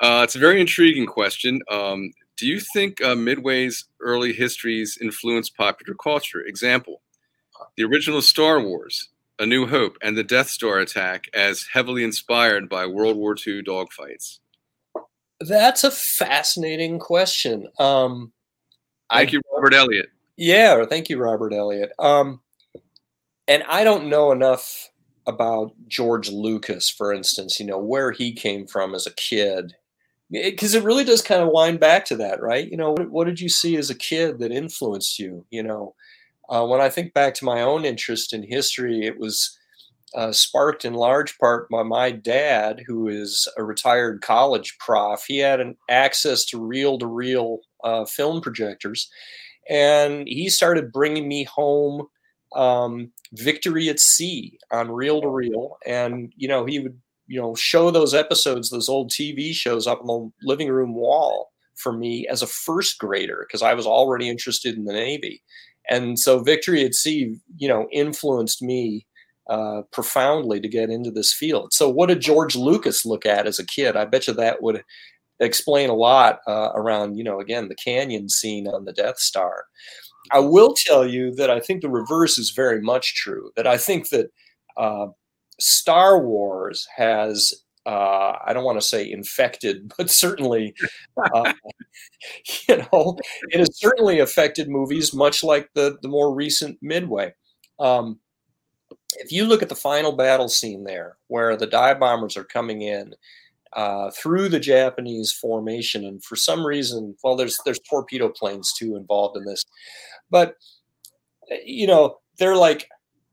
Uh, 0.00 0.20
it's 0.22 0.36
a 0.36 0.38
very 0.38 0.60
intriguing 0.60 1.06
question. 1.06 1.60
Um, 1.68 2.12
do 2.38 2.46
you 2.46 2.60
think 2.60 3.02
uh, 3.02 3.16
Midway's 3.16 3.84
early 4.00 4.32
histories 4.32 4.96
influenced 5.00 5.56
popular 5.56 5.94
culture? 5.94 6.40
Example, 6.40 7.02
the 7.76 7.82
original 7.82 8.22
Star 8.22 8.60
Wars, 8.60 9.08
A 9.40 9.44
New 9.44 9.66
Hope, 9.66 9.98
and 10.00 10.16
the 10.16 10.22
Death 10.22 10.48
Star 10.48 10.78
attack 10.78 11.28
as 11.34 11.66
heavily 11.72 12.04
inspired 12.04 12.68
by 12.68 12.86
World 12.86 13.16
War 13.16 13.34
II 13.34 13.62
dogfights? 13.62 14.38
That's 15.40 15.82
a 15.82 15.90
fascinating 15.90 17.00
question. 17.00 17.68
Um, 17.78 18.32
thank 19.12 19.30
I, 19.30 19.32
you, 19.32 19.40
Robert 19.52 19.74
Elliott. 19.74 20.06
Yeah, 20.36 20.84
thank 20.86 21.08
you, 21.08 21.18
Robert 21.18 21.52
Elliott. 21.52 21.90
Um, 21.98 22.40
and 23.48 23.64
I 23.68 23.82
don't 23.82 24.08
know 24.08 24.30
enough 24.30 24.88
about 25.26 25.72
George 25.88 26.30
Lucas, 26.30 26.88
for 26.88 27.12
instance, 27.12 27.58
you 27.58 27.66
know, 27.66 27.78
where 27.78 28.12
he 28.12 28.32
came 28.32 28.66
from 28.66 28.94
as 28.94 29.06
a 29.06 29.14
kid 29.14 29.74
because 30.30 30.74
it, 30.74 30.82
it, 30.82 30.84
really 30.84 31.04
does 31.04 31.22
kind 31.22 31.42
of 31.42 31.48
wind 31.50 31.80
back 31.80 32.04
to 32.06 32.16
that, 32.16 32.40
right? 32.42 32.68
You 32.68 32.76
know, 32.76 32.92
what, 32.92 33.10
what, 33.10 33.24
did 33.26 33.40
you 33.40 33.48
see 33.48 33.76
as 33.76 33.90
a 33.90 33.94
kid 33.94 34.38
that 34.38 34.52
influenced 34.52 35.18
you? 35.18 35.46
You 35.50 35.62
know, 35.62 35.94
uh, 36.48 36.66
when 36.66 36.80
I 36.80 36.88
think 36.88 37.14
back 37.14 37.34
to 37.34 37.44
my 37.44 37.62
own 37.62 37.84
interest 37.84 38.32
in 38.32 38.42
history, 38.42 39.06
it 39.06 39.18
was 39.18 39.58
uh, 40.14 40.32
sparked 40.32 40.84
in 40.84 40.94
large 40.94 41.38
part 41.38 41.68
by 41.68 41.82
my 41.82 42.10
dad, 42.10 42.82
who 42.86 43.08
is 43.08 43.48
a 43.56 43.64
retired 43.64 44.22
college 44.22 44.76
prof. 44.78 45.24
He 45.26 45.38
had 45.38 45.60
an 45.60 45.76
access 45.90 46.44
to 46.46 46.64
reel-to-reel 46.64 47.58
uh, 47.84 48.04
film 48.06 48.40
projectors, 48.40 49.10
and 49.68 50.26
he 50.26 50.48
started 50.48 50.92
bringing 50.92 51.28
me 51.28 51.44
home 51.44 52.06
um, 52.54 53.12
Victory 53.32 53.90
at 53.90 54.00
Sea 54.00 54.58
on 54.70 54.90
reel-to-reel, 54.90 55.76
and 55.86 56.32
you 56.36 56.48
know 56.48 56.64
he 56.64 56.78
would 56.78 56.98
you 57.28 57.40
know 57.40 57.54
show 57.54 57.90
those 57.90 58.14
episodes 58.14 58.70
those 58.70 58.88
old 58.88 59.10
tv 59.10 59.52
shows 59.52 59.86
up 59.86 60.00
on 60.00 60.32
the 60.40 60.46
living 60.46 60.68
room 60.68 60.94
wall 60.94 61.50
for 61.76 61.92
me 61.92 62.26
as 62.26 62.42
a 62.42 62.46
first 62.46 62.98
grader 62.98 63.46
because 63.46 63.62
i 63.62 63.74
was 63.74 63.86
already 63.86 64.28
interested 64.28 64.76
in 64.76 64.84
the 64.84 64.92
navy. 64.92 65.42
And 65.90 66.18
so 66.18 66.40
victory 66.40 66.84
at 66.84 66.94
sea 66.94 67.36
you 67.56 67.68
know 67.68 67.88
influenced 67.92 68.62
me 68.62 69.06
uh, 69.48 69.80
profoundly 69.92 70.60
to 70.60 70.68
get 70.68 70.90
into 70.90 71.10
this 71.10 71.32
field. 71.32 71.72
So 71.72 71.88
what 71.88 72.08
did 72.08 72.20
george 72.20 72.56
lucas 72.56 73.06
look 73.06 73.24
at 73.24 73.46
as 73.46 73.58
a 73.58 73.64
kid? 73.66 73.96
I 73.96 74.04
bet 74.04 74.26
you 74.26 74.34
that 74.34 74.62
would 74.62 74.82
explain 75.40 75.88
a 75.88 75.94
lot 75.94 76.40
uh, 76.46 76.70
around 76.74 77.16
you 77.16 77.24
know 77.24 77.40
again 77.40 77.68
the 77.68 77.74
canyon 77.74 78.28
scene 78.28 78.66
on 78.68 78.84
the 78.84 78.92
death 78.92 79.18
star. 79.18 79.64
I 80.30 80.40
will 80.40 80.74
tell 80.74 81.06
you 81.06 81.34
that 81.36 81.48
i 81.50 81.60
think 81.60 81.80
the 81.80 81.88
reverse 81.88 82.38
is 82.38 82.50
very 82.50 82.82
much 82.82 83.14
true 83.14 83.50
that 83.56 83.66
i 83.66 83.78
think 83.78 84.10
that 84.10 84.30
uh, 84.76 85.06
Star 85.58 86.20
Wars 86.20 86.86
has 86.96 87.54
uh, 87.88 88.36
I 88.44 88.52
don't 88.52 88.64
want 88.64 88.78
to 88.78 88.86
say 88.86 89.10
infected, 89.10 89.92
but 89.98 90.10
certainly, 90.10 90.74
uh, 91.34 91.52
you 92.68 92.76
know, 92.76 93.16
it 93.50 93.58
has 93.58 93.78
certainly 93.78 94.18
affected 94.18 94.68
movies, 94.68 95.14
much 95.14 95.42
like 95.42 95.70
the 95.74 95.96
the 96.02 96.08
more 96.08 96.34
recent 96.34 96.78
Midway. 96.82 97.32
Um, 97.80 98.20
if 99.16 99.32
you 99.32 99.46
look 99.46 99.62
at 99.62 99.70
the 99.70 99.74
final 99.74 100.12
battle 100.12 100.48
scene 100.48 100.84
there, 100.84 101.16
where 101.28 101.56
the 101.56 101.66
dive 101.66 101.98
bombers 101.98 102.36
are 102.36 102.44
coming 102.44 102.82
in 102.82 103.14
uh, 103.72 104.10
through 104.10 104.50
the 104.50 104.60
Japanese 104.60 105.32
formation, 105.32 106.04
and 106.04 106.22
for 106.22 106.36
some 106.36 106.66
reason, 106.66 107.16
well, 107.24 107.36
there's 107.36 107.56
there's 107.64 107.80
torpedo 107.80 108.28
planes 108.28 108.72
too 108.78 108.96
involved 108.96 109.36
in 109.38 109.46
this, 109.46 109.64
but 110.30 110.56
you 111.64 111.86
know, 111.86 112.18
they're 112.38 112.56
like 112.56 112.88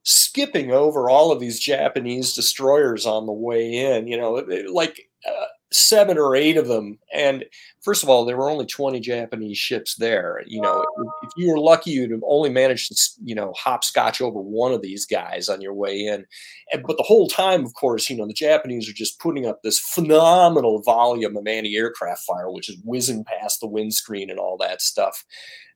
skipping 0.06 0.72
over 0.72 1.10
all 1.10 1.32
of 1.32 1.39
these 1.39 1.60
Japanese 1.60 2.34
destroyers 2.34 3.06
on 3.06 3.26
the 3.26 3.34
way 3.34 3.76
in, 3.76 4.08
you 4.08 4.16
know, 4.16 4.34
like 4.72 5.10
uh, 5.28 5.45
seven 5.72 6.20
or 6.20 6.36
eight 6.36 6.58
of 6.58 6.68
them. 6.68 6.99
And 7.12 7.43
first 7.82 8.03
of 8.03 8.10
all, 8.10 8.24
there 8.24 8.38
were 8.38 8.49
only 8.49 8.68
20 8.68 8.99
Japanese 8.99 9.58
ships 9.58 9.95
there. 9.95 10.43
You 10.45 10.62
know, 10.62 10.86
if 11.24 11.32
you 11.36 11.49
were 11.49 11.60
lucky, 11.60 11.89
you'd 11.89 12.12
have 12.12 12.22
only 12.24 12.51
managed 12.51 12.89
to, 12.89 13.12
you 13.24 13.34
know, 13.34 13.51
hopscotch 13.58 14.22
over 14.22 14.39
one 14.39 14.74
of 14.74 14.84
these 14.84 15.08
guys 15.08 15.49
on 15.49 15.60
your 15.60 15.74
way 15.74 16.06
in. 16.06 16.24
And, 16.72 16.84
but 16.86 16.97
the 16.97 17.03
whole 17.03 17.28
time, 17.28 17.66
of 17.66 17.74
course, 17.74 18.08
you 18.08 18.16
know, 18.16 18.28
the 18.28 18.34
Japanese 18.34 18.88
are 18.88 18.93
just 18.93 19.20
putting 19.20 19.47
up 19.47 19.64
this 19.64 19.80
phenomenal 19.80 20.84
volume 20.84 21.36
of 21.36 21.47
anti 21.47 21.76
aircraft 21.76 22.22
fire, 22.26 22.51
which 22.51 22.70
is 22.70 22.78
whizzing 22.84 23.24
past 23.24 23.60
the 23.60 23.68
windscreen 23.68 24.30
and 24.30 24.39
all 24.39 24.58
that 24.58 24.84
stuff. 24.84 25.26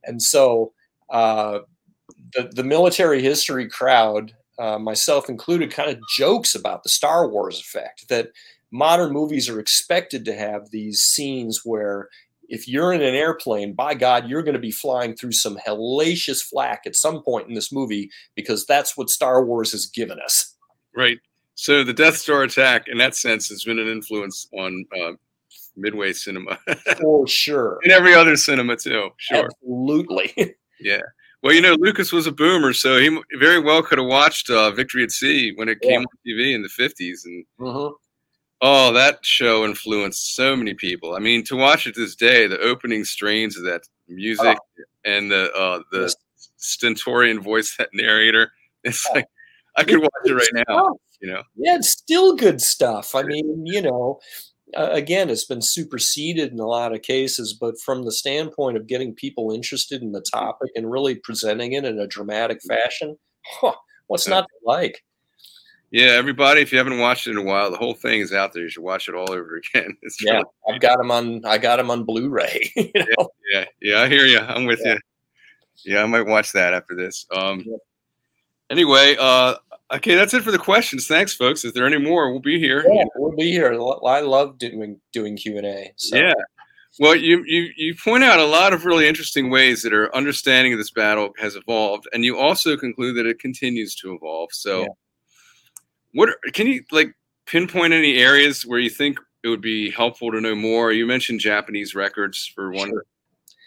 And 0.04 0.22
so, 0.22 0.74
uh, 1.10 1.60
the, 2.34 2.52
the 2.54 2.64
military 2.64 3.22
history 3.22 3.70
crowd, 3.70 4.34
uh, 4.58 4.80
myself 4.80 5.30
included, 5.30 5.72
kind 5.72 5.90
of 5.90 6.00
jokes 6.18 6.56
about 6.56 6.84
the 6.84 6.90
Star 6.90 7.28
Wars 7.28 7.60
effect 7.60 8.08
that 8.10 8.30
modern 8.72 9.12
movies 9.12 9.50
are 9.50 9.60
expected 9.60 10.26
to 10.26 10.36
have 10.36 10.72
these 10.72 11.00
scenes 11.00 11.62
where 11.64 12.10
if 12.50 12.68
you're 12.68 12.92
in 12.94 13.02
an 13.02 13.16
airplane, 13.16 13.74
by 13.74 13.94
God, 13.94 14.28
you're 14.28 14.44
going 14.44 14.54
to 14.56 14.60
be 14.60 14.72
flying 14.72 15.16
through 15.16 15.34
some 15.34 15.58
hellacious 15.58 16.42
flak 16.42 16.82
at 16.86 16.96
some 16.96 17.22
point 17.22 17.48
in 17.48 17.54
this 17.54 17.72
movie 17.72 18.10
because 18.36 18.66
that's 18.66 18.98
what 18.98 19.10
Star 19.10 19.46
Wars 19.46 19.72
has 19.72 19.86
given 19.86 20.20
us. 20.20 20.56
Right. 20.96 21.20
So 21.54 21.84
the 21.84 21.94
Death 21.94 22.18
Star 22.18 22.44
attack, 22.44 22.88
in 22.88 22.98
that 22.98 23.16
sense, 23.16 23.50
has 23.50 23.64
been 23.64 23.80
an 23.80 23.88
influence 23.88 24.48
on 24.54 24.86
uh, 25.00 25.12
Midway 25.76 26.14
cinema. 26.14 26.58
For 27.02 27.28
sure. 27.28 27.80
and 27.84 27.92
every 27.92 28.16
other 28.16 28.36
cinema 28.36 28.76
too. 28.76 29.10
Sure. 29.18 29.46
Absolutely. 29.46 30.34
yeah. 30.80 31.02
Well, 31.42 31.54
you 31.54 31.62
know, 31.62 31.76
Lucas 31.80 32.12
was 32.12 32.28
a 32.28 32.32
boomer, 32.32 32.74
so 32.74 32.98
he 32.98 33.18
very 33.38 33.60
well 33.60 33.82
could 33.82 33.98
have 33.98 34.08
watched 34.08 34.50
uh, 34.50 34.72
Victory 34.72 35.04
at 35.04 35.12
Sea 35.12 35.54
when 35.56 35.70
it 35.70 35.80
came 35.80 36.02
yeah. 36.02 36.06
on 36.06 36.06
TV 36.28 36.54
in 36.54 36.64
the 36.64 36.70
50s. 36.70 37.26
And 37.26 37.46
mm-hmm. 37.60 37.94
oh, 38.62 38.94
that 38.94 39.26
show 39.26 39.64
influenced 39.64 40.36
so 40.36 40.56
many 40.56 40.74
people. 40.74 41.16
I 41.16 41.20
mean, 41.20 41.46
to 41.46 41.56
watch 41.56 41.88
it 41.88 41.96
this 41.96 42.16
day, 42.16 42.48
the 42.48 42.60
opening 42.60 43.06
strains 43.06 43.58
of 43.58 43.64
that 43.64 43.84
music 44.10 44.58
oh. 44.60 44.84
and 45.06 45.32
the 45.32 45.52
uh, 45.54 45.82
the 45.92 46.02
yes. 46.02 46.16
stentorian 46.58 47.42
voice, 47.42 47.78
that 47.78 47.90
narrator, 47.94 48.52
it's 48.84 49.06
oh. 49.10 49.14
like 49.16 49.26
I 49.78 49.86
could 49.86 50.02
watch 50.02 50.12
it 50.26 50.34
right 50.34 50.66
now. 50.68 50.98
You 51.22 51.32
know, 51.32 51.44
yeah, 51.56 51.76
it's 51.76 51.90
still 51.90 52.36
good 52.36 52.62
stuff. 52.62 53.16
I 53.16 53.24
mean, 53.24 53.66
you 53.66 53.82
know, 53.82 54.20
uh, 54.78 54.90
again, 54.92 55.30
it's 55.30 55.46
been 55.46 55.62
superseded 55.62 56.52
in 56.52 56.60
a 56.60 56.68
lot 56.68 56.94
of 56.94 57.02
cases, 57.02 57.54
but 57.54 57.80
from 57.80 58.04
the 58.04 58.12
standpoint 58.12 58.78
of 58.78 58.88
getting 58.88 59.14
people 59.14 59.52
interested 59.52 60.02
in 60.02 60.12
the 60.12 60.22
topic 60.22 60.72
and 60.76 60.92
really 60.92 61.16
presenting 61.16 61.74
it 61.74 61.86
in 61.86 62.00
a 62.00 62.08
dramatic 62.08 62.60
fashion, 62.68 63.18
huh, 63.46 63.74
what's 64.08 64.28
not 64.28 64.42
to 64.42 64.56
like? 64.66 65.04
Yeah, 65.92 66.12
everybody, 66.12 66.62
if 66.62 66.72
you 66.72 66.78
haven't 66.78 67.00
watched 67.00 67.26
it 67.26 67.32
in 67.32 67.38
a 67.38 67.44
while, 67.44 67.72
the 67.72 67.78
whole 67.78 67.96
thing 67.96 68.22
is 68.22 68.32
out 68.32 68.54
there. 68.54 68.62
You 68.62 68.70
should 68.70 68.84
watch 68.84 69.10
it 69.10 69.16
all 69.16 69.32
over 69.32 69.56
again. 69.74 69.98
It's 70.04 70.24
yeah, 70.24 70.34
really 70.34 70.46
I've 70.70 70.82
got 70.82 70.98
them 71.00 71.10
on. 71.10 71.44
I 71.46 71.58
got 71.58 71.78
them 71.78 71.90
on 71.90 72.04
Blu-ray. 72.04 72.72
You 72.76 72.92
know? 72.96 73.30
yeah, 73.52 73.60
yeah, 73.60 73.66
yeah, 73.82 74.02
I 74.02 74.08
hear 74.08 74.26
you. 74.26 74.40
I'm 74.40 74.66
with 74.66 74.82
yeah. 74.86 74.94
you. 74.94 75.00
Yeah, 75.86 76.04
I 76.04 76.06
might 76.06 76.26
watch 76.26 76.52
that 76.52 76.74
after 76.74 76.96
this. 76.96 77.26
Um, 77.32 77.64
yeah. 77.66 77.78
Anyway, 78.70 79.16
uh, 79.20 79.56
Okay, 79.92 80.16
that's 80.16 80.34
it 80.34 80.44
for 80.44 80.52
the 80.52 80.60
questions. 80.60 81.08
Thanks, 81.08 81.34
folks. 81.34 81.66
If 81.66 81.74
there 81.74 81.84
are 81.84 81.88
any 81.88 81.98
more, 81.98 82.32
we'll 82.32 82.42
be 82.42 82.60
here. 82.60 82.86
Yeah, 82.88 83.06
we'll 83.16 83.36
be 83.36 83.52
here. 83.52 83.74
I 83.74 84.20
love 84.22 84.58
doing 84.60 85.00
doing 85.12 85.36
Q 85.36 85.58
and 85.58 85.66
A. 85.66 85.92
So. 85.96 86.18
Yeah. 86.18 86.34
Well, 87.00 87.16
you, 87.16 87.44
you 87.46 87.70
you 87.76 87.96
point 87.96 88.24
out 88.24 88.40
a 88.40 88.46
lot 88.46 88.74
of 88.74 88.86
really 88.86 89.08
interesting 89.08 89.50
ways 89.50 89.84
that 89.84 89.94
our 89.94 90.14
understanding 90.16 90.74
of 90.74 90.80
this 90.80 90.92
battle 90.92 91.32
has 91.40 91.56
evolved, 91.56 92.08
and 92.14 92.26
you 92.26 92.38
also 92.38 92.78
conclude 92.78 93.16
that 93.18 93.26
it 93.26 93.40
continues 93.40 93.96
to 93.96 94.14
evolve. 94.14 94.50
So, 94.52 94.82
yeah. 94.82 94.88
what 96.14 96.30
can 96.54 96.68
you 96.68 96.84
like 96.92 97.14
pinpoint 97.46 97.94
any 97.94 98.18
areas 98.18 98.64
where 98.64 98.80
you 98.80 98.90
think 98.90 99.20
it 99.44 99.50
would 99.50 99.62
be 99.62 99.92
helpful 99.92 100.32
to 100.32 100.42
know 100.42 100.56
more? 100.56 100.92
You 100.92 101.06
mentioned 101.06 101.40
Japanese 101.40 101.96
records 101.96 102.52
for 102.54 102.72
one. 102.72 102.90
Sure. 102.90 103.04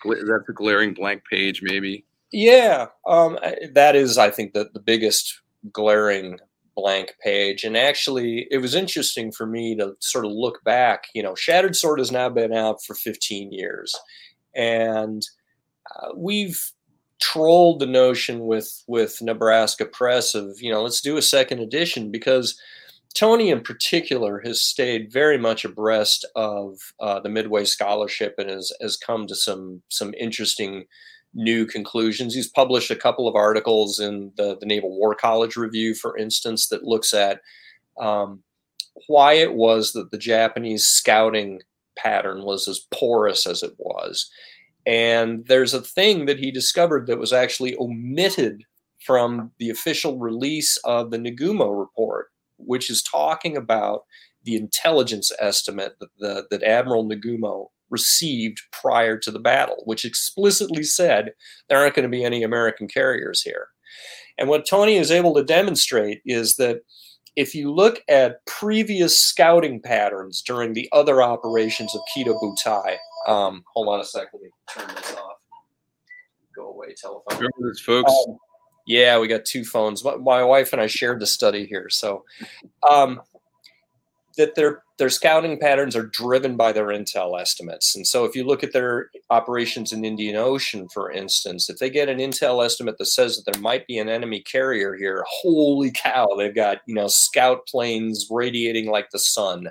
That's 0.05 0.49
a 0.49 0.53
glaring 0.53 0.95
blank 0.95 1.23
page, 1.31 1.63
maybe. 1.63 2.05
Yeah, 2.33 2.87
um, 3.07 3.39
that 3.73 3.95
is, 3.95 4.19
I 4.19 4.31
think, 4.31 4.53
the 4.53 4.69
the 4.75 4.81
biggest 4.81 5.41
glaring 5.71 6.39
blank 6.75 7.15
page. 7.23 7.65
And 7.65 7.77
actually, 7.77 8.47
it 8.51 8.59
was 8.59 8.75
interesting 8.75 9.31
for 9.31 9.47
me 9.47 9.77
to 9.77 9.95
sort 10.01 10.25
of 10.25 10.33
look 10.33 10.63
back. 10.65 11.05
You 11.15 11.23
know, 11.23 11.35
Shattered 11.35 11.77
Sword 11.77 11.99
has 11.99 12.11
now 12.11 12.29
been 12.29 12.53
out 12.53 12.83
for 12.83 12.95
15 12.95 13.53
years, 13.53 13.95
and 14.55 15.23
uh, 15.95 16.09
we've 16.17 16.61
trolled 17.21 17.79
the 17.79 17.87
notion 17.87 18.47
with 18.47 18.83
with 18.89 19.23
Nebraska 19.23 19.85
Press 19.85 20.35
of 20.35 20.61
you 20.61 20.73
know 20.73 20.83
let's 20.83 21.01
do 21.01 21.17
a 21.17 21.23
second 21.23 21.61
edition 21.61 22.11
because 22.11 22.59
Tony 23.15 23.51
in 23.51 23.61
particular 23.61 24.41
has 24.45 24.61
stayed 24.61 25.13
very 25.13 25.39
much 25.39 25.65
abreast 25.65 26.27
of 26.35 26.79
uh, 26.99 27.21
the 27.21 27.29
Midway 27.29 27.65
scholarship 27.65 28.35
and 28.39 28.51
has 28.51 28.73
has 28.81 28.97
come 28.97 29.27
to 29.27 29.37
some 29.37 29.83
some 29.89 30.15
interesting 30.19 30.85
new 31.35 31.67
conclusions. 31.67 32.35
He's 32.35 32.49
published 32.49 32.91
a 32.91 32.97
couple 32.97 33.27
of 33.27 33.35
articles 33.35 33.99
in 33.99 34.33
the, 34.37 34.57
the 34.59 34.67
Naval 34.67 34.91
War 34.91 35.15
College 35.15 35.57
Review, 35.57 35.95
for 35.95 36.17
instance, 36.17 36.69
that 36.69 36.85
looks 36.85 37.15
at 37.15 37.41
um, 38.01 38.43
why 39.07 39.35
it 39.35 39.55
was 39.55 39.93
that 39.93 40.11
the 40.11 40.19
Japanese 40.19 40.85
scouting 40.85 41.61
pattern 41.97 42.45
was 42.45 42.69
as 42.69 42.87
porous 42.91 43.47
as 43.47 43.63
it 43.63 43.73
was. 43.79 44.31
And 44.87 45.47
there's 45.47 45.75
a 45.75 45.81
thing 45.81 46.27
that 46.27 46.39
he 46.39 46.51
discovered 46.51 47.07
that 47.07 47.19
was 47.19 47.33
actually 47.33 47.77
omitted 47.79 48.65
from 49.05 49.51
the 49.59 49.71
official 49.71 50.19
release 50.19 50.77
of 50.85 51.11
the 51.11 51.19
Nagumo 51.19 51.79
report, 51.79 52.29
which 52.57 52.91
is 52.91 53.03
talking 53.03 53.57
about 53.57 54.05
the 54.45 54.57
intelligence 54.57 55.31
estimate 55.39 55.97
that, 56.01 56.11
the, 56.19 56.47
that 56.51 56.63
Admiral 56.63 57.05
Nagumo 57.05 57.69
received 57.93 58.61
prior 58.73 59.17
to 59.19 59.31
the 59.31 59.39
battle, 59.39 59.83
which 59.85 60.05
explicitly 60.05 60.83
said 60.83 61.35
there 61.69 61.79
aren't 61.79 61.95
going 61.95 62.03
to 62.03 62.09
be 62.09 62.25
any 62.25 62.43
American 62.43 62.89
carriers 62.89 63.43
here. 63.43 63.69
And 64.39 64.49
what 64.49 64.67
Tony 64.67 64.97
is 64.97 65.11
able 65.11 65.35
to 65.35 65.45
demonstrate 65.45 66.23
is 66.25 66.57
that 66.57 66.81
if 67.37 67.55
you 67.55 67.73
look 67.73 68.03
at 68.09 68.45
previous 68.47 69.19
scouting 69.19 69.81
patterns 69.81 70.43
during 70.43 70.73
the 70.73 70.89
other 70.93 71.23
operations 71.23 71.95
of 71.95 72.01
Kido 72.15 72.39
Butai, 72.43 72.97
um, 73.27 73.63
hold 73.73 73.89
on 73.89 74.01
a 74.01 74.05
second, 74.05 74.31
let 74.35 74.43
me 74.43 74.51
turn 74.69 74.95
this 74.97 75.15
off. 75.15 75.37
Go 76.55 76.69
away, 76.69 76.95
telephone. 76.95 77.23
Remember 77.37 77.71
this, 77.71 77.81
folks. 77.81 78.13
Um, 78.29 78.37
yeah, 78.87 79.19
we 79.19 79.29
got 79.29 79.45
two 79.45 79.65
phones. 79.65 80.05
My, 80.05 80.17
my, 80.17 80.43
wife 80.43 80.73
and 80.73 80.83
I 80.83 80.87
shared 80.87 81.21
the 81.21 81.27
study 81.27 81.67
here. 81.67 81.89
So, 81.89 82.25
um, 82.91 83.21
that 84.37 84.55
their 84.55 84.83
their 84.99 85.11
scouting 85.11 85.59
patterns 85.59 85.97
are 85.97 86.07
driven 86.07 86.57
by 86.57 86.71
their 86.71 86.87
intel 86.87 87.41
estimates. 87.41 87.97
And 87.97 88.07
so 88.07 88.25
if 88.25 88.37
you 88.37 88.45
look 88.45 88.63
at 88.63 88.73
their 88.73 89.11
operations 89.31 89.93
in 89.93 90.05
Indian 90.05 90.37
Ocean, 90.37 90.89
for 90.89 91.11
instance, 91.11 91.69
if 91.69 91.79
they 91.79 91.91
get 91.91 92.09
an 92.09 92.19
intel 92.19 92.65
estimate 92.65 92.99
that 92.99 93.07
says 93.07 93.37
that 93.37 93.51
there 93.51 93.61
might 93.61 93.87
be 93.87 93.99
an 93.99 94.09
enemy 94.09 94.41
carrier 94.41 94.95
here, 94.95 95.25
holy 95.29 95.91
cow, 95.91 96.29
they've 96.37 96.55
got, 96.55 96.79
you 96.87 96.95
know, 96.95 97.09
scout 97.09 97.67
planes 97.67 98.29
radiating 98.31 98.91
like 98.91 99.11
the 99.11 99.19
sun. 99.19 99.71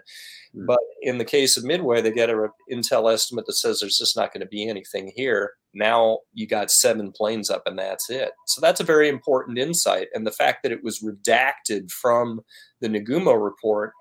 Mm-hmm. 0.56 0.66
But 0.66 0.80
in 1.02 1.18
the 1.18 1.26
case 1.26 1.56
of 1.56 1.64
Midway, 1.64 2.02
they 2.02 2.12
get 2.12 2.30
an 2.30 2.50
intel 2.70 3.12
estimate 3.12 3.46
that 3.46 3.54
says 3.54 3.80
there's 3.80 3.98
just 3.98 4.18
not 4.18 4.34
going 4.34 4.42
to 4.42 4.48
be 4.48 4.68
anything 4.68 5.14
here. 5.16 5.54
Now 5.74 6.20
you 6.34 6.46
got 6.46 6.72
seven 6.72 7.12
planes 7.12 7.50
up 7.50 7.64
and 7.66 7.80
that's 7.80 8.10
it. 8.10 8.32
So 8.48 8.60
that's 8.60 8.82
a 8.82 8.86
very 8.86 9.08
important 9.08 9.58
insight. 9.58 10.10
And 10.14 10.28
the 10.28 10.32
fact 10.32 10.64
that 10.64 10.72
it 10.72 10.84
was 10.84 11.00
redacted 11.00 11.90
from 11.90 12.42
the 12.82 12.90
Nagumo 12.90 13.42
report 13.42 13.94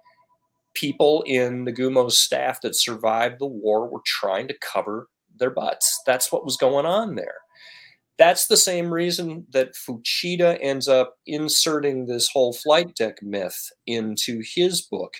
people 0.75 1.23
in 1.27 1.65
Nagumo's 1.65 2.19
staff 2.19 2.61
that 2.63 2.77
survived 2.77 3.39
the 3.39 3.47
war 3.47 3.89
were 3.89 4.03
trying 4.05 4.49
to 4.49 4.59
cover 4.61 5.09
their 5.39 5.51
butts. 5.51 6.01
That's 6.07 6.31
what 6.31 6.45
was 6.45 6.57
going 6.57 6.87
on 6.87 7.15
there. 7.15 7.37
That's 8.19 8.49
the 8.49 8.57
same 8.57 8.93
reason 8.93 9.47
that 9.51 9.75
Fuchida 9.75 10.59
ends 10.61 10.89
up 10.89 11.15
inserting 11.27 12.07
this 12.07 12.29
whole 12.29 12.53
flight 12.53 12.95
deck 12.95 13.23
myth 13.23 13.71
into 13.87 14.43
his 14.55 14.83
book. 14.83 15.15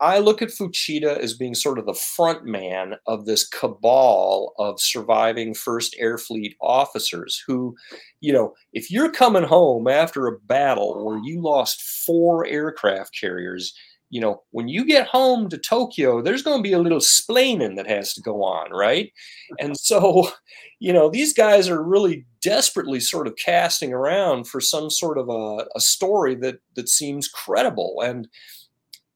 I 0.00 0.18
look 0.18 0.40
at 0.40 0.48
Fuchida 0.48 1.18
as 1.18 1.36
being 1.36 1.54
sort 1.54 1.78
of 1.78 1.84
the 1.84 1.94
front 1.94 2.46
man 2.46 2.94
of 3.06 3.26
this 3.26 3.46
cabal 3.46 4.54
of 4.58 4.80
surviving 4.80 5.52
First 5.52 5.94
Air 5.98 6.16
Fleet 6.16 6.56
officers 6.60 7.42
who, 7.46 7.76
you 8.20 8.32
know, 8.32 8.54
if 8.72 8.90
you're 8.90 9.12
coming 9.12 9.44
home 9.44 9.88
after 9.88 10.26
a 10.26 10.38
battle 10.40 11.04
where 11.04 11.20
you 11.22 11.42
lost 11.42 11.82
four 11.82 12.46
aircraft 12.46 13.14
carriers, 13.18 13.74
you 14.10 14.20
know, 14.20 14.42
when 14.50 14.68
you 14.68 14.84
get 14.84 15.06
home 15.06 15.48
to 15.48 15.56
Tokyo, 15.56 16.20
there's 16.20 16.42
going 16.42 16.58
to 16.58 16.68
be 16.68 16.72
a 16.72 16.80
little 16.80 16.98
splaining 16.98 17.76
that 17.76 17.86
has 17.86 18.12
to 18.14 18.20
go 18.20 18.42
on, 18.42 18.70
right? 18.72 19.12
And 19.60 19.78
so, 19.78 20.30
you 20.80 20.92
know, 20.92 21.08
these 21.08 21.32
guys 21.32 21.68
are 21.68 21.82
really 21.82 22.26
desperately 22.42 23.00
sort 23.00 23.28
of 23.28 23.36
casting 23.36 23.92
around 23.92 24.48
for 24.48 24.60
some 24.60 24.90
sort 24.90 25.16
of 25.16 25.28
a, 25.28 25.64
a 25.76 25.80
story 25.80 26.34
that 26.36 26.58
that 26.74 26.88
seems 26.88 27.28
credible. 27.28 28.02
And 28.04 28.28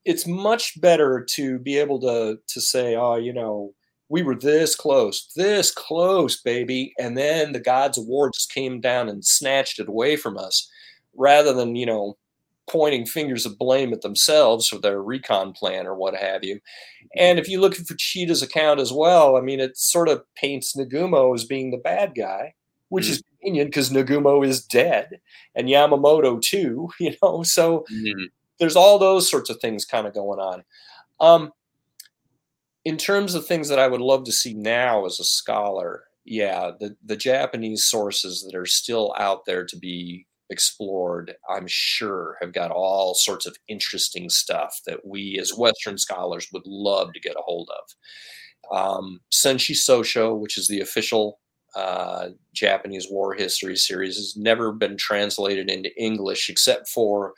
it's 0.05 0.27
much 0.27 0.81
better 0.81 1.27
to 1.31 1.59
be 1.59 1.77
able 1.77 2.01
to 2.01 2.39
to 2.47 2.61
say, 2.61 2.95
oh, 2.95 3.17
you 3.17 3.33
know, 3.33 3.75
we 4.09 4.23
were 4.23 4.37
this 4.37 4.77
close, 4.77 5.33
this 5.35 5.73
close, 5.73 6.41
baby, 6.41 6.93
and 6.99 7.17
then 7.19 7.53
the 7.53 7.61
gods 7.61 7.99
of 7.99 8.07
war 8.07 8.31
just 8.31 8.53
came 8.53 8.81
down 8.81 9.09
and 9.09 9.25
snatched 9.25 9.81
it 9.81 9.89
away 9.89 10.17
from 10.17 10.39
us, 10.39 10.71
rather 11.17 11.53
than 11.53 11.75
you 11.75 11.87
know 11.87 12.17
pointing 12.69 13.07
fingers 13.07 13.45
of 13.47 13.59
blame 13.59 13.93
at 13.93 14.03
themselves 14.03 14.69
for 14.69 14.79
their 14.79 15.03
recon 15.03 15.53
plan 15.53 15.87
or 15.87 15.95
what 15.95 16.15
have 16.15 16.45
you. 16.45 16.61
And 17.17 17.39
if 17.39 17.49
you 17.49 17.61
look 17.61 17.75
at 17.75 17.87
Fuchida's 17.87 18.43
account 18.43 18.81
as 18.81 18.93
well, 18.93 19.37
I 19.37 19.41
mean, 19.41 19.61
it 19.61 19.77
sort 19.77 20.09
of 20.09 20.23
paints 20.35 20.75
Nagumo 20.75 21.35
as 21.35 21.45
being 21.45 21.71
the 21.71 21.79
bad 21.79 22.15
guy, 22.17 22.55
which 22.89 23.05
mm-hmm. 23.05 23.13
is 23.13 23.23
convenient 23.41 23.71
because 23.71 23.91
Nagumo 23.91 24.47
is 24.47 24.65
dead 24.65 25.21
and 25.55 25.69
Yamamoto 25.69 26.41
too, 26.41 26.91
you 27.01 27.15
know. 27.23 27.43
So 27.43 27.85
mm-hmm. 27.93 28.25
there's 28.59 28.77
all 28.77 28.99
those 28.99 29.31
sorts 29.31 29.51
of 29.51 29.61
things 29.61 29.85
kind 29.85 30.07
of 30.07 30.15
going 30.15 30.41
on. 30.41 30.65
Um, 31.21 31.53
in 32.85 32.97
terms 32.97 33.35
of 33.35 33.47
things 33.47 33.69
that 33.69 33.79
I 33.79 33.89
would 33.89 34.01
love 34.01 34.25
to 34.25 34.33
see 34.33 34.53
now 34.53 35.07
as 35.07 35.19
a 35.19 35.25
scholar, 35.25 36.05
yeah, 36.25 36.73
the, 36.79 36.97
the 37.05 37.17
Japanese 37.17 37.85
sources 37.85 38.43
that 38.43 38.57
are 38.57 38.67
still 38.67 39.15
out 39.19 39.47
there 39.47 39.65
to 39.65 39.77
be 39.77 40.27
explored, 40.51 41.35
I'm 41.49 41.67
sure, 41.67 42.37
have 42.41 42.53
got 42.53 42.71
all 42.71 43.15
sorts 43.15 43.47
of 43.47 43.57
interesting 43.69 44.29
stuff 44.29 44.81
that 44.87 45.07
we 45.07 45.39
as 45.41 45.57
Western 45.57 45.99
scholars 45.99 46.49
would 46.53 46.67
love 46.67 47.13
to 47.13 47.21
get 47.21 47.37
a 47.37 47.43
hold 47.43 47.71
of. 47.71 48.77
Um, 48.77 49.21
Senshi 49.33 49.75
Sosho, 49.75 50.39
which 50.39 50.59
is 50.59 50.69
the 50.69 50.81
official 50.81 51.41
uh, 51.75 52.29
Japanese 52.53 53.09
war 53.11 53.35
history 53.35 53.77
series, 53.77 54.17
has 54.17 54.37
never 54.37 54.73
been 54.73 54.97
translated 54.97 55.71
into 55.71 55.97
English 56.01 56.49
except 56.49 56.89
for 56.89 57.35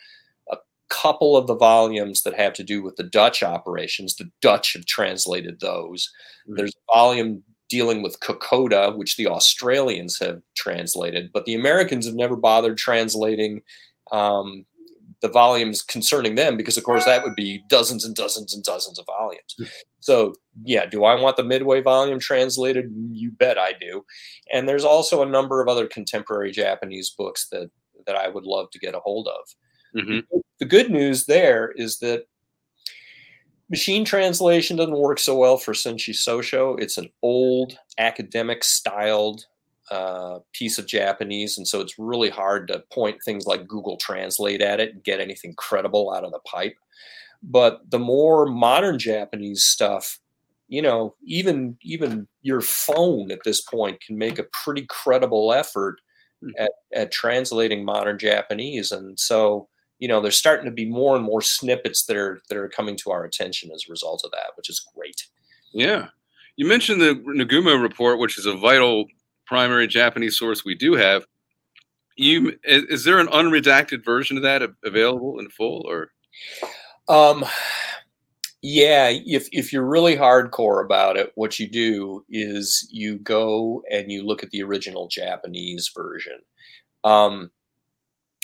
a 0.50 0.56
couple 0.88 1.36
of 1.36 1.46
the 1.46 1.56
volumes 1.56 2.22
that 2.22 2.34
have 2.34 2.52
to 2.54 2.64
do 2.64 2.82
with 2.82 2.96
the 2.96 3.04
Dutch 3.04 3.42
operations. 3.42 4.16
The 4.16 4.30
Dutch 4.42 4.74
have 4.74 4.86
translated 4.86 5.60
those. 5.60 6.10
Mm-hmm. 6.46 6.56
There's 6.56 6.74
a 6.74 6.94
volume 6.94 7.42
dealing 7.68 8.02
with 8.02 8.20
Kokoda, 8.20 8.96
which 8.96 9.16
the 9.16 9.26
Australians 9.26 10.18
have 10.20 10.40
translated, 10.56 11.30
but 11.32 11.44
the 11.44 11.54
Americans 11.54 12.06
have 12.06 12.14
never 12.14 12.36
bothered 12.36 12.78
translating 12.78 13.62
um, 14.12 14.64
the 15.22 15.28
volumes 15.28 15.82
concerning 15.82 16.34
them 16.34 16.56
because, 16.56 16.76
of 16.76 16.84
course, 16.84 17.04
that 17.04 17.24
would 17.24 17.34
be 17.34 17.62
dozens 17.68 18.04
and 18.04 18.14
dozens 18.14 18.54
and 18.54 18.62
dozens 18.62 18.98
of 18.98 19.06
volumes. 19.06 19.54
Hmm. 19.58 19.64
So, 20.00 20.34
yeah, 20.64 20.86
do 20.86 21.04
I 21.04 21.20
want 21.20 21.36
the 21.36 21.44
Midway 21.44 21.80
volume 21.80 22.20
translated? 22.20 22.92
You 23.10 23.32
bet 23.32 23.58
I 23.58 23.72
do. 23.80 24.04
And 24.52 24.68
there's 24.68 24.84
also 24.84 25.22
a 25.22 25.26
number 25.26 25.60
of 25.60 25.68
other 25.68 25.86
contemporary 25.86 26.52
Japanese 26.52 27.10
books 27.10 27.48
that 27.50 27.70
that 28.06 28.14
I 28.14 28.28
would 28.28 28.44
love 28.44 28.70
to 28.70 28.78
get 28.78 28.94
a 28.94 29.00
hold 29.00 29.26
of. 29.26 30.00
Mm-hmm. 30.00 30.38
The 30.60 30.64
good 30.64 30.90
news 30.90 31.26
there 31.26 31.72
is 31.74 31.98
that 31.98 32.26
Machine 33.68 34.04
translation 34.04 34.76
doesn't 34.76 34.96
work 34.96 35.18
so 35.18 35.36
well 35.36 35.56
for 35.56 35.72
Senshi 35.72 36.14
Sosho. 36.14 36.80
It's 36.80 36.98
an 36.98 37.10
old 37.22 37.78
academic 37.98 38.62
styled 38.62 39.44
uh, 39.90 40.38
piece 40.52 40.78
of 40.78 40.86
Japanese, 40.86 41.58
and 41.58 41.66
so 41.66 41.80
it's 41.80 41.98
really 41.98 42.30
hard 42.30 42.68
to 42.68 42.82
point 42.92 43.18
things 43.24 43.46
like 43.46 43.66
Google 43.66 43.96
Translate 43.96 44.62
at 44.62 44.80
it 44.80 44.92
and 44.94 45.04
get 45.04 45.20
anything 45.20 45.54
credible 45.56 46.12
out 46.12 46.24
of 46.24 46.32
the 46.32 46.40
pipe. 46.40 46.76
But 47.42 47.90
the 47.90 47.98
more 47.98 48.46
modern 48.46 48.98
Japanese 48.98 49.64
stuff, 49.64 50.18
you 50.68 50.82
know, 50.82 51.14
even 51.24 51.76
even 51.82 52.28
your 52.42 52.60
phone 52.60 53.30
at 53.30 53.44
this 53.44 53.60
point 53.60 54.00
can 54.00 54.16
make 54.16 54.38
a 54.38 54.46
pretty 54.64 54.86
credible 54.88 55.52
effort 55.52 56.00
hmm. 56.40 56.50
at, 56.58 56.72
at 56.94 57.12
translating 57.12 57.84
modern 57.84 58.18
Japanese, 58.18 58.92
and 58.92 59.18
so 59.18 59.68
you 59.98 60.08
know, 60.08 60.20
there's 60.20 60.38
starting 60.38 60.66
to 60.66 60.70
be 60.70 60.88
more 60.88 61.16
and 61.16 61.24
more 61.24 61.42
snippets 61.42 62.04
that 62.06 62.16
are 62.16 62.40
that 62.48 62.58
are 62.58 62.68
coming 62.68 62.96
to 62.98 63.10
our 63.10 63.24
attention 63.24 63.70
as 63.74 63.84
a 63.88 63.90
result 63.90 64.22
of 64.24 64.30
that, 64.32 64.52
which 64.56 64.68
is 64.68 64.84
great. 64.94 65.26
Yeah, 65.72 66.08
you 66.56 66.66
mentioned 66.66 67.00
the 67.00 67.14
Nagumo 67.14 67.80
report, 67.80 68.18
which 68.18 68.38
is 68.38 68.46
a 68.46 68.56
vital 68.56 69.06
primary 69.46 69.86
Japanese 69.86 70.38
source 70.38 70.64
we 70.64 70.74
do 70.74 70.94
have. 70.94 71.26
You 72.16 72.58
is, 72.64 72.84
is 72.84 73.04
there 73.04 73.18
an 73.18 73.28
unredacted 73.28 74.04
version 74.04 74.36
of 74.36 74.42
that 74.42 74.62
available 74.84 75.38
in 75.38 75.48
full, 75.50 75.84
or? 75.86 76.10
Um, 77.08 77.44
yeah, 78.62 79.10
if 79.10 79.48
if 79.52 79.72
you're 79.72 79.86
really 79.86 80.16
hardcore 80.16 80.84
about 80.84 81.16
it, 81.16 81.32
what 81.34 81.58
you 81.58 81.68
do 81.68 82.24
is 82.28 82.88
you 82.90 83.18
go 83.18 83.82
and 83.90 84.10
you 84.10 84.26
look 84.26 84.42
at 84.42 84.50
the 84.50 84.62
original 84.62 85.08
Japanese 85.08 85.90
version. 85.94 86.40
Um, 87.04 87.50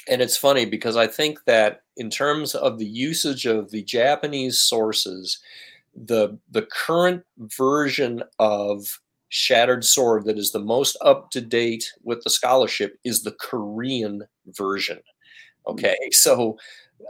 and 0.09 0.21
it's 0.21 0.37
funny 0.37 0.65
because 0.65 0.97
I 0.97 1.07
think 1.07 1.45
that 1.47 1.83
in 1.97 2.11
terms 2.11 2.55
of 2.55 2.79
the 2.79 2.87
usage 2.87 3.47
of 3.47 3.71
the 3.71 3.83
Japanese 3.83 4.59
sources, 4.59 5.39
the 5.95 6.39
the 6.51 6.63
current 6.63 7.23
version 7.39 8.23
of 8.39 9.01
Shattered 9.29 9.85
Sword 9.85 10.25
that 10.25 10.39
is 10.39 10.53
the 10.53 10.61
most 10.61 10.97
up 11.03 11.31
to 11.31 11.41
date 11.41 11.91
with 12.03 12.23
the 12.23 12.31
scholarship 12.31 12.99
is 13.05 13.23
the 13.23 13.33
Korean 13.33 14.23
version. 14.47 15.01
Okay, 15.67 15.97
so 16.11 16.57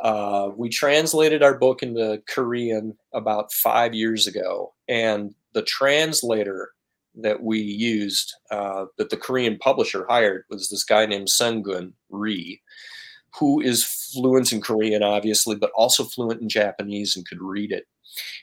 uh, 0.03 0.51
we 0.57 0.69
translated 0.69 1.43
our 1.43 1.57
book 1.57 1.83
into 1.83 2.23
Korean 2.29 2.97
about 3.13 3.53
five 3.53 3.95
years 3.95 4.27
ago, 4.27 4.75
and 4.89 5.35
the 5.55 5.63
translator 5.63 6.71
that 7.17 7.43
we 7.43 7.59
used 7.59 8.33
uh, 8.51 8.87
that 8.99 9.11
the 9.11 9.17
Korean 9.17 9.59
publisher 9.59 10.07
hired 10.09 10.45
was 10.49 10.69
this 10.69 10.85
guy 10.85 11.07
named 11.07 11.29
Sungun 11.29 11.93
Ri, 12.11 12.63
who 13.39 13.61
is 13.61 13.85
fluent 13.85 14.53
in 14.53 14.61
Korean, 14.61 15.03
obviously, 15.03 15.57
but 15.57 15.73
also 15.75 16.05
fluent 16.05 16.41
in 16.41 16.49
Japanese 16.49 17.17
and 17.17 17.27
could 17.27 17.41
read 17.41 17.73
it. 17.73 17.85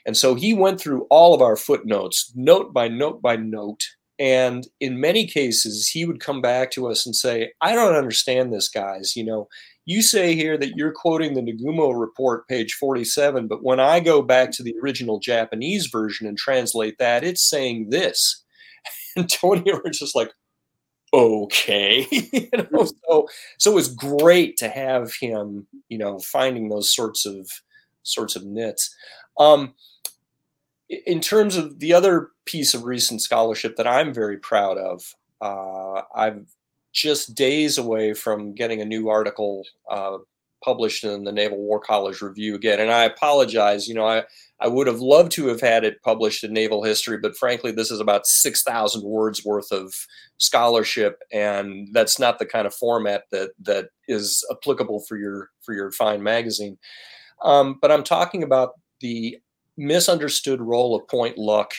And 0.06 0.16
so 0.16 0.34
he 0.34 0.52
went 0.54 0.80
through 0.80 1.06
all 1.10 1.34
of 1.34 1.42
our 1.42 1.56
footnotes, 1.56 2.32
note 2.34 2.72
by 2.72 2.88
note 2.88 3.22
by 3.22 3.36
note. 3.36 3.82
And 4.18 4.66
in 4.80 5.00
many 5.00 5.26
cases, 5.26 5.88
he 5.88 6.04
would 6.04 6.20
come 6.20 6.42
back 6.42 6.70
to 6.72 6.88
us 6.88 7.06
and 7.06 7.16
say, 7.16 7.52
I 7.62 7.74
don't 7.74 7.94
understand 7.94 8.52
this, 8.52 8.68
guys. 8.68 9.16
You 9.16 9.24
know, 9.24 9.48
you 9.86 10.02
say 10.02 10.34
here 10.34 10.58
that 10.58 10.76
you're 10.76 10.92
quoting 10.92 11.34
the 11.34 11.40
Nagumo 11.40 11.98
report, 11.98 12.46
page 12.46 12.74
47, 12.74 13.48
but 13.48 13.64
when 13.64 13.80
I 13.80 14.00
go 14.00 14.20
back 14.20 14.50
to 14.52 14.62
the 14.62 14.74
original 14.82 15.20
Japanese 15.20 15.86
version 15.86 16.26
and 16.26 16.36
translate 16.36 16.98
that, 16.98 17.24
it's 17.24 17.48
saying 17.48 17.88
this. 17.90 18.44
And 19.16 19.30
Tony 19.30 19.64
was 19.84 19.98
just 19.98 20.14
like, 20.14 20.32
okay. 21.12 22.06
You 22.32 22.48
know 22.72 22.86
so 23.08 23.28
so 23.58 23.72
it 23.72 23.74
was 23.74 23.88
great 23.94 24.56
to 24.58 24.68
have 24.68 25.12
him 25.20 25.66
you 25.88 25.98
know 25.98 26.18
finding 26.20 26.68
those 26.68 26.94
sorts 26.94 27.26
of 27.26 27.48
sorts 28.02 28.36
of 28.36 28.44
nits. 28.44 28.94
Um 29.38 29.74
in 30.88 31.20
terms 31.20 31.56
of 31.56 31.78
the 31.78 31.92
other 31.94 32.28
piece 32.46 32.74
of 32.74 32.84
recent 32.84 33.22
scholarship 33.22 33.76
that 33.76 33.86
i'm 33.86 34.12
very 34.12 34.36
proud 34.36 34.76
of 34.76 35.14
uh, 35.40 36.02
i'm 36.14 36.46
just 36.92 37.34
days 37.34 37.78
away 37.78 38.12
from 38.12 38.52
getting 38.54 38.80
a 38.80 38.84
new 38.84 39.08
article 39.08 39.64
uh, 39.88 40.18
published 40.64 41.04
in 41.04 41.24
the 41.24 41.32
naval 41.32 41.58
war 41.58 41.80
college 41.80 42.20
review 42.20 42.54
again 42.54 42.80
and 42.80 42.90
i 42.90 43.04
apologize 43.04 43.88
you 43.88 43.94
know 43.94 44.06
i 44.06 44.22
I 44.60 44.68
would 44.68 44.86
have 44.86 45.00
loved 45.00 45.32
to 45.32 45.46
have 45.46 45.60
had 45.60 45.84
it 45.84 46.02
published 46.02 46.44
in 46.44 46.52
naval 46.52 46.82
history, 46.82 47.16
but 47.16 47.36
frankly, 47.36 47.72
this 47.72 47.90
is 47.90 47.98
about 47.98 48.26
6,000 48.26 49.02
words 49.02 49.44
worth 49.44 49.72
of 49.72 49.94
scholarship, 50.36 51.22
and 51.32 51.88
that's 51.92 52.18
not 52.18 52.38
the 52.38 52.46
kind 52.46 52.66
of 52.66 52.74
format 52.74 53.24
that 53.30 53.52
that 53.62 53.86
is 54.06 54.44
applicable 54.50 55.00
for 55.08 55.16
your 55.16 55.50
for 55.62 55.74
your 55.74 55.90
fine 55.92 56.22
magazine. 56.22 56.76
Um, 57.42 57.78
but 57.80 57.90
I'm 57.90 58.04
talking 58.04 58.42
about 58.42 58.74
the 59.00 59.38
misunderstood 59.78 60.60
role 60.60 60.94
of 60.94 61.08
point 61.08 61.38
luck 61.38 61.72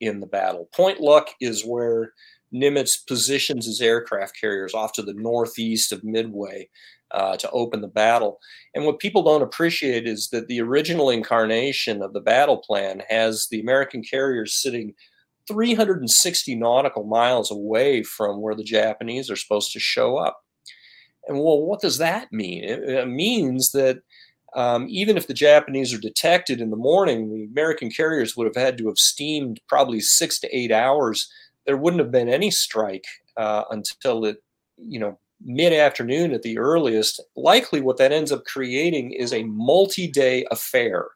in 0.00 0.20
the 0.20 0.26
battle. 0.26 0.68
Point 0.74 1.00
luck 1.00 1.30
is 1.40 1.64
where 1.64 2.12
Nimitz 2.52 3.06
positions 3.06 3.64
his 3.64 3.80
aircraft 3.80 4.38
carriers 4.38 4.74
off 4.74 4.92
to 4.92 5.02
the 5.02 5.14
northeast 5.14 5.92
of 5.92 6.04
Midway 6.04 6.68
uh, 7.10 7.36
to 7.36 7.50
open 7.50 7.80
the 7.80 7.88
battle. 7.88 8.38
And 8.74 8.84
what 8.84 8.98
people 8.98 9.22
don't 9.22 9.42
appreciate 9.42 10.06
is 10.06 10.28
that 10.28 10.48
the 10.48 10.60
original 10.60 11.10
incarnation 11.10 12.02
of 12.02 12.12
the 12.12 12.20
battle 12.20 12.58
plan 12.58 13.02
has 13.08 13.48
the 13.50 13.60
American 13.60 14.02
carriers 14.02 14.54
sitting 14.54 14.94
360 15.48 16.54
nautical 16.56 17.04
miles 17.04 17.50
away 17.50 18.02
from 18.02 18.40
where 18.40 18.54
the 18.54 18.64
Japanese 18.64 19.30
are 19.30 19.36
supposed 19.36 19.72
to 19.72 19.80
show 19.80 20.16
up. 20.16 20.40
And 21.26 21.38
well, 21.38 21.62
what 21.62 21.80
does 21.80 21.98
that 21.98 22.32
mean? 22.32 22.64
It, 22.64 22.82
it 22.82 23.08
means 23.08 23.72
that 23.72 23.98
um, 24.54 24.86
even 24.88 25.16
if 25.16 25.26
the 25.26 25.34
Japanese 25.34 25.92
are 25.92 25.98
detected 25.98 26.60
in 26.60 26.70
the 26.70 26.76
morning, 26.76 27.30
the 27.30 27.44
American 27.44 27.90
carriers 27.90 28.36
would 28.36 28.46
have 28.46 28.56
had 28.56 28.78
to 28.78 28.86
have 28.88 28.98
steamed 28.98 29.60
probably 29.68 30.00
six 30.00 30.38
to 30.40 30.56
eight 30.56 30.72
hours. 30.72 31.30
There 31.66 31.76
wouldn't 31.76 32.02
have 32.02 32.10
been 32.10 32.30
any 32.30 32.50
strike 32.50 33.04
uh, 33.36 33.64
until 33.70 34.24
it, 34.24 34.38
you 34.78 34.98
know, 34.98 35.18
mid 35.44 35.72
afternoon 35.72 36.32
at 36.32 36.42
the 36.42 36.58
earliest, 36.58 37.22
likely 37.36 37.80
what 37.80 37.96
that 37.98 38.12
ends 38.12 38.32
up 38.32 38.44
creating 38.44 39.12
is 39.12 39.32
a 39.32 39.44
multi 39.44 40.06
day 40.06 40.46
affair, 40.50 41.08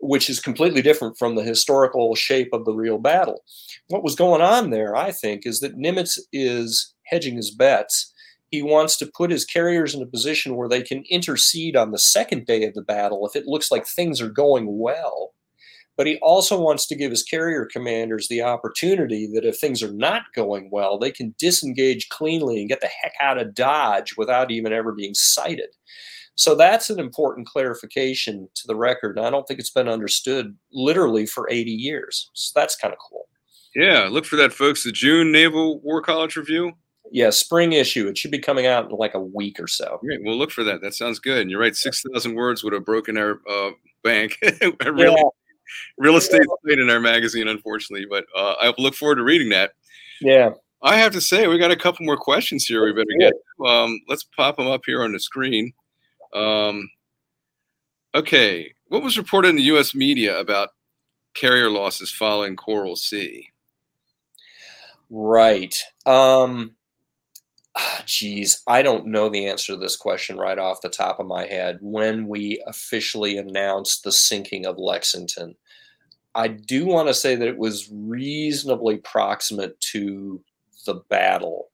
which 0.00 0.28
is 0.28 0.40
completely 0.40 0.82
different 0.82 1.18
from 1.18 1.34
the 1.34 1.42
historical 1.42 2.14
shape 2.14 2.50
of 2.52 2.64
the 2.64 2.74
real 2.74 2.98
battle. 2.98 3.42
What 3.88 4.04
was 4.04 4.14
going 4.14 4.42
on 4.42 4.70
there, 4.70 4.96
I 4.96 5.10
think, 5.10 5.46
is 5.46 5.60
that 5.60 5.76
Nimitz 5.76 6.18
is 6.32 6.94
hedging 7.06 7.36
his 7.36 7.50
bets. 7.50 8.12
He 8.50 8.62
wants 8.62 8.96
to 8.98 9.10
put 9.14 9.30
his 9.30 9.44
carriers 9.44 9.94
in 9.94 10.02
a 10.02 10.06
position 10.06 10.56
where 10.56 10.68
they 10.68 10.82
can 10.82 11.02
intercede 11.10 11.76
on 11.76 11.90
the 11.90 11.98
second 11.98 12.46
day 12.46 12.64
of 12.64 12.74
the 12.74 12.82
battle 12.82 13.26
if 13.26 13.34
it 13.34 13.46
looks 13.46 13.70
like 13.70 13.86
things 13.86 14.20
are 14.20 14.28
going 14.30 14.78
well 14.78 15.32
but 15.96 16.06
he 16.06 16.16
also 16.18 16.60
wants 16.60 16.86
to 16.86 16.96
give 16.96 17.10
his 17.10 17.22
carrier 17.22 17.66
commanders 17.66 18.28
the 18.28 18.42
opportunity 18.42 19.28
that 19.32 19.44
if 19.44 19.58
things 19.58 19.82
are 19.82 19.92
not 19.92 20.22
going 20.34 20.68
well, 20.72 20.98
they 20.98 21.12
can 21.12 21.34
disengage 21.38 22.08
cleanly 22.08 22.58
and 22.60 22.68
get 22.68 22.80
the 22.80 22.88
heck 22.88 23.12
out 23.20 23.38
of 23.38 23.54
Dodge 23.54 24.16
without 24.16 24.50
even 24.50 24.72
ever 24.72 24.92
being 24.92 25.14
sighted. 25.14 25.68
So 26.36 26.56
that's 26.56 26.90
an 26.90 26.98
important 26.98 27.46
clarification 27.46 28.48
to 28.56 28.66
the 28.66 28.74
record. 28.74 29.18
I 29.18 29.30
don't 29.30 29.46
think 29.46 29.60
it's 29.60 29.70
been 29.70 29.88
understood 29.88 30.56
literally 30.72 31.26
for 31.26 31.48
80 31.48 31.70
years. 31.70 32.28
So 32.34 32.58
that's 32.58 32.74
kind 32.74 32.92
of 32.92 32.98
cool. 33.08 33.28
Yeah, 33.76 34.08
look 34.10 34.24
for 34.24 34.36
that, 34.36 34.52
folks. 34.52 34.82
The 34.82 34.92
June 34.92 35.30
Naval 35.30 35.80
War 35.80 36.02
College 36.02 36.36
Review. 36.36 36.72
Yeah, 37.12 37.30
spring 37.30 37.72
issue. 37.72 38.08
It 38.08 38.18
should 38.18 38.30
be 38.32 38.38
coming 38.38 38.66
out 38.66 38.90
in 38.90 38.96
like 38.96 39.14
a 39.14 39.20
week 39.20 39.60
or 39.60 39.68
so. 39.68 39.98
Great. 40.00 40.20
We'll 40.24 40.38
look 40.38 40.50
for 40.50 40.64
that. 40.64 40.80
That 40.80 40.94
sounds 40.94 41.20
good. 41.20 41.42
And 41.42 41.50
you're 41.50 41.60
right. 41.60 41.76
Six 41.76 42.02
thousand 42.02 42.34
words 42.34 42.64
would 42.64 42.72
have 42.72 42.84
broken 42.84 43.16
our 43.16 43.40
uh, 43.48 43.70
bank. 44.02 44.38
really, 44.84 45.14
yeah 45.16 45.28
real 45.98 46.16
estate 46.16 46.42
played 46.64 46.78
in 46.78 46.90
our 46.90 47.00
magazine, 47.00 47.48
unfortunately. 47.48 48.06
But 48.08 48.24
uh, 48.36 48.54
I 48.60 48.74
look 48.78 48.94
forward 48.94 49.16
to 49.16 49.22
reading 49.22 49.50
that. 49.50 49.72
Yeah. 50.20 50.50
I 50.82 50.96
have 50.96 51.12
to 51.12 51.20
say, 51.20 51.46
we 51.46 51.58
got 51.58 51.70
a 51.70 51.76
couple 51.76 52.04
more 52.04 52.18
questions 52.18 52.66
here. 52.66 52.84
We 52.84 52.92
better 52.92 53.06
get. 53.18 53.32
Um, 53.64 54.00
let's 54.06 54.24
pop 54.24 54.56
them 54.56 54.66
up 54.66 54.82
here 54.84 55.02
on 55.02 55.12
the 55.12 55.18
screen. 55.18 55.72
Um, 56.34 56.90
okay, 58.14 58.74
what 58.88 59.02
was 59.02 59.16
reported 59.16 59.48
in 59.48 59.56
the 59.56 59.62
U.S. 59.62 59.94
media 59.94 60.38
about 60.38 60.70
carrier 61.34 61.70
losses 61.70 62.12
following 62.12 62.54
Coral 62.54 62.96
Sea? 62.96 63.48
Right. 65.08 65.74
Um, 66.06 66.76
geez, 68.06 68.62
I 68.66 68.82
don't 68.82 69.06
know 69.06 69.28
the 69.28 69.46
answer 69.46 69.72
to 69.72 69.78
this 69.78 69.96
question 69.96 70.36
right 70.36 70.58
off 70.58 70.80
the 70.80 70.88
top 70.88 71.18
of 71.18 71.26
my 71.26 71.46
head. 71.46 71.78
When 71.80 72.28
we 72.28 72.62
officially 72.66 73.36
announced 73.36 74.04
the 74.04 74.12
sinking 74.12 74.66
of 74.66 74.78
Lexington, 74.78 75.56
I 76.34 76.48
do 76.48 76.86
want 76.86 77.08
to 77.08 77.14
say 77.14 77.36
that 77.36 77.48
it 77.48 77.58
was 77.58 77.88
reasonably 77.92 78.96
proximate 78.98 79.80
to 79.92 80.42
the 80.86 80.94
battle, 81.08 81.70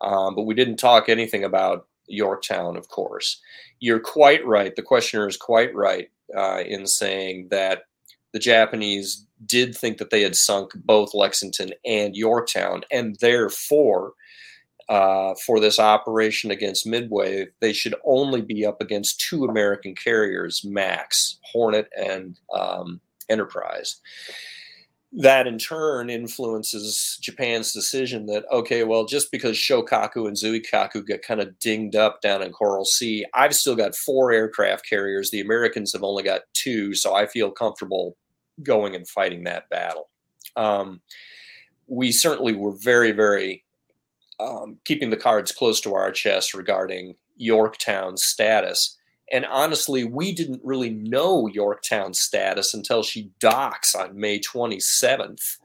um, 0.00 0.34
but 0.34 0.42
we 0.42 0.54
didn't 0.54 0.76
talk 0.76 1.08
anything 1.08 1.44
about 1.44 1.86
Yorktown, 2.06 2.76
of 2.76 2.88
course. 2.88 3.40
You're 3.80 4.00
quite 4.00 4.44
right. 4.46 4.74
The 4.74 4.82
questioner 4.82 5.26
is 5.26 5.36
quite 5.36 5.74
right 5.74 6.10
uh, 6.36 6.62
in 6.64 6.86
saying 6.86 7.48
that 7.50 7.82
the 8.32 8.38
Japanese 8.38 9.26
did 9.46 9.76
think 9.76 9.98
that 9.98 10.10
they 10.10 10.22
had 10.22 10.36
sunk 10.36 10.72
both 10.74 11.14
Lexington 11.14 11.72
and 11.84 12.16
Yorktown, 12.16 12.82
and 12.90 13.16
therefore, 13.20 14.14
uh, 14.88 15.34
for 15.46 15.60
this 15.60 15.78
operation 15.78 16.50
against 16.50 16.86
Midway, 16.86 17.48
they 17.60 17.72
should 17.72 17.94
only 18.04 18.42
be 18.42 18.66
up 18.66 18.80
against 18.80 19.20
two 19.20 19.44
American 19.44 19.94
carriers, 19.94 20.64
max 20.64 21.38
Hornet 21.52 21.88
and 21.96 22.38
um, 22.54 23.00
Enterprise 23.28 24.00
that 25.16 25.46
in 25.46 25.58
turn 25.58 26.10
influences 26.10 27.18
Japan's 27.22 27.72
decision 27.72 28.26
that 28.26 28.44
okay, 28.50 28.82
well, 28.82 29.04
just 29.04 29.30
because 29.30 29.56
Shokaku 29.56 30.26
and 30.26 30.36
Zuikaku 30.36 31.06
get 31.06 31.24
kind 31.24 31.40
of 31.40 31.58
dinged 31.60 31.94
up 31.94 32.20
down 32.20 32.42
in 32.42 32.50
Coral 32.50 32.84
Sea, 32.84 33.24
I've 33.32 33.54
still 33.54 33.76
got 33.76 33.94
four 33.94 34.32
aircraft 34.32 34.88
carriers. 34.88 35.30
The 35.30 35.40
Americans 35.40 35.92
have 35.92 36.02
only 36.02 36.24
got 36.24 36.42
two, 36.52 36.94
so 36.94 37.14
I 37.14 37.26
feel 37.26 37.52
comfortable 37.52 38.16
going 38.62 38.94
and 38.96 39.06
fighting 39.06 39.44
that 39.44 39.68
battle. 39.68 40.08
Um, 40.56 41.00
we 41.86 42.10
certainly 42.10 42.54
were 42.54 42.74
very, 42.76 43.12
very 43.12 43.63
um, 44.40 44.78
keeping 44.84 45.10
the 45.10 45.16
cards 45.16 45.52
close 45.52 45.80
to 45.82 45.94
our 45.94 46.10
chest 46.10 46.54
regarding 46.54 47.14
Yorktown's 47.36 48.24
status. 48.24 48.96
And 49.32 49.46
honestly, 49.46 50.04
we 50.04 50.32
didn't 50.32 50.60
really 50.62 50.90
know 50.90 51.46
Yorktown's 51.46 52.20
status 52.20 52.74
until 52.74 53.02
she 53.02 53.30
docks 53.40 53.94
on 53.94 54.18
May 54.18 54.38
27th. 54.38 55.58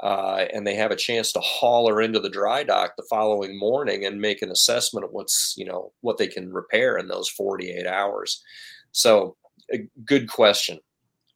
Uh, 0.00 0.46
and 0.52 0.66
they 0.66 0.74
have 0.74 0.90
a 0.90 0.96
chance 0.96 1.30
to 1.32 1.40
haul 1.40 1.88
her 1.88 2.00
into 2.00 2.18
the 2.18 2.28
dry 2.28 2.64
dock 2.64 2.96
the 2.96 3.06
following 3.08 3.56
morning 3.56 4.04
and 4.04 4.20
make 4.20 4.42
an 4.42 4.50
assessment 4.50 5.04
of 5.04 5.12
what's, 5.12 5.54
you 5.56 5.64
know, 5.64 5.92
what 6.00 6.18
they 6.18 6.26
can 6.26 6.52
repair 6.52 6.96
in 6.96 7.06
those 7.06 7.28
48 7.28 7.86
hours. 7.86 8.42
So, 8.90 9.36
a 9.72 9.78
good 10.04 10.28
question. 10.28 10.80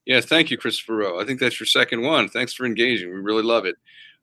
Yeah, 0.05 0.21
thank 0.21 0.51
you, 0.51 0.59
Christopher 0.59 0.97
Rowe. 0.97 1.21
I 1.21 1.25
think 1.25 1.39
that's 1.39 1.61
your 1.61 1.67
second 1.67 2.03
one. 2.03 2.29
Thanks 2.29 2.55
for 2.55 2.67
engaging. 2.67 3.09
We 3.11 3.17
really 3.17 3.43
love 3.43 3.67
it. 3.67 3.77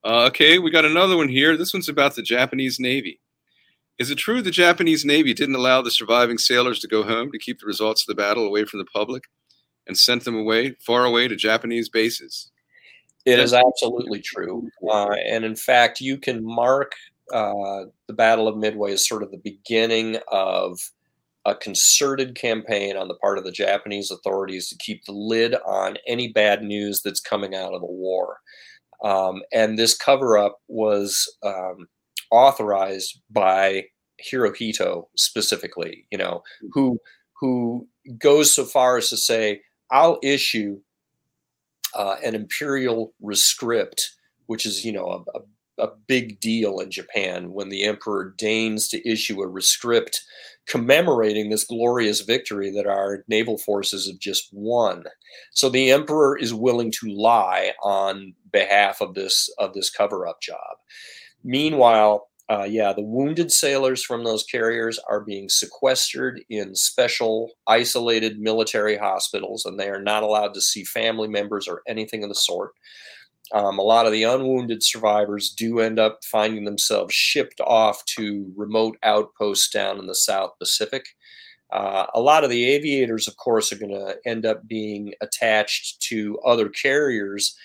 Uh, 0.06 0.26
okay, 0.26 0.60
we 0.60 0.70
got 0.70 0.86
another 0.86 1.16
one 1.16 1.30
here. 1.30 1.56
This 1.56 1.74
one's 1.74 1.88
about 1.88 2.16
the 2.16 2.22
Japanese 2.22 2.80
Navy. 2.80 3.20
Is 4.00 4.10
it 4.10 4.18
true 4.18 4.42
the 4.42 4.52
Japanese 4.52 5.06
Navy 5.06 5.34
didn't 5.34 5.56
allow 5.56 5.82
the 5.82 5.92
surviving 5.92 6.38
sailors 6.38 6.80
to 6.80 6.88
go 6.88 7.04
home 7.04 7.32
to 7.32 7.40
keep 7.40 7.60
the 7.60 7.66
results 7.66 8.04
of 8.04 8.08
the 8.08 8.22
battle 8.22 8.46
away 8.46 8.66
from 8.66 8.80
the 8.80 8.86
public 8.86 9.24
and 9.88 9.98
sent 9.98 10.26
them 10.26 10.36
away, 10.36 10.76
far 10.86 11.06
away 11.06 11.28
to 11.28 11.36
Japanese 11.36 11.90
bases? 11.90 12.52
It 13.26 13.40
is 13.40 13.54
absolutely 13.54 14.22
true. 14.22 14.68
Uh, 14.90 15.12
and 15.12 15.46
in 15.46 15.56
fact, 15.56 16.02
you 16.02 16.18
can 16.18 16.44
mark 16.44 16.94
uh, 17.32 17.86
the 18.08 18.14
Battle 18.14 18.48
of 18.48 18.58
Midway 18.58 18.94
as 18.94 19.08
sort 19.08 19.24
of 19.24 19.32
the 19.32 19.38
beginning 19.38 20.18
of 20.30 20.78
a 21.46 21.56
concerted 21.56 22.36
campaign 22.36 22.98
on 22.98 23.08
the 23.08 23.16
part 23.16 23.38
of 23.38 23.44
the 23.44 23.52
Japanese 23.52 24.12
authorities 24.12 24.70
to 24.70 24.76
keep 24.78 25.06
the 25.06 25.14
lid 25.14 25.56
on 25.66 25.98
any 26.08 26.30
bad 26.32 26.64
news 26.64 27.02
that's 27.02 27.20
coming 27.20 27.56
out 27.56 27.74
of 27.74 27.82
the 27.82 27.88
war. 27.88 28.40
Um, 29.04 29.42
and 29.52 29.78
this 29.78 29.96
cover 29.96 30.38
up 30.38 30.60
was 30.68 31.32
um, 31.44 31.88
authorized 32.32 33.22
by 33.30 33.86
Hirohito 34.24 35.06
specifically, 35.18 36.08
you 36.12 36.18
know, 36.18 36.42
hmm. 36.62 36.68
who 36.72 37.00
who 37.40 37.88
goes 38.18 38.54
so 38.54 38.64
far 38.64 38.98
as 38.98 39.10
to 39.10 39.18
say, 39.18 39.62
"I'll 39.92 40.20
issue 40.24 40.80
uh, 41.94 42.16
an 42.24 42.36
imperial 42.36 43.14
rescript," 43.22 44.12
which 44.46 44.66
is 44.66 44.86
you 44.86 44.94
know 44.94 45.06
a, 45.08 45.38
a, 45.38 45.42
a, 45.80 45.90
big 46.08 46.40
deal 46.40 46.80
in 46.80 46.92
Japan 46.92 47.54
when 47.54 47.70
the 47.70 47.84
emperor 47.84 48.34
deigns 48.38 48.88
to 48.90 49.10
issue 49.10 49.42
a 49.42 49.48
rescript 49.48 50.20
commemorating 50.68 51.50
this 51.50 51.64
glorious 51.64 52.22
victory 52.22 52.72
that 52.72 52.88
our 52.88 53.24
naval 53.28 53.58
forces 53.58 54.08
have 54.08 54.20
just 54.20 54.50
won. 54.52 55.04
So 55.54 55.70
the 55.70 55.92
emperor 55.92 56.38
is 56.38 56.54
willing 56.54 56.92
to 57.00 57.08
lie 57.08 57.74
on 57.82 58.34
behalf 58.52 59.02
of 59.02 59.14
this 59.14 59.50
of 59.58 59.74
this 59.74 59.90
cover 59.90 60.28
up 60.28 60.42
job. 60.42 60.78
Meanwhile, 61.44 62.28
uh, 62.50 62.68
yeah, 62.70 62.94
the 62.94 63.02
wounded 63.02 63.52
sailors 63.52 64.04
from 64.04 64.24
those 64.24 64.44
carriers 64.44 65.00
are 65.10 65.22
being 65.22 65.50
sequestered 65.50 66.42
in 66.50 66.76
special, 66.76 67.52
isolated 67.68 68.40
military 68.40 68.98
hospitals, 68.98 69.66
and 69.66 69.80
they 69.80 69.90
are 69.90 70.02
not 70.02 70.24
allowed 70.24 70.54
to 70.54 70.62
see 70.62 70.84
family 70.84 71.28
members 71.28 71.68
or 71.68 71.82
anything 71.88 72.24
of 72.24 72.30
the 72.30 72.36
sort. 72.36 72.72
Um, 73.52 73.78
a 73.78 73.84
lot 73.84 74.06
of 74.06 74.12
the 74.12 74.24
unwounded 74.24 74.84
survivors 74.84 75.50
do 75.52 75.80
end 75.80 76.00
up 76.00 76.20
finding 76.24 76.64
themselves 76.66 77.14
shipped 77.14 77.60
off 77.62 78.04
to 78.06 78.52
remote 78.56 78.98
outposts 79.04 79.70
down 79.70 80.00
in 80.00 80.08
the 80.08 80.16
South 80.16 80.52
Pacific. 80.60 81.06
Uh, 81.72 82.06
a 82.14 82.22
lot 82.22 82.44
of 82.44 82.50
the 82.50 82.66
aviators, 82.66 83.28
of 83.28 83.36
course, 83.38 83.72
are 83.72 83.78
going 83.78 83.92
to 83.92 84.16
end 84.26 84.46
up 84.46 84.68
being 84.68 85.14
attached 85.22 86.02
to 86.02 86.40
other 86.46 86.70
carriers 86.70 87.56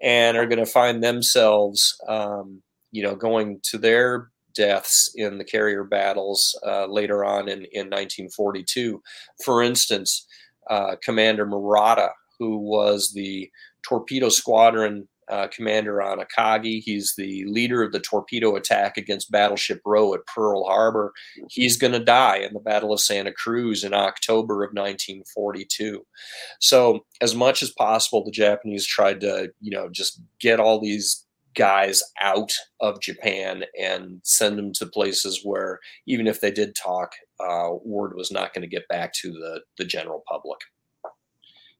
and 0.00 0.36
are 0.36 0.46
going 0.46 0.58
to 0.58 0.66
find 0.66 1.02
themselves 1.02 1.96
um, 2.08 2.62
you 2.90 3.02
know, 3.02 3.14
going 3.14 3.60
to 3.62 3.78
their 3.78 4.30
deaths 4.54 5.12
in 5.14 5.38
the 5.38 5.44
carrier 5.44 5.84
battles 5.84 6.58
uh, 6.66 6.86
later 6.86 7.24
on 7.24 7.48
in, 7.48 7.64
in 7.72 7.86
1942. 7.86 9.00
For 9.44 9.62
instance, 9.62 10.26
uh, 10.70 10.96
Commander 11.02 11.46
Murata, 11.46 12.10
who 12.38 12.58
was 12.58 13.12
the 13.14 13.50
torpedo 13.86 14.28
squadron 14.28 15.08
uh, 15.30 15.48
commander 15.48 16.02
on 16.02 16.18
Akagi. 16.18 16.80
He's 16.82 17.14
the 17.16 17.44
leader 17.46 17.82
of 17.82 17.92
the 17.92 18.00
torpedo 18.00 18.56
attack 18.56 18.96
against 18.96 19.30
Battleship 19.30 19.80
Row 19.84 20.14
at 20.14 20.26
Pearl 20.26 20.64
Harbor. 20.64 21.12
He's 21.48 21.76
going 21.76 21.92
to 21.92 21.98
die 21.98 22.38
in 22.38 22.54
the 22.54 22.60
Battle 22.60 22.92
of 22.92 23.00
Santa 23.00 23.32
Cruz 23.32 23.84
in 23.84 23.94
October 23.94 24.64
of 24.64 24.70
1942. 24.70 26.04
So, 26.60 27.00
as 27.20 27.34
much 27.34 27.62
as 27.62 27.70
possible, 27.70 28.24
the 28.24 28.30
Japanese 28.30 28.86
tried 28.86 29.20
to, 29.20 29.50
you 29.60 29.70
know, 29.70 29.88
just 29.90 30.20
get 30.40 30.60
all 30.60 30.80
these 30.80 31.24
guys 31.54 32.02
out 32.22 32.52
of 32.80 33.00
Japan 33.00 33.64
and 33.78 34.20
send 34.22 34.56
them 34.56 34.72
to 34.74 34.86
places 34.86 35.40
where 35.42 35.80
even 36.06 36.26
if 36.26 36.40
they 36.40 36.50
did 36.50 36.76
talk, 36.76 37.12
uh, 37.40 37.70
word 37.84 38.14
was 38.16 38.30
not 38.30 38.54
going 38.54 38.62
to 38.62 38.68
get 38.68 38.88
back 38.88 39.12
to 39.14 39.32
the 39.32 39.60
the 39.76 39.84
general 39.84 40.22
public. 40.28 40.58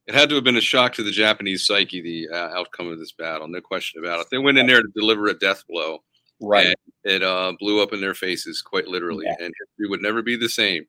It 0.09 0.15
had 0.15 0.29
to 0.29 0.35
have 0.35 0.43
been 0.43 0.57
a 0.57 0.61
shock 0.61 0.93
to 0.93 1.03
the 1.03 1.11
Japanese 1.11 1.67
psyche, 1.67 2.01
the 2.01 2.29
uh, 2.35 2.57
outcome 2.57 2.87
of 2.87 2.97
this 2.97 3.11
battle, 3.11 3.47
no 3.47 3.61
question 3.61 4.03
about 4.03 4.19
it. 4.19 4.27
They 4.31 4.39
went 4.39 4.57
in 4.57 4.65
there 4.65 4.81
to 4.81 4.87
deliver 4.95 5.27
a 5.27 5.37
death 5.37 5.63
blow, 5.69 5.99
right? 6.41 6.73
it 7.03 7.21
uh, 7.21 7.53
blew 7.59 7.79
up 7.79 7.93
in 7.93 8.01
their 8.01 8.15
faces, 8.15 8.63
quite 8.63 8.87
literally, 8.87 9.27
yeah. 9.27 9.35
and 9.39 9.53
history 9.59 9.87
would 9.87 10.01
never 10.01 10.23
be 10.23 10.35
the 10.35 10.49
same. 10.49 10.87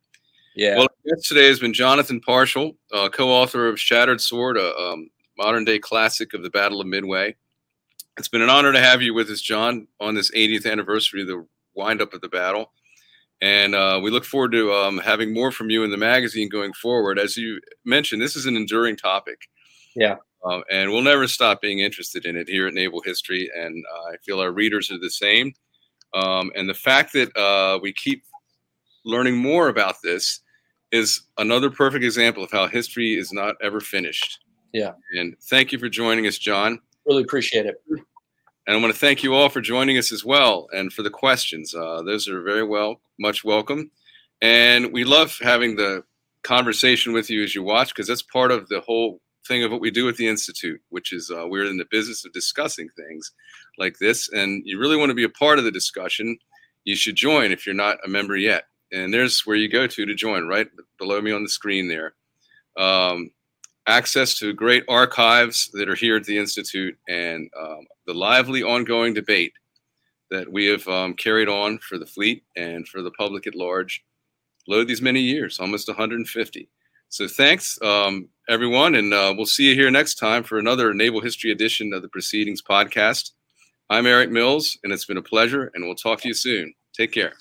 Yeah. 0.57 0.79
Well, 0.79 0.89
today 1.23 1.49
has 1.49 1.61
been 1.61 1.75
Jonathan 1.75 2.23
Parshall, 2.27 2.77
uh, 2.95 3.11
co-author 3.11 3.69
of 3.69 3.79
Shattered 3.79 4.23
Sword, 4.23 4.57
a 4.57 4.75
um, 4.75 5.11
modern-day 5.37 5.81
classic 5.81 6.33
of 6.33 6.43
the 6.43 6.49
Battle 6.49 6.81
of 6.81 6.87
Midway. 6.87 7.37
It's 8.17 8.29
been 8.29 8.41
an 8.41 8.49
honor 8.49 8.73
to 8.73 8.81
have 8.81 9.03
you 9.03 9.13
with 9.13 9.29
us, 9.29 9.43
John, 9.43 9.87
on 10.01 10.15
this 10.15 10.31
80th 10.31 10.65
anniversary 10.65 11.21
of 11.21 11.29
the 11.29 11.47
windup 11.75 12.15
of 12.15 12.23
the 12.23 12.29
battle. 12.31 12.73
And 13.43 13.75
uh, 13.75 14.01
we 14.03 14.11
look 14.11 14.25
forward 14.25 14.53
to 14.53 14.73
um, 14.73 14.99
having 14.99 15.33
more 15.33 15.51
from 15.51 15.71
you 15.71 15.83
in 15.83 15.91
the 15.91 15.97
magazine 15.97 16.49
going 16.49 16.73
forward. 16.75 17.19
As 17.19 17.37
you 17.37 17.61
mentioned, 17.85 18.21
this 18.21 18.37
is 18.37 18.47
an 18.47 18.57
enduring 18.57 18.97
topic. 18.97 19.49
Yeah. 19.97 20.17
Um, 20.45 20.63
and 20.71 20.91
we'll 20.91 21.03
never 21.03 21.27
stop 21.27 21.61
being 21.61 21.81
interested 21.81 22.25
in 22.25 22.37
it 22.37 22.49
here 22.49 22.67
at 22.67 22.75
Naval 22.75 23.03
History. 23.05 23.51
And 23.55 23.85
uh, 23.93 24.13
I 24.13 24.17
feel 24.19 24.41
our 24.41 24.53
readers 24.53 24.91
are 24.91 24.99
the 24.99 25.11
same. 25.11 25.53
Um, 26.15 26.51
and 26.55 26.69
the 26.69 26.75
fact 26.75 27.13
that 27.15 27.35
uh, 27.37 27.79
we 27.81 27.93
keep 27.93 28.25
learning 29.05 29.37
more 29.37 29.69
about 29.69 29.97
this 30.03 30.41
is 30.93 31.23
another 31.39 31.71
perfect 31.71 32.05
example 32.05 32.43
of 32.43 32.51
how 32.51 32.67
history 32.67 33.15
is 33.15 33.33
not 33.33 33.55
ever 33.63 33.81
finished. 33.81 34.41
Yeah. 34.73 34.93
And 35.13 35.37
thank 35.45 35.73
you 35.73 35.79
for 35.79 35.89
joining 35.89 36.27
us, 36.27 36.37
John. 36.37 36.81
Really 37.07 37.23
appreciate 37.23 37.67
it. 37.67 37.77
And 38.67 38.77
I 38.77 38.81
want 38.81 38.93
to 38.93 39.01
thank 39.01 39.23
you 39.23 39.35
all 39.35 39.49
for 39.49 39.61
joining 39.61 39.99
us 39.99 40.13
as 40.13 40.25
well 40.25 40.69
and 40.73 40.93
for 40.93 41.03
the 41.03 41.11
questions. 41.11 41.75
Uh, 41.75 42.03
those 42.03 42.29
are 42.29 42.43
very 42.43 42.63
well, 42.63 43.01
much 43.19 43.43
welcome. 43.43 43.91
And 44.43 44.93
we 44.93 45.05
love 45.05 45.39
having 45.43 45.77
the 45.77 46.05
conversation 46.43 47.13
with 47.13 47.31
you 47.31 47.43
as 47.43 47.55
you 47.55 47.63
watch 47.63 47.89
because 47.89 48.07
that's 48.07 48.23
part 48.23 48.51
of 48.51 48.69
the 48.69 48.81
whole 48.81 49.21
thing 49.47 49.65
of 49.65 49.73
what 49.73 49.81
we 49.81 49.91
do 49.91 50.09
at 50.09 50.17
the 50.17 50.29
Institute, 50.29 50.81
which 50.91 51.13
is 51.13 51.31
uh, 51.31 51.47
we're 51.47 51.65
in 51.65 51.79
the 51.79 51.87
business 51.91 52.25
of 52.25 52.33
discussing 52.33 52.89
things 52.97 53.33
like 53.79 53.99
this. 53.99 54.31
And 54.33 54.63
you 54.65 54.79
really 54.79 54.97
want 54.97 55.11
to 55.11 55.15
be 55.15 55.25
a 55.25 55.29
part 55.29 55.59
of 55.59 55.65
the 55.65 55.71
discussion, 55.71 56.39
you 56.85 56.97
should 56.97 57.17
join 57.17 57.53
if 57.53 57.67
you're 57.67 57.75
not 57.75 57.99
a 58.05 58.09
member 58.09 58.37
yet. 58.37 58.65
And 58.93 59.13
there's 59.13 59.47
where 59.47 59.57
you 59.57 59.69
go 59.69 59.87
to 59.87 60.07
to 60.07 60.15
join, 60.15 60.47
right 60.47 60.69
below 60.99 61.21
me 61.21 61.33
on 61.33 61.43
the 61.43 61.49
screen 61.49 61.89
there. 61.89 62.15
Um, 62.77 63.31
access 63.91 64.39
to 64.39 64.53
great 64.53 64.85
archives 64.89 65.69
that 65.75 65.89
are 65.89 65.95
here 65.95 66.17
at 66.17 66.25
the 66.25 66.39
Institute 66.39 66.97
and 67.09 67.51
um, 67.61 67.87
the 68.07 68.15
lively 68.15 68.63
ongoing 68.63 69.13
debate 69.13 69.53
that 70.31 70.51
we 70.51 70.67
have 70.67 70.87
um, 70.87 71.13
carried 71.15 71.49
on 71.49 71.79
for 71.79 71.99
the 71.99 72.07
fleet 72.07 72.45
and 72.57 72.87
for 72.87 73.03
the 73.03 73.11
public 73.11 73.47
at 73.47 73.55
large 73.55 74.05
load 74.69 74.87
these 74.87 75.03
many 75.03 75.21
years, 75.21 75.59
almost 75.59 75.89
150. 75.89 76.69
So 77.09 77.27
thanks, 77.27 77.81
um, 77.83 78.29
everyone, 78.49 78.95
and 78.95 79.13
uh, 79.13 79.35
we'll 79.37 79.47
see 79.47 79.69
you 79.69 79.75
here 79.75 79.91
next 79.91 80.15
time 80.15 80.45
for 80.45 80.59
another 80.59 80.95
Naval 80.95 81.21
History 81.21 81.51
edition 81.51 81.93
of 81.93 82.03
the 82.03 82.09
Proceedings 82.09 82.63
podcast. 82.63 83.33
I'm 83.89 84.07
Eric 84.07 84.31
Mills, 84.31 84.79
and 84.85 84.93
it's 84.93 85.07
been 85.07 85.17
a 85.17 85.23
pleasure, 85.23 85.73
and 85.75 85.85
we'll 85.85 85.97
talk 85.97 86.21
to 86.21 86.29
you 86.29 86.35
soon. 86.35 86.73
Take 86.95 87.11
care. 87.11 87.33